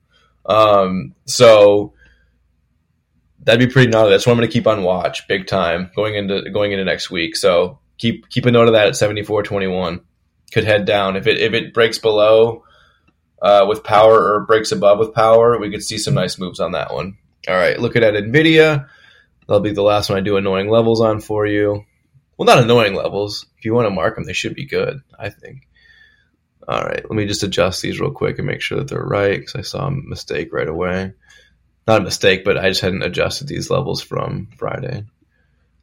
Um, 0.47 1.15
so 1.25 1.95
that'd 3.43 3.67
be 3.67 3.73
pretty 3.73 3.91
gnarly. 3.91 4.11
That's 4.11 4.27
what 4.27 4.33
I'm 4.33 4.39
going 4.39 4.49
to 4.49 4.53
keep 4.53 4.67
on 4.67 4.83
watch, 4.83 5.27
big 5.27 5.47
time, 5.47 5.91
going 5.97 6.15
into 6.15 6.51
going 6.51 6.73
into 6.73 6.85
next 6.85 7.11
week. 7.11 7.35
So 7.35 7.79
keep 7.97 8.29
keep 8.29 8.45
a 8.45 8.51
note 8.51 8.69
of 8.69 8.75
that 8.75 8.89
at 8.89 8.97
seventy-four 8.97 9.43
twenty-one. 9.43 10.01
Could 10.53 10.65
head 10.65 10.87
down 10.87 11.17
if 11.17 11.27
it 11.27 11.39
if 11.39 11.53
it 11.53 11.75
breaks 11.75 11.99
below 11.99 12.65
uh, 13.43 13.67
with 13.69 13.85
power 13.85 14.35
or 14.35 14.47
breaks 14.47 14.73
above 14.73 14.99
with 14.99 15.15
power. 15.15 15.59
We 15.59 15.71
could 15.71 15.85
see 15.85 15.99
some 15.99 16.15
nice 16.15 16.39
moves 16.39 16.61
on 16.61 16.73
that 16.73 16.93
one. 16.93 17.19
All 17.47 17.55
right, 17.55 17.79
looking 17.79 18.03
at 18.03 18.15
Nvidia. 18.15 18.89
That'll 19.47 19.61
be 19.61 19.73
the 19.73 19.83
last 19.83 20.11
one 20.11 20.19
I 20.19 20.23
do 20.23 20.37
annoying 20.37 20.69
levels 20.69 21.01
on 21.01 21.21
for 21.21 21.47
you. 21.47 21.85
Well, 22.37 22.47
not 22.47 22.63
annoying 22.63 22.95
levels. 22.95 23.47
If 23.59 23.65
you 23.65 23.75
want 23.75 23.87
to 23.87 23.95
mark 23.95 24.15
them, 24.15 24.25
they 24.25 24.33
should 24.33 24.55
be 24.55 24.67
good, 24.67 25.01
I 25.19 25.31
think. 25.31 25.67
All 26.69 26.83
right, 26.83 27.03
let 27.03 27.17
me 27.17 27.27
just 27.27 27.43
adjust 27.43 27.81
these 27.81 27.99
real 27.99 28.11
quick 28.11 28.39
and 28.39 28.47
make 28.47 28.61
sure 28.61 28.79
that 28.79 28.89
they're 28.89 29.03
right 29.03 29.39
because 29.39 29.55
I 29.55 29.63
saw 29.63 29.87
a 29.87 29.91
mistake 29.91 30.53
right 30.53 30.69
away. 30.69 31.15
Not 31.87 32.03
a 32.03 32.05
mistake, 32.05 32.45
but 32.45 32.59
I 32.59 32.69
just 32.69 32.83
hadn't 32.83 33.03
adjusted 33.03 33.49
these 33.49 33.71
levels 33.71 34.03
from 34.03 34.49
Friday. 34.59 35.05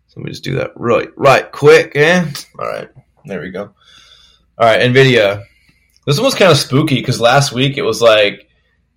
So 0.07 0.19
let 0.19 0.25
me 0.25 0.31
just 0.31 0.43
do 0.43 0.55
that 0.55 0.71
right, 0.75 1.09
right 1.17 1.51
quick, 1.51 1.93
eh? 1.95 2.23
All 2.59 2.67
right, 2.67 2.89
there 3.25 3.41
we 3.41 3.49
go. 3.49 3.71
All 4.57 4.67
right, 4.67 4.81
NVIDIA. 4.81 5.43
This 6.05 6.17
one 6.17 6.25
was 6.25 6.35
kind 6.35 6.51
of 6.51 6.57
spooky 6.57 6.95
because 6.95 7.19
last 7.19 7.51
week 7.51 7.77
it 7.77 7.81
was 7.81 8.01
like, 8.01 8.47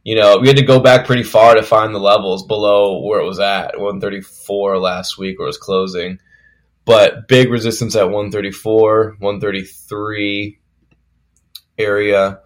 you 0.05 0.14
know, 0.14 0.38
we 0.38 0.49
had 0.49 0.57
to 0.59 0.64
go 0.64 0.79
back 0.79 1.07
pretty 1.07 1.23
far 1.23 1.55
to 1.55 1.62
find 1.62 1.94
the 1.94 1.99
levels 1.99 2.47
below 2.47 3.03
where 3.03 3.21
it 3.21 3.27
was 3.27 3.40
at, 3.40 3.79
134 3.79 4.79
last 4.79 5.18
week 5.18 5.38
where 5.38 5.47
it 5.47 5.49
was 5.49 5.59
closing 5.59 6.18
but 6.88 7.29
big 7.29 7.51
resistance 7.51 7.94
at 7.97 8.07
134, 8.07 9.16
133 9.18 10.59
area. 11.77 12.40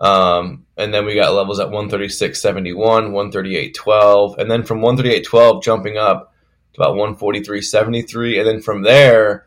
Um, 0.00 0.66
and 0.76 0.92
then 0.92 1.06
we 1.06 1.14
got 1.14 1.32
levels 1.32 1.60
at 1.60 1.68
136.71, 1.68 2.74
138.12, 2.74 4.38
and 4.38 4.50
then 4.50 4.64
from 4.64 4.80
138.12 4.80 5.62
jumping 5.62 5.96
up 5.96 6.34
to 6.72 6.82
about 6.82 6.96
143.73, 6.96 8.38
and 8.40 8.48
then 8.48 8.60
from 8.60 8.82
there, 8.82 9.43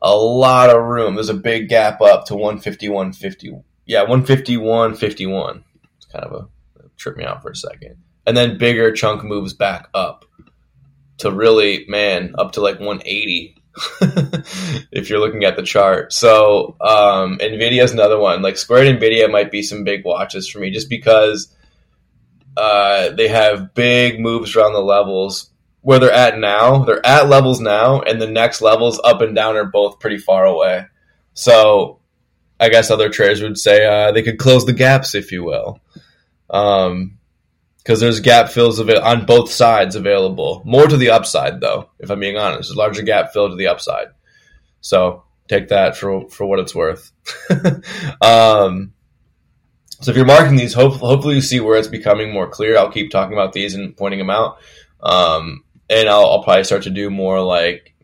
a 0.00 0.14
lot 0.14 0.70
of 0.70 0.82
room. 0.82 1.14
There's 1.14 1.28
a 1.28 1.34
big 1.34 1.68
gap 1.68 2.00
up 2.00 2.26
to 2.26 2.34
151.50. 2.34 3.62
Yeah, 3.86 4.04
151.51. 4.04 5.62
It's 5.96 6.06
kind 6.06 6.24
of 6.24 6.32
a 6.32 6.48
trip 6.96 7.16
me 7.16 7.24
out 7.24 7.42
for 7.42 7.50
a 7.50 7.56
second. 7.56 7.96
And 8.26 8.36
then 8.36 8.58
bigger 8.58 8.92
chunk 8.92 9.24
moves 9.24 9.54
back 9.54 9.88
up 9.94 10.24
to 11.18 11.30
really, 11.32 11.84
man, 11.88 12.34
up 12.38 12.52
to 12.52 12.60
like 12.60 12.78
180 12.78 13.56
if 14.92 15.08
you're 15.08 15.20
looking 15.20 15.44
at 15.44 15.56
the 15.56 15.62
chart. 15.62 16.12
So 16.12 16.76
um, 16.80 17.38
Nvidia 17.38 17.82
is 17.82 17.92
another 17.92 18.18
one. 18.18 18.42
Like 18.42 18.56
Square 18.56 18.84
and 18.84 19.00
Nvidia 19.00 19.30
might 19.30 19.50
be 19.50 19.62
some 19.62 19.84
big 19.84 20.04
watches 20.04 20.48
for 20.48 20.58
me, 20.58 20.70
just 20.70 20.88
because 20.88 21.54
uh, 22.56 23.10
they 23.10 23.28
have 23.28 23.74
big 23.74 24.20
moves 24.20 24.54
around 24.54 24.72
the 24.72 24.80
levels 24.80 25.50
where 25.88 25.98
they're 25.98 26.12
at 26.12 26.38
now. 26.38 26.84
They're 26.84 27.04
at 27.06 27.30
levels 27.30 27.60
now, 27.60 28.02
and 28.02 28.20
the 28.20 28.26
next 28.26 28.60
levels 28.60 29.00
up 29.02 29.22
and 29.22 29.34
down 29.34 29.56
are 29.56 29.64
both 29.64 30.00
pretty 30.00 30.18
far 30.18 30.44
away. 30.44 30.84
So 31.32 32.00
I 32.60 32.68
guess 32.68 32.90
other 32.90 33.08
traders 33.08 33.40
would 33.40 33.56
say 33.56 33.86
uh, 33.86 34.12
they 34.12 34.22
could 34.22 34.38
close 34.38 34.66
the 34.66 34.74
gaps, 34.74 35.14
if 35.14 35.32
you 35.32 35.44
will. 35.44 35.80
Um, 36.50 37.16
because 37.78 38.00
there's 38.00 38.20
gap 38.20 38.50
fills 38.50 38.78
it 38.78 38.98
on 38.98 39.24
both 39.24 39.50
sides 39.50 39.96
available. 39.96 40.60
More 40.66 40.86
to 40.86 40.98
the 40.98 41.08
upside, 41.08 41.62
though, 41.62 41.88
if 41.98 42.10
I'm 42.10 42.20
being 42.20 42.36
honest. 42.36 42.68
There's 42.68 42.76
a 42.76 42.78
larger 42.78 43.00
gap 43.00 43.32
fill 43.32 43.48
to 43.48 43.56
the 43.56 43.68
upside. 43.68 44.08
So 44.82 45.24
take 45.48 45.68
that 45.68 45.96
for 45.96 46.28
for 46.28 46.44
what 46.44 46.58
it's 46.58 46.74
worth. 46.74 47.10
um, 48.20 48.92
so 50.02 50.10
if 50.10 50.18
you're 50.18 50.26
marking 50.26 50.56
these, 50.56 50.74
hope, 50.74 50.96
hopefully 50.96 51.36
you 51.36 51.40
see 51.40 51.60
where 51.60 51.78
it's 51.78 51.88
becoming 51.88 52.30
more 52.30 52.46
clear. 52.46 52.76
I'll 52.76 52.92
keep 52.92 53.10
talking 53.10 53.32
about 53.32 53.54
these 53.54 53.74
and 53.74 53.96
pointing 53.96 54.18
them 54.18 54.28
out. 54.28 54.58
Um, 55.00 55.64
and 55.90 56.08
I'll, 56.08 56.26
I'll, 56.26 56.42
probably 56.42 56.64
start 56.64 56.82
to 56.84 56.90
do 56.90 57.10
more 57.10 57.40
like 57.40 57.94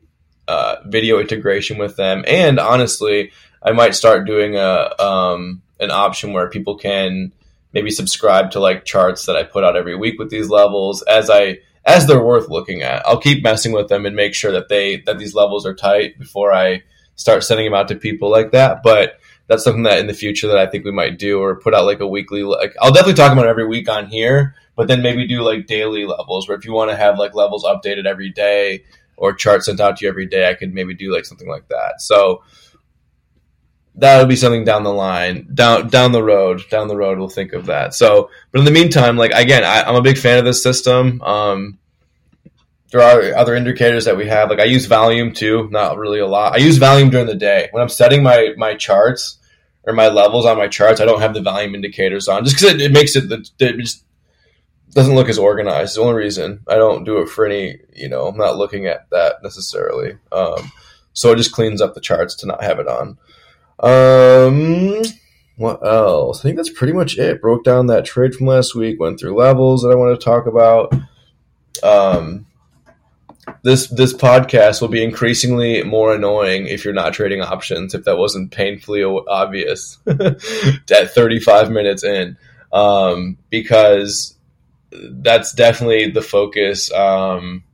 uh, 0.49 0.77
video 0.87 1.21
integration 1.21 1.79
with 1.79 1.97
them. 1.97 2.25
And 2.27 2.59
honestly, 2.59 3.33
I 3.63 3.73
might 3.73 3.95
start 3.95 4.27
doing 4.27 4.57
a 4.57 4.91
um, 4.99 5.63
an 5.81 5.91
option 5.91 6.33
where 6.33 6.51
people 6.51 6.77
can 6.77 7.33
maybe 7.73 7.91
subscribe 7.91 8.53
to 8.53 8.61
like 8.61 8.85
charts 8.85 9.27
that 9.27 9.37
I 9.37 9.43
put 9.43 9.65
out 9.65 9.77
every 9.77 9.97
week 9.97 10.19
with 10.19 10.31
these 10.31 10.49
levels 10.49 11.03
as 11.03 11.29
I 11.31 11.59
as 11.85 12.07
they're 12.07 12.23
worth 12.23 12.49
looking 12.49 12.83
at. 12.83 13.07
I'll 13.07 13.21
keep 13.21 13.43
messing 13.43 13.73
with 13.73 13.89
them 13.89 14.07
and 14.07 14.17
make 14.17 14.35
sure 14.35 14.53
that 14.53 14.69
they 14.69 14.99
that 15.07 15.19
these 15.19 15.35
levels 15.35 15.67
are 15.67 15.75
tight 15.75 16.19
before 16.19 16.53
I 16.53 16.83
start 17.17 17.45
sending 17.45 17.67
them 17.67 17.75
out 17.75 17.89
to 17.89 17.97
people 17.97 18.31
like 18.31 18.53
that. 18.53 18.83
But 18.83 19.19
that's 19.47 19.65
something 19.65 19.83
that 19.83 19.99
in 19.99 20.07
the 20.07 20.15
future 20.15 20.49
that 20.49 20.59
I 20.59 20.67
think 20.67 20.85
we 20.85 20.93
might 20.93 21.19
do 21.19 21.41
or 21.41 21.57
put 21.57 21.75
out 21.75 21.85
like 21.85 22.01
a 22.01 22.07
weekly 22.07 22.43
like 22.43 22.75
I'll 22.81 22.93
definitely 22.93 23.15
talk 23.15 23.33
about 23.33 23.47
it 23.47 23.51
every 23.51 23.67
week 23.67 23.89
on 23.89 24.07
here, 24.07 24.55
but 24.77 24.89
then 24.89 25.03
maybe 25.03 25.27
do 25.27 25.43
like 25.43 25.67
daily 25.67 26.07
levels 26.07 26.49
where 26.49 26.57
if 26.57 26.65
you 26.65 26.73
want 26.73 26.91
to 26.91 26.97
have 26.97 27.19
like 27.19 27.35
levels 27.35 27.65
updated 27.65 28.07
every 28.07 28.31
day 28.31 28.85
or 29.17 29.33
charts 29.33 29.67
sent 29.67 29.81
out 29.81 29.99
to 29.99 30.05
you 30.05 30.11
every 30.11 30.27
day, 30.27 30.49
I 30.49 30.55
could 30.55 30.75
maybe 30.75 30.95
do 30.95 31.13
like 31.13 31.25
something 31.25 31.49
like 31.49 31.69
that. 31.69 32.01
So 32.01 32.43
that 33.97 34.19
would 34.19 34.29
be 34.29 34.37
something 34.37 34.65
down 34.65 34.83
the 34.83 34.93
line, 34.93 35.49
down 35.55 35.89
down 35.89 36.13
the 36.13 36.23
road, 36.23 36.63
down 36.71 36.89
the 36.89 36.97
road. 36.97 37.19
We'll 37.19 37.29
think 37.29 37.53
of 37.53 37.67
that. 37.67 37.95
So, 37.95 38.31
but 38.51 38.59
in 38.59 38.65
the 38.65 38.71
meantime, 38.71 39.17
like 39.17 39.33
again, 39.33 39.63
I, 39.63 39.89
am 39.89 39.95
a 39.95 40.03
big 40.03 40.19
fan 40.19 40.39
of 40.39 40.45
this 40.45 40.63
system. 40.63 41.23
Um, 41.23 41.79
there 42.95 43.03
are 43.03 43.37
other 43.37 43.57
indicators 43.57 44.05
that 44.05 44.17
we 44.17 44.29
have. 44.29 44.49
Like 44.51 44.61
I 44.61 44.65
use 44.65 44.87
Volume 44.87 45.33
too, 45.33 45.69
not 45.73 45.99
really 45.99 46.21
a 46.21 46.29
lot. 46.29 46.55
I 46.55 46.59
use 46.59 46.79
Volume 46.79 47.11
during 47.11 47.27
the 47.27 47.35
day 47.35 47.69
when 47.73 47.83
I'm 47.83 47.89
setting 47.89 48.23
my 48.23 48.55
my 48.57 48.77
charts 48.77 49.39
or 49.83 49.93
my 49.93 50.07
levels 50.07 50.47
on 50.47 50.57
my 50.57 50.69
charts. 50.69 51.01
I 51.01 51.05
don't 51.05 51.21
have 51.21 51.35
the 51.35 51.43
volume 51.43 51.75
indicators 51.75 52.29
on 52.29 52.45
just 52.45 52.57
because 52.57 52.75
it, 52.75 52.81
it, 52.81 52.93
makes 52.93 53.17
it 53.17 53.25
it 53.33 53.77
just 53.79 54.05
doesn't 54.93 55.17
look 55.17 55.29
as 55.29 55.39
organized. 55.39 55.89
It's 55.89 55.95
the 55.97 56.03
only 56.03 56.15
reason 56.15 56.61
I 56.69 56.77
don't 56.77 57.03
do 57.03 57.19
it 57.19 57.29
for 57.29 57.45
any. 57.45 57.81
You 57.93 58.09
know, 58.09 58.29
I'm 58.29 58.37
not 58.37 58.59
looking 58.59 58.87
at 58.87 59.11
that 59.11 59.43
necessarily. 59.43 60.17
Um, 60.31 60.71
so 61.15 61.33
it 61.33 61.37
just 61.37 61.51
cleans 61.51 61.83
up 61.83 61.95
the 61.95 62.01
charts 62.01 62.37
to 62.37 62.47
not 62.47 62.63
have 62.63 62.79
it 62.79 62.87
on. 62.87 63.19
Um, 63.81 65.03
what 65.57 65.85
else? 65.85 66.39
I 66.39 66.43
think 66.45 66.59
that's 66.59 66.71
pretty 66.71 66.93
much 66.93 67.19
it. 67.19 67.41
Broke 67.41 67.65
down 67.65 67.89
that 67.89 68.05
trade 68.05 68.37
from 68.37 68.47
last 68.47 68.77
week. 68.77 69.01
Went 69.01 69.19
through 69.19 69.37
levels 69.37 69.83
that 69.83 69.91
I 69.91 69.97
want 69.97 70.17
to 70.17 70.25
talk 70.25 70.47
about. 70.47 70.95
Um, 71.83 72.47
this 73.65 73.87
this 73.89 74.13
podcast 74.13 74.83
will 74.83 74.89
be 74.89 75.03
increasingly 75.03 75.83
more 75.83 76.15
annoying 76.15 76.67
if 76.67 76.85
you're 76.85 76.93
not 76.93 77.15
trading 77.15 77.41
options. 77.41 77.95
If 77.95 78.05
that 78.05 78.19
wasn't 78.19 78.51
painfully 78.51 79.03
obvious 79.03 79.99
at 80.07 80.41
35 81.15 81.71
minutes 81.71 82.05
in, 82.05 82.37
um, 82.73 83.39
because 83.49 84.37
that's 84.93 85.55
definitely 85.55 86.11
the 86.11 86.21
focus 86.21 86.93
um, 86.93 87.65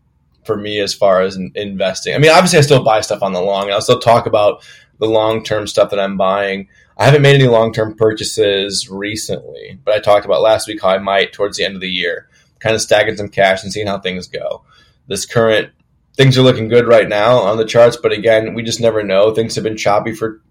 for 0.45 0.57
me 0.57 0.79
as 0.79 0.95
far 0.95 1.23
as 1.23 1.37
investing. 1.57 2.15
I 2.15 2.19
mean, 2.19 2.31
obviously, 2.31 2.61
I 2.61 2.63
still 2.63 2.85
buy 2.85 3.01
stuff 3.01 3.25
on 3.25 3.33
the 3.33 3.43
long, 3.43 3.65
and 3.65 3.73
I'll 3.73 3.81
still 3.81 3.99
talk 3.99 4.27
about 4.27 4.65
the 5.01 5.09
long 5.09 5.43
term 5.43 5.67
stuff 5.67 5.91
that 5.91 5.99
I'm 5.99 6.17
buying. 6.17 6.69
I 6.99 7.05
haven't 7.05 7.23
made 7.23 7.35
any 7.35 7.49
long 7.49 7.73
term 7.73 7.97
purchases 7.97 8.89
recently, 8.89 9.81
but 9.85 9.97
I 9.97 9.99
talked 9.99 10.25
about 10.25 10.41
last 10.41 10.69
week 10.69 10.83
how 10.83 10.91
I 10.91 10.99
might 10.99 11.33
towards 11.33 11.57
the 11.57 11.65
end 11.65 11.75
of 11.75 11.81
the 11.81 11.91
year, 11.91 12.29
kind 12.61 12.77
of 12.77 12.81
stacking 12.81 13.17
some 13.17 13.29
cash 13.29 13.65
and 13.65 13.73
seeing 13.73 13.89
how 13.89 13.99
things 13.99 14.29
go. 14.29 14.63
This 15.09 15.27
current 15.27 15.73
things 16.21 16.37
are 16.37 16.43
looking 16.43 16.69
good 16.69 16.87
right 16.87 17.09
now 17.09 17.39
on 17.39 17.57
the 17.57 17.65
charts, 17.65 17.97
but 17.97 18.13
again, 18.13 18.53
we 18.53 18.63
just 18.63 18.79
never 18.79 19.03
know. 19.03 19.35
Things 19.35 19.55
have 19.55 19.65
been 19.65 19.79
choppy 19.79 20.13
for 20.15 20.43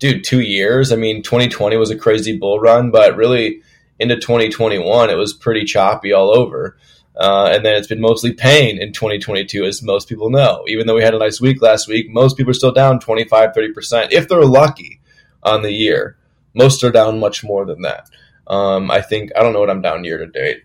dude 0.00 0.24
two 0.24 0.40
years. 0.40 0.90
I 0.90 0.96
mean, 0.96 1.22
2020 1.22 1.76
was 1.76 1.92
a 1.92 1.96
crazy 1.96 2.36
bull 2.36 2.58
run, 2.58 2.90
but 2.90 3.14
really 3.14 3.62
into 4.00 4.16
2021, 4.16 5.08
it 5.08 5.14
was 5.14 5.32
pretty 5.32 5.64
choppy 5.64 6.12
all 6.12 6.36
over. 6.36 6.76
Uh, 7.14 7.50
and 7.52 7.64
then 7.64 7.76
it's 7.76 7.86
been 7.86 8.00
mostly 8.00 8.32
pain 8.32 8.82
in 8.82 8.92
2022, 8.92 9.64
as 9.64 9.80
most 9.80 10.08
people 10.08 10.28
know. 10.28 10.64
Even 10.66 10.88
though 10.88 10.96
we 10.96 11.04
had 11.04 11.14
a 11.14 11.18
nice 11.18 11.40
week 11.40 11.62
last 11.62 11.86
week, 11.86 12.10
most 12.10 12.36
people 12.36 12.50
are 12.50 12.54
still 12.54 12.72
down 12.72 12.98
25, 12.98 13.50
30%, 13.52 14.10
if 14.10 14.26
they're 14.26 14.44
lucky 14.44 15.00
on 15.44 15.62
the 15.62 15.72
year. 15.72 16.16
Most 16.52 16.82
are 16.82 16.90
down 16.90 17.20
much 17.20 17.44
more 17.44 17.64
than 17.64 17.82
that. 17.82 18.10
Um, 18.48 18.90
I 18.90 19.02
think, 19.02 19.30
I 19.36 19.42
don't 19.44 19.52
know 19.52 19.60
what 19.60 19.70
I'm 19.70 19.82
down 19.82 20.02
year 20.02 20.18
to 20.18 20.26
date 20.26 20.64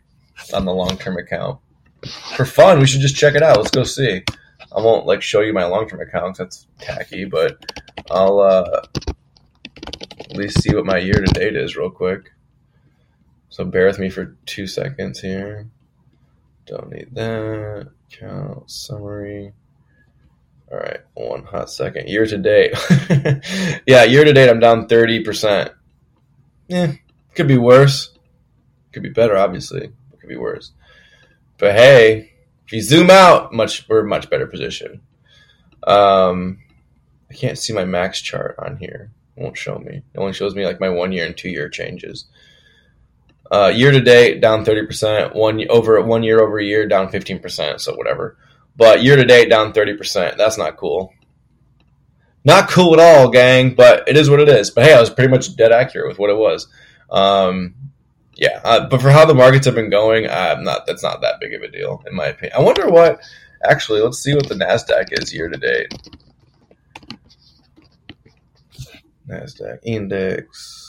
on 0.52 0.66
the 0.66 0.74
long 0.74 0.98
term 0.98 1.16
account. 1.16 1.60
For 2.36 2.46
fun, 2.46 2.80
we 2.80 2.88
should 2.88 3.02
just 3.02 3.16
check 3.16 3.36
it 3.36 3.44
out. 3.44 3.58
Let's 3.58 3.72
go 3.72 3.84
see. 3.84 4.24
I 4.76 4.82
won't 4.82 5.06
like 5.06 5.22
show 5.22 5.42
you 5.42 5.54
my 5.54 5.66
long 5.66 5.88
term 5.88 6.02
accounts. 6.02 6.40
That's 6.40 6.68
tacky, 6.80 7.26
but 7.26 7.58
I'll 8.12 8.40
uh, 8.40 8.82
at 10.20 10.36
least 10.36 10.62
see 10.62 10.76
what 10.76 10.86
my 10.86 10.98
year 10.98 11.14
to 11.14 11.34
date 11.34 11.56
is 11.56 11.76
real 11.76 11.90
quick. 11.90 12.32
So 13.50 13.64
bear 13.64 13.88
with 13.88 14.00
me 14.00 14.10
for 14.10 14.38
two 14.46 14.68
seconds 14.68 15.22
here. 15.22 15.70
Don't 16.66 16.92
need 16.92 17.14
that. 17.14 17.88
Account 18.12 18.70
summary. 18.70 19.54
All 20.72 20.80
right, 20.80 21.00
one 21.14 21.44
hot 21.44 21.70
second. 21.70 22.10
Year 22.10 22.26
to 22.26 22.38
date. 22.38 22.74
yeah, 23.88 24.04
year 24.04 24.26
to 24.26 24.34
date, 24.34 24.50
I'm 24.50 24.60
down 24.60 24.88
30%. 24.88 25.72
Yeah, 26.68 26.94
could 27.36 27.48
be 27.48 27.58
worse. 27.58 28.18
Could 28.92 29.04
be 29.04 29.10
better, 29.10 29.38
obviously. 29.38 29.92
Could 30.20 30.30
be 30.30 30.38
worse. 30.38 30.72
But 31.58 31.76
hey, 31.76 32.34
if 32.66 32.74
you 32.74 32.82
zoom 32.82 33.10
out, 33.10 33.54
much 33.54 33.88
we're 33.88 34.04
much 34.04 34.30
better 34.30 34.48
position. 34.48 35.02
Um, 35.86 36.60
I 37.30 37.34
can't 37.34 37.58
see 37.58 37.74
my 37.74 37.86
max 37.86 38.22
chart 38.22 38.56
on 38.60 38.78
here. 38.78 39.12
It 39.36 39.44
won't 39.44 39.58
show 39.58 39.78
me. 39.78 40.04
It 40.14 40.18
only 40.18 40.34
shows 40.34 40.56
me 40.56 40.66
like 40.66 40.80
my 40.80 40.90
one 40.90 41.12
year 41.12 41.26
and 41.26 41.38
two 41.38 41.50
year 41.50 41.70
changes. 41.70 42.26
Uh, 43.52 43.72
year 43.74 43.92
to 43.92 44.02
date, 44.02 44.42
down 44.42 44.66
30%. 44.66 45.36
One 45.36 45.64
over 45.70 46.02
one 46.02 46.24
year 46.24 46.42
over 46.42 46.60
year, 46.60 46.88
down 46.88 47.10
15%. 47.10 47.80
So 47.80 47.96
whatever. 47.96 48.38
But 48.76 49.04
year 49.04 49.16
to 49.16 49.26
date, 49.26 49.50
down 49.50 49.72
30%. 49.72 50.38
That's 50.38 50.58
not 50.58 50.78
cool. 50.78 51.14
Not 52.44 52.70
cool 52.70 52.94
at 52.94 53.00
all, 53.00 53.30
gang, 53.30 53.76
but 53.76 54.08
it 54.08 54.18
is 54.18 54.30
what 54.30 54.40
it 54.40 54.50
is. 54.50 54.72
But 54.72 54.86
hey, 54.86 54.94
I 54.94 55.00
was 55.00 55.10
pretty 55.10 55.32
much 55.32 55.56
dead 55.56 55.72
accurate 55.72 56.08
with 56.08 56.20
what 56.20 56.30
it 56.30 56.38
was. 56.38 56.68
Um, 57.10 57.76
yeah, 58.36 58.62
uh, 58.64 58.88
but 58.88 59.02
for 59.02 59.10
how 59.10 59.26
the 59.26 59.34
markets 59.34 59.66
have 59.66 59.76
been 59.76 59.90
going, 59.90 60.30
I'm 60.30 60.64
not. 60.64 60.86
That's 60.86 61.04
not 61.04 61.22
that 61.22 61.40
big 61.40 61.54
of 61.54 61.62
a 61.62 61.70
deal, 61.70 62.04
in 62.08 62.16
my 62.16 62.28
opinion. 62.28 62.58
I 62.58 62.62
wonder 62.62 62.88
what. 62.90 63.22
Actually, 63.64 64.02
let's 64.02 64.20
see 64.20 64.36
what 64.36 64.48
the 64.48 64.56
Nasdaq 64.56 65.08
is 65.12 65.34
year 65.34 65.50
to 65.50 65.58
date. 65.58 65.94
Nasdaq 69.28 69.80
index 69.84 70.86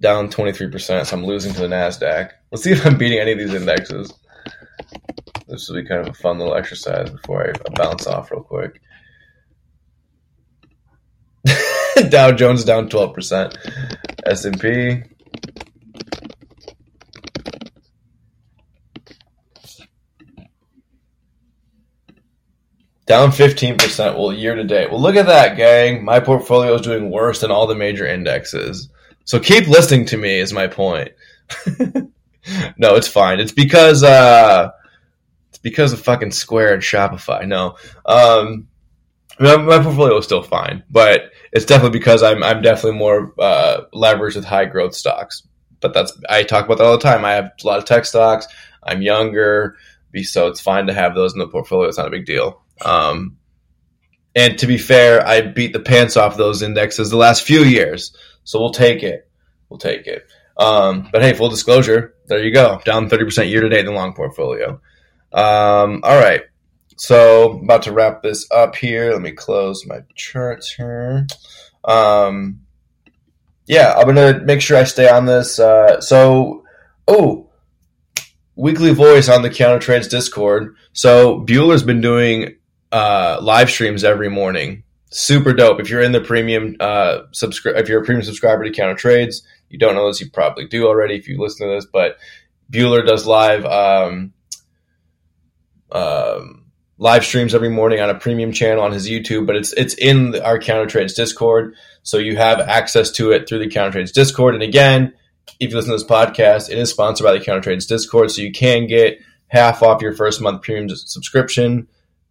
down 0.00 0.28
23%, 0.28 1.06
so 1.06 1.16
I'm 1.16 1.24
losing 1.24 1.52
to 1.54 1.60
the 1.60 1.66
NASDAQ. 1.66 2.30
Let's 2.50 2.64
see 2.64 2.70
if 2.70 2.86
I'm 2.86 2.96
beating 2.96 3.18
any 3.18 3.32
of 3.32 3.38
these 3.38 3.54
indexes. 3.54 4.12
This 5.48 5.68
will 5.68 5.82
be 5.82 5.88
kind 5.88 6.00
of 6.02 6.08
a 6.08 6.14
fun 6.14 6.38
little 6.38 6.54
exercise 6.54 7.10
before 7.10 7.52
I 7.52 7.70
bounce 7.70 8.06
off 8.06 8.30
real 8.30 8.42
quick. 8.42 8.80
Dow 12.10 12.32
Jones 12.32 12.64
down 12.64 12.88
12%. 12.88 13.56
S&P 14.26 15.02
down 23.08 23.30
15% 23.30 24.16
well 24.16 24.32
year 24.32 24.54
to 24.54 24.64
date. 24.64 24.90
Well, 24.90 25.00
look 25.00 25.16
at 25.16 25.26
that, 25.26 25.56
gang. 25.56 26.04
My 26.04 26.20
portfolio 26.20 26.74
is 26.74 26.82
doing 26.82 27.10
worse 27.10 27.40
than 27.40 27.50
all 27.50 27.66
the 27.66 27.74
major 27.74 28.06
indexes. 28.06 28.90
So 29.24 29.40
keep 29.40 29.66
listening 29.66 30.06
to 30.06 30.16
me 30.16 30.38
is 30.38 30.52
my 30.52 30.68
point. 30.68 31.12
no, 32.76 32.94
it's 32.94 33.08
fine. 33.08 33.40
It's 33.40 33.52
because 33.52 34.02
uh, 34.02 34.70
it's 35.48 35.58
because 35.58 35.92
of 35.92 36.00
fucking 36.00 36.32
Square 36.32 36.74
and 36.74 36.82
Shopify. 36.82 37.46
No, 37.46 37.76
um, 38.06 38.68
my, 39.40 39.56
my 39.56 39.82
portfolio 39.82 40.18
is 40.18 40.24
still 40.24 40.42
fine, 40.42 40.84
but 40.90 41.30
it's 41.52 41.64
definitely 41.64 41.98
because 41.98 42.22
I'm 42.22 42.42
I'm 42.42 42.62
definitely 42.62 42.98
more 42.98 43.34
uh, 43.38 43.82
leveraged 43.94 44.36
with 44.36 44.44
high 44.44 44.66
growth 44.66 44.94
stocks. 44.94 45.42
But 45.80 45.94
that's 45.94 46.12
I 46.28 46.42
talk 46.42 46.66
about 46.66 46.78
that 46.78 46.84
all 46.84 46.96
the 46.96 47.02
time. 47.02 47.24
I 47.24 47.32
have 47.32 47.52
a 47.62 47.66
lot 47.66 47.78
of 47.78 47.84
tech 47.84 48.04
stocks. 48.04 48.46
I'm 48.82 49.02
younger, 49.02 49.76
so 50.22 50.48
it's 50.48 50.60
fine 50.60 50.86
to 50.86 50.94
have 50.94 51.14
those 51.14 51.32
in 51.32 51.38
the 51.38 51.48
portfolio. 51.48 51.88
It's 51.88 51.98
not 51.98 52.06
a 52.06 52.10
big 52.10 52.26
deal. 52.26 52.62
Um, 52.84 53.38
and 54.34 54.58
to 54.58 54.66
be 54.66 54.78
fair, 54.78 55.26
I 55.26 55.40
beat 55.40 55.72
the 55.72 55.80
pants 55.80 56.16
off 56.16 56.36
those 56.36 56.62
indexes 56.62 57.10
the 57.10 57.16
last 57.16 57.44
few 57.44 57.64
years. 57.64 58.16
So 58.44 58.60
we'll 58.60 58.70
take 58.70 59.02
it. 59.02 59.28
We'll 59.68 59.78
take 59.78 60.06
it. 60.06 60.26
Um, 60.56 61.08
but 61.12 61.22
hey, 61.22 61.34
full 61.34 61.50
disclosure, 61.50 62.14
there 62.26 62.42
you 62.42 62.52
go. 62.52 62.80
Down 62.84 63.08
30% 63.08 63.48
year 63.48 63.60
to 63.60 63.68
date 63.68 63.80
in 63.80 63.86
the 63.86 63.92
long 63.92 64.12
portfolio. 64.14 64.80
Um, 65.32 66.00
all 66.02 66.18
right. 66.18 66.42
So 66.96 67.60
about 67.62 67.82
to 67.82 67.92
wrap 67.92 68.22
this 68.22 68.50
up 68.50 68.74
here. 68.74 69.12
Let 69.12 69.22
me 69.22 69.32
close 69.32 69.86
my 69.86 70.00
charts 70.16 70.72
here. 70.72 71.26
Um, 71.84 72.60
yeah, 73.66 73.94
I'm 73.96 74.06
gonna 74.06 74.40
make 74.40 74.60
sure 74.60 74.76
I 74.76 74.84
stay 74.84 75.08
on 75.08 75.26
this. 75.26 75.60
Uh, 75.60 76.00
so, 76.00 76.64
oh, 77.06 77.50
weekly 78.56 78.92
voice 78.92 79.28
on 79.28 79.42
the 79.42 79.50
Counter 79.50 79.78
Trades 79.78 80.08
Discord. 80.08 80.74
So 80.92 81.44
Bueller's 81.46 81.84
been 81.84 82.00
doing 82.00 82.56
uh, 82.92 83.38
live 83.42 83.70
streams 83.70 84.04
every 84.04 84.28
morning 84.28 84.84
super 85.10 85.52
dope. 85.52 85.80
If 85.80 85.90
you're 85.90 86.02
in 86.02 86.12
the 86.12 86.20
premium 86.20 86.76
uh, 86.80 87.20
subscribe, 87.32 87.76
if 87.76 87.88
you're 87.88 88.02
a 88.02 88.04
premium 88.04 88.24
subscriber 88.24 88.64
to 88.64 88.70
Counter 88.70 88.94
Trades, 88.94 89.42
you 89.68 89.78
don't 89.78 89.94
know 89.94 90.06
this, 90.06 90.20
you 90.20 90.30
probably 90.30 90.66
do 90.66 90.86
already 90.86 91.16
if 91.16 91.28
you 91.28 91.40
listen 91.40 91.68
to 91.68 91.74
this. 91.74 91.86
But 91.86 92.18
Bueller 92.70 93.06
does 93.06 93.26
live 93.26 93.64
um, 93.64 94.32
um, 95.92 96.66
live 96.98 97.24
streams 97.24 97.54
every 97.54 97.70
morning 97.70 98.00
on 98.00 98.10
a 98.10 98.14
premium 98.14 98.52
channel 98.52 98.82
on 98.82 98.92
his 98.92 99.08
YouTube, 99.08 99.46
but 99.46 99.56
it's 99.56 99.72
it's 99.74 99.94
in 99.94 100.40
our 100.40 100.58
Counter 100.58 100.86
Trades 100.86 101.14
Discord, 101.14 101.74
so 102.02 102.18
you 102.18 102.36
have 102.36 102.60
access 102.60 103.10
to 103.12 103.32
it 103.32 103.48
through 103.48 103.60
the 103.60 103.70
Counter 103.70 103.92
Trades 103.92 104.12
Discord. 104.12 104.54
And 104.54 104.62
again, 104.62 105.14
if 105.60 105.70
you 105.70 105.76
listen 105.76 105.90
to 105.90 105.96
this 105.96 106.04
podcast, 106.04 106.70
it 106.70 106.78
is 106.78 106.90
sponsored 106.90 107.24
by 107.24 107.32
the 107.32 107.44
Counter 107.44 107.62
Trades 107.62 107.86
Discord, 107.86 108.30
so 108.30 108.42
you 108.42 108.52
can 108.52 108.86
get 108.86 109.18
half 109.48 109.82
off 109.82 110.02
your 110.02 110.12
first 110.12 110.42
month 110.42 110.62
premium 110.62 110.88
subscription 110.90 111.88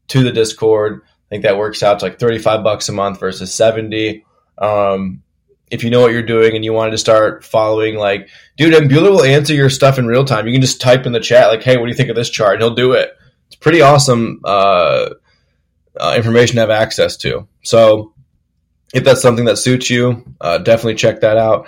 to 0.08 0.24
the 0.24 0.32
Discord 0.32 1.02
I 1.28 1.30
think 1.30 1.44
that 1.44 1.58
works 1.58 1.84
out 1.84 2.00
to 2.00 2.06
like 2.06 2.20
35 2.20 2.64
bucks 2.64 2.88
a 2.88 2.94
month 2.94 3.20
versus 3.20 3.54
70. 3.54 4.26
Um, 4.58 5.24
if 5.70 5.84
you 5.84 5.90
know 5.90 6.00
what 6.00 6.14
you're 6.14 6.24
doing 6.24 6.56
and 6.56 6.64
you 6.64 6.72
wanted 6.72 6.92
to 6.92 6.98
start 6.98 7.44
following, 7.44 7.98
like, 7.98 8.30
dude, 8.56 8.74
and 8.74 8.90
Bueller 8.90 9.10
will 9.10 9.24
answer 9.24 9.54
your 9.54 9.70
stuff 9.70 10.00
in 10.00 10.08
real 10.08 10.24
time. 10.24 10.48
You 10.48 10.54
can 10.54 10.62
just 10.62 10.80
type 10.80 11.06
in 11.06 11.12
the 11.12 11.20
chat, 11.20 11.50
like, 11.50 11.64
hey, 11.64 11.76
what 11.76 11.84
do 11.84 11.90
you 11.90 11.98
think 11.98 12.08
of 12.08 12.16
this 12.16 12.30
chart? 12.30 12.54
And 12.54 12.64
he'll 12.64 12.76
do 12.76 12.94
it. 12.94 13.12
It's 13.48 13.58
pretty 13.58 13.82
awesome 13.82 14.40
uh, 14.46 15.10
uh, 16.00 16.14
information 16.16 16.56
to 16.56 16.62
have 16.62 16.70
access 16.70 17.18
to. 17.18 17.46
So, 17.64 18.14
if 18.94 19.04
that's 19.04 19.22
something 19.22 19.46
that 19.46 19.58
suits 19.58 19.90
you, 19.90 20.24
uh, 20.40 20.60
definitely 20.60 20.96
check 20.96 21.20
that 21.20 21.36
out. 21.36 21.68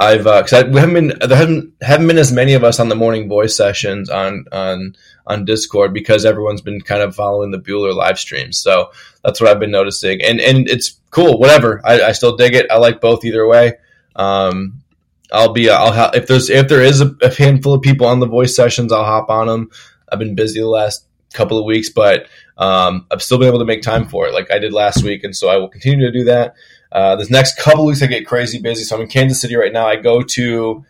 I've 0.00 0.24
because 0.24 0.52
uh, 0.54 0.68
we 0.72 0.80
haven't 0.80 0.94
been 0.94 1.28
there 1.28 1.36
haven't 1.36 1.74
haven't 1.82 2.06
been 2.06 2.16
as 2.18 2.32
many 2.32 2.54
of 2.54 2.64
us 2.64 2.80
on 2.80 2.88
the 2.88 2.94
morning 2.94 3.28
voice 3.28 3.54
sessions 3.54 4.08
on 4.08 4.46
on 4.50 4.96
on 5.26 5.44
Discord 5.44 5.92
because 5.92 6.24
everyone's 6.24 6.62
been 6.62 6.80
kind 6.80 7.02
of 7.02 7.14
following 7.14 7.50
the 7.50 7.58
Bueller 7.58 7.94
live 7.94 8.18
streams. 8.18 8.58
So 8.58 8.90
that's 9.22 9.40
what 9.40 9.50
I've 9.50 9.60
been 9.60 9.70
noticing, 9.70 10.22
and 10.22 10.40
and 10.40 10.66
it's 10.68 10.98
cool. 11.10 11.38
Whatever, 11.38 11.82
I, 11.84 12.00
I 12.00 12.12
still 12.12 12.34
dig 12.34 12.54
it. 12.54 12.70
I 12.70 12.78
like 12.78 13.02
both 13.02 13.26
either 13.26 13.46
way. 13.46 13.74
Um, 14.16 14.82
I'll 15.30 15.52
be 15.52 15.68
I'll 15.68 15.92
ha- 15.92 16.12
if 16.14 16.26
there's 16.26 16.48
if 16.48 16.68
there 16.68 16.82
is 16.82 17.02
a, 17.02 17.14
a 17.20 17.32
handful 17.32 17.74
of 17.74 17.82
people 17.82 18.06
on 18.06 18.20
the 18.20 18.26
voice 18.26 18.56
sessions, 18.56 18.92
I'll 18.92 19.04
hop 19.04 19.28
on 19.28 19.48
them. 19.48 19.70
I've 20.10 20.18
been 20.18 20.34
busy 20.34 20.60
the 20.60 20.66
last 20.66 21.04
couple 21.34 21.58
of 21.58 21.66
weeks, 21.66 21.90
but 21.90 22.26
um, 22.56 23.06
I've 23.10 23.22
still 23.22 23.38
been 23.38 23.48
able 23.48 23.58
to 23.60 23.66
make 23.66 23.82
time 23.82 24.08
for 24.08 24.26
it, 24.26 24.32
like 24.32 24.50
I 24.50 24.58
did 24.58 24.72
last 24.72 25.04
week, 25.04 25.24
and 25.24 25.36
so 25.36 25.48
I 25.48 25.58
will 25.58 25.68
continue 25.68 26.06
to 26.06 26.12
do 26.12 26.24
that. 26.24 26.54
Uh, 26.92 27.16
this 27.16 27.30
next 27.30 27.56
couple 27.56 27.86
weeks, 27.86 28.02
I 28.02 28.06
get 28.06 28.26
crazy 28.26 28.60
busy. 28.60 28.84
So 28.84 28.96
I'm 28.96 29.02
in 29.02 29.08
Kansas 29.08 29.40
City 29.40 29.56
right 29.56 29.72
now. 29.72 29.86
I 29.86 29.96
go 29.96 30.22
to 30.22 30.84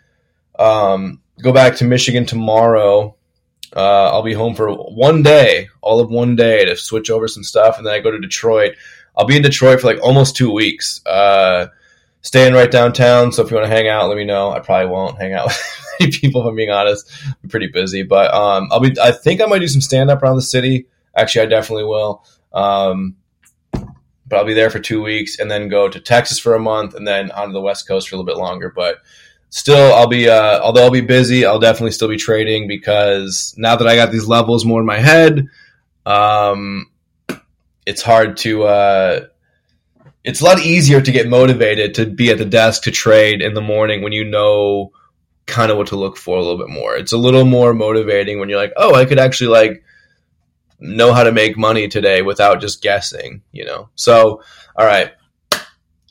um, 0.59 1.21
go 1.43 1.53
back 1.53 1.77
to 1.77 1.85
Michigan 1.85 2.27
tomorrow. 2.27 3.17
Uh, 3.75 4.11
I'll 4.11 4.23
be 4.23 4.33
home 4.33 4.55
for 4.55 4.73
one 4.73 5.23
day, 5.23 5.69
all 5.81 6.01
of 6.01 6.11
one 6.11 6.37
day, 6.37 6.65
to 6.65 6.77
switch 6.77 7.11
over 7.11 7.29
some 7.29 7.45
stuff, 7.45 7.79
and 7.79 7.87
then 7.87 7.95
I 7.95 8.01
go 8.01 8.11
to 8.11 8.19
Detroit. 8.19 8.75
I'll 9.17 9.27
be 9.27 9.37
in 9.37 9.43
Detroit 9.43 9.81
for 9.81 9.87
like 9.87 10.03
almost 10.03 10.37
two 10.37 10.53
weeks. 10.53 11.05
Uh, 11.07 11.69
staying 12.23 12.53
right 12.53 12.71
downtown. 12.71 13.33
So 13.33 13.45
if 13.45 13.51
you 13.51 13.57
want 13.57 13.69
to 13.69 13.75
hang 13.75 13.89
out, 13.89 14.09
let 14.09 14.17
me 14.17 14.25
know. 14.25 14.51
I 14.51 14.61
probably 14.61 14.91
won't 14.91 15.19
hang 15.19 15.35
out 15.35 15.47
with 15.47 15.97
many 16.01 16.13
people, 16.13 16.41
if 16.43 16.49
I'm 16.49 16.57
being 16.57 16.71
honest. 16.71 17.11
I'm 17.43 17.49
pretty 17.49 17.69
busy, 17.69 18.03
but 18.03 18.33
um, 18.35 18.69
I'll 18.73 18.81
be. 18.81 18.95
I 19.01 19.13
think 19.13 19.41
I 19.41 19.47
might 19.47 19.61
do 19.61 19.69
some 19.69 19.81
stand 19.81 20.11
up 20.11 20.23
around 20.23 20.37
the 20.37 20.43
city. 20.43 20.87
Actually, 21.15 21.47
I 21.47 21.51
definitely 21.51 21.85
will. 21.85 22.25
Um, 22.53 23.17
but 24.31 24.39
I'll 24.39 24.47
be 24.47 24.55
there 24.55 24.71
for 24.71 24.79
two 24.79 25.03
weeks 25.03 25.39
and 25.39 25.51
then 25.51 25.69
go 25.69 25.89
to 25.89 26.01
Texas 26.01 26.39
for 26.39 26.55
a 26.55 26.61
month 26.61 26.95
and 26.95 27.07
then 27.07 27.33
on 27.33 27.49
to 27.49 27.53
the 27.53 27.61
West 27.61 27.87
Coast 27.87 28.09
for 28.09 28.15
a 28.15 28.19
little 28.19 28.33
bit 28.33 28.41
longer. 28.41 28.73
But 28.75 28.99
still, 29.51 29.93
I'll 29.93 30.07
be, 30.07 30.29
uh, 30.29 30.61
although 30.61 30.85
I'll 30.85 30.91
be 30.91 31.01
busy, 31.01 31.45
I'll 31.45 31.59
definitely 31.59 31.91
still 31.91 32.09
be 32.09 32.17
trading 32.17 32.69
because 32.69 33.55
now 33.59 33.75
that 33.77 33.89
I 33.89 33.97
got 33.97 34.13
these 34.13 34.29
levels 34.29 34.65
more 34.65 34.81
in 34.81 34.87
my 34.87 35.01
head, 35.01 35.49
um, 36.07 36.91
it's 37.85 38.03
hard 38.03 38.37
to, 38.39 38.63
uh, 38.63 39.27
it's 40.23 40.41
a 40.41 40.45
lot 40.45 40.61
easier 40.61 41.01
to 41.01 41.13
get 41.13 41.29
motivated 41.29 41.95
to 41.95 42.07
be 42.07 42.31
at 42.31 42.39
the 42.39 42.45
desk 42.45 42.85
to 42.85 42.93
trade 42.93 43.43
in 43.43 43.55
the 43.55 43.61
morning 43.61 44.03
when 44.03 44.13
you 44.13 44.25
know 44.25 44.93
kind 45.47 45.73
of 45.73 45.77
what 45.77 45.89
to 45.89 45.97
look 45.97 46.17
for 46.17 46.37
a 46.37 46.41
little 46.41 46.59
bit 46.59 46.69
more. 46.69 46.95
It's 46.95 47.13
a 47.13 47.19
little 47.19 47.45
more 47.45 47.75
motivating 47.75 48.39
when 48.39 48.49
you're 48.49 48.61
like, 48.61 48.75
oh, 48.77 48.95
I 48.95 49.07
could 49.07 49.19
actually 49.19 49.49
like 49.49 49.83
know 50.81 51.13
how 51.13 51.25
to 51.25 51.33
make 51.33 51.57
money 51.57 51.89
today 51.89 52.23
without 52.23 52.61
just 52.61 52.83
guessing, 52.83 53.43
you 53.53 53.65
know? 53.65 53.91
So, 53.95 54.43
all 54.77 54.87
right. 54.87 55.13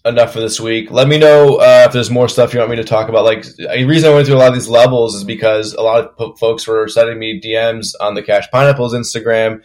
Enough 0.06 0.32
for 0.32 0.40
this 0.40 0.60
week. 0.60 0.92
Let 0.92 1.08
me 1.08 1.18
know 1.18 1.58
uh, 1.58 1.84
if 1.88 1.92
there's 1.92 2.10
more 2.10 2.30
stuff 2.30 2.54
you 2.54 2.60
want 2.60 2.72
me 2.72 2.78
to 2.78 2.86
talk 2.86 3.10
about. 3.10 3.26
Like, 3.26 3.44
the 3.44 3.86
reason 3.86 4.10
I 4.10 4.14
went 4.14 4.28
through 4.28 4.38
a 4.38 4.40
lot 4.40 4.48
of 4.48 4.54
these 4.54 4.70
levels 4.70 5.16
is 5.16 5.24
because 5.26 5.74
a 5.74 5.82
lot 5.82 6.14
of 6.18 6.40
folks 6.40 6.66
were 6.66 6.88
sending 6.88 7.20
me 7.20 7.42
DMs 7.42 7.94
on 8.00 8.14
the 8.14 8.24
Cash 8.24 8.50
Pineapples 8.52 8.94
Instagram, 8.94 9.64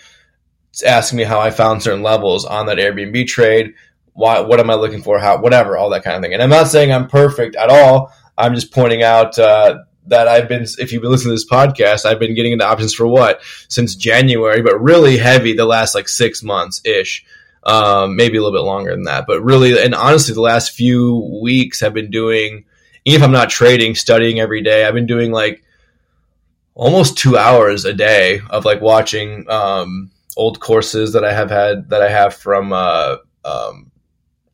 asking 0.84 1.18
me 1.18 1.22
how 1.22 1.38
I 1.38 1.50
found 1.50 1.82
certain 1.82 2.02
levels 2.02 2.44
on 2.44 2.66
that 2.66 2.78
Airbnb 2.78 3.28
trade. 3.28 3.74
Why? 4.14 4.40
What 4.40 4.58
am 4.58 4.70
I 4.70 4.74
looking 4.74 5.02
for? 5.02 5.20
How? 5.20 5.40
Whatever, 5.40 5.76
all 5.76 5.90
that 5.90 6.02
kind 6.02 6.16
of 6.16 6.22
thing. 6.22 6.34
And 6.34 6.42
I'm 6.42 6.50
not 6.50 6.68
saying 6.68 6.92
I'm 6.92 7.06
perfect 7.06 7.54
at 7.54 7.70
all. 7.70 8.12
I'm 8.36 8.54
just 8.54 8.72
pointing 8.72 9.02
out 9.02 9.38
uh, 9.38 9.78
that 10.06 10.28
I've 10.28 10.48
been, 10.48 10.66
if 10.78 10.92
you've 10.92 11.02
been 11.02 11.10
listening 11.10 11.30
to 11.30 11.34
this 11.34 11.48
podcast, 11.48 12.04
I've 12.04 12.18
been 12.18 12.34
getting 12.34 12.52
into 12.52 12.66
options 12.66 12.94
for 12.94 13.06
what 13.06 13.40
since 13.68 13.94
January, 13.94 14.62
but 14.62 14.80
really 14.82 15.16
heavy 15.16 15.54
the 15.54 15.64
last 15.64 15.94
like 15.94 16.08
six 16.08 16.42
months 16.42 16.80
ish, 16.84 17.24
um, 17.64 18.16
maybe 18.16 18.36
a 18.36 18.42
little 18.42 18.58
bit 18.58 18.66
longer 18.66 18.90
than 18.90 19.04
that. 19.04 19.26
But 19.26 19.42
really, 19.42 19.82
and 19.82 19.94
honestly, 19.94 20.34
the 20.34 20.40
last 20.40 20.72
few 20.72 21.38
weeks 21.42 21.80
have 21.80 21.94
been 21.94 22.10
doing, 22.10 22.64
even 23.04 23.20
if 23.20 23.24
I'm 23.24 23.32
not 23.32 23.50
trading, 23.50 23.94
studying 23.94 24.40
every 24.40 24.62
day. 24.62 24.84
I've 24.84 24.94
been 24.94 25.06
doing 25.06 25.32
like 25.32 25.64
almost 26.74 27.16
two 27.16 27.36
hours 27.36 27.84
a 27.84 27.92
day 27.92 28.40
of 28.50 28.64
like 28.64 28.80
watching 28.80 29.48
um, 29.48 30.10
old 30.36 30.60
courses 30.60 31.12
that 31.14 31.24
I 31.24 31.32
have 31.32 31.50
had 31.50 31.88
that 31.90 32.02
I 32.02 32.10
have 32.10 32.34
from 32.34 32.72
uh, 32.72 33.16
um, 33.44 33.90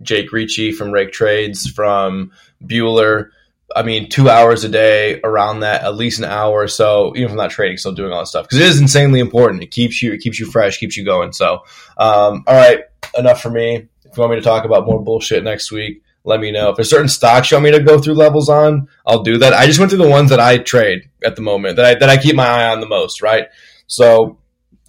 Jake 0.02 0.32
Ricci 0.32 0.72
from 0.72 0.92
Rake 0.92 1.12
Trades, 1.12 1.68
from 1.68 2.32
Bueller 2.64 3.30
I 3.74 3.82
mean, 3.82 4.08
two 4.08 4.28
hours 4.28 4.64
a 4.64 4.68
day 4.68 5.20
around 5.22 5.60
that, 5.60 5.82
at 5.82 5.94
least 5.94 6.18
an 6.18 6.24
hour 6.24 6.62
or 6.62 6.68
so, 6.68 7.12
even 7.14 7.26
if 7.26 7.30
I'm 7.30 7.36
not 7.36 7.50
trading, 7.50 7.76
still 7.76 7.92
doing 7.92 8.12
all 8.12 8.20
that 8.20 8.26
stuff 8.26 8.46
because 8.46 8.58
it 8.58 8.66
is 8.66 8.80
insanely 8.80 9.20
important. 9.20 9.62
It 9.62 9.70
keeps 9.70 10.02
you, 10.02 10.12
it 10.12 10.20
keeps 10.20 10.40
you 10.40 10.46
fresh, 10.46 10.78
keeps 10.78 10.96
you 10.96 11.04
going. 11.04 11.32
So, 11.32 11.64
um, 11.96 12.44
all 12.46 12.54
right, 12.54 12.80
enough 13.16 13.40
for 13.40 13.50
me. 13.50 13.88
If 14.04 14.16
you 14.16 14.20
want 14.20 14.32
me 14.32 14.38
to 14.38 14.44
talk 14.44 14.64
about 14.64 14.86
more 14.86 15.02
bullshit 15.02 15.44
next 15.44 15.70
week, 15.70 16.02
let 16.24 16.40
me 16.40 16.50
know. 16.50 16.70
If 16.70 16.76
there's 16.76 16.90
certain 16.90 17.08
stocks 17.08 17.50
you 17.50 17.56
want 17.56 17.64
me 17.64 17.70
to 17.72 17.82
go 17.82 17.98
through 17.98 18.14
levels 18.14 18.48
on, 18.48 18.88
I'll 19.06 19.22
do 19.22 19.38
that. 19.38 19.52
I 19.52 19.66
just 19.66 19.78
went 19.78 19.90
through 19.90 20.02
the 20.02 20.08
ones 20.08 20.30
that 20.30 20.40
I 20.40 20.58
trade 20.58 21.08
at 21.24 21.36
the 21.36 21.42
moment 21.42 21.76
that 21.76 21.84
I 21.84 21.94
that 21.94 22.08
I 22.08 22.16
keep 22.16 22.34
my 22.34 22.46
eye 22.46 22.68
on 22.70 22.80
the 22.80 22.88
most, 22.88 23.22
right? 23.22 23.46
So, 23.86 24.38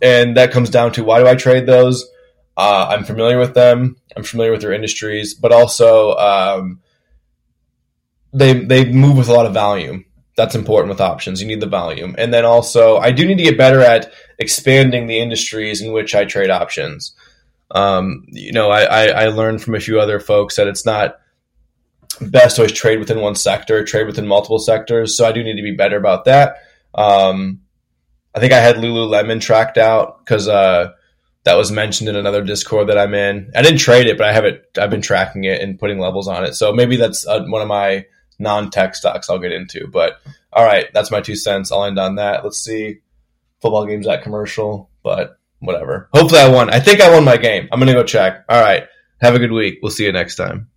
and 0.02 0.38
that 0.38 0.52
comes 0.52 0.70
down 0.70 0.92
to 0.94 1.04
why 1.04 1.20
do 1.20 1.28
I 1.28 1.36
trade 1.36 1.68
those? 1.68 2.10
Uh, 2.58 2.88
I'm 2.90 3.06
familiar 3.06 3.38
with 3.38 3.54
them. 3.54 3.98
I'm 4.16 4.24
familiar 4.24 4.52
with 4.52 4.62
their 4.62 4.74
industries, 4.74 5.34
but 5.36 5.52
also. 5.52 6.16
Um, 6.16 6.82
they 8.34 8.54
they 8.54 8.92
move 8.92 9.18
with 9.18 9.30
a 9.30 9.34
lot 9.34 9.46
of 9.46 9.54
volume. 9.54 10.06
That's 10.38 10.56
important 10.56 10.90
with 10.90 11.02
options. 11.02 11.42
You 11.42 11.48
need 11.48 11.60
the 11.60 11.68
volume, 11.68 12.16
and 12.18 12.34
then 12.34 12.46
also 12.46 12.98
I 12.98 13.12
do 13.12 13.26
need 13.26 13.38
to 13.38 13.44
get 13.44 13.58
better 13.58 13.82
at 13.82 14.14
expanding 14.40 15.08
the 15.08 15.20
industries 15.20 15.82
in 15.82 15.92
which 15.92 16.16
I 16.16 16.26
trade 16.26 16.50
options. 16.50 17.14
Um, 17.72 18.26
you 18.28 18.52
know, 18.52 18.70
I, 18.70 18.84
I, 18.84 19.06
I 19.08 19.28
learned 19.28 19.62
from 19.62 19.76
a 19.76 19.80
few 19.80 20.00
other 20.00 20.20
folks 20.20 20.58
that 20.58 20.68
it's 20.68 20.86
not 20.86 21.20
best 22.20 22.56
to 22.56 22.64
always 22.64 22.74
trade 22.74 23.00
within 23.00 23.22
one 23.22 23.36
sector, 23.36 23.84
trade 23.84 24.08
within 24.08 24.28
multiple 24.28 24.60
sectors. 24.60 25.16
So 25.16 25.26
I 25.26 25.32
do 25.32 25.44
need 25.44 25.56
to 25.56 25.64
be 25.64 25.76
better 25.76 25.98
about 25.98 26.26
that. 26.26 26.58
Um, 26.94 27.62
I 28.36 28.40
think 28.40 28.54
I 28.54 28.60
had 28.60 28.76
Lululemon 28.76 29.42
tracked 29.42 29.78
out 29.78 30.20
because 30.20 30.48
uh, 30.48 30.92
that 31.44 31.56
was 31.56 31.72
mentioned 31.72 32.10
in 32.10 32.16
another 32.16 32.44
Discord 32.44 32.88
that 32.88 32.98
I'm 32.98 33.14
in. 33.14 33.52
I 33.56 33.62
didn't 33.62 33.80
trade 33.80 34.08
it, 34.08 34.18
but 34.18 34.28
I 34.28 34.34
have 34.34 34.46
it. 34.46 34.70
I've 34.78 34.90
been 34.90 35.02
tracking 35.02 35.46
it 35.46 35.62
and 35.62 35.80
putting 35.80 36.00
levels 36.00 36.28
on 36.28 36.44
it. 36.44 36.56
So 36.56 36.74
maybe 36.74 36.98
that's 36.98 37.26
uh, 37.26 37.44
one 37.46 37.62
of 37.62 37.68
my 37.68 38.06
non-tech 38.42 38.96
stocks 38.96 39.30
I'll 39.30 39.40
get 39.40 39.52
into. 39.52 39.88
But 39.88 40.20
all 40.52 40.66
right, 40.66 40.88
that's 40.94 41.12
my 41.12 41.22
two 41.22 41.36
cents. 41.36 41.72
I'll 41.72 41.86
end 41.86 42.00
on 42.00 42.16
that. 42.16 42.44
Let's 42.44 42.60
see 42.60 43.00
football 43.62 43.86
games 43.86 44.08
at 44.08 44.24
commercial, 44.24 44.90
but 45.04 45.38
whatever. 45.60 46.10
Hopefully 46.14 46.42
I 46.42 46.50
won. 46.50 46.70
I 46.70 46.80
think 46.80 47.00
I 47.00 47.12
won 47.14 47.24
my 47.24 47.38
game. 47.38 47.70
I'm 47.72 47.80
gonna 47.80 47.94
go 47.94 48.04
check. 48.04 48.44
All 48.50 48.60
right. 48.60 48.88
Have 49.22 49.36
a 49.36 49.40
good 49.40 49.52
week. 49.52 49.80
We'll 49.84 49.92
see 49.92 50.06
you 50.06 50.12
next 50.12 50.36
time. 50.36 50.71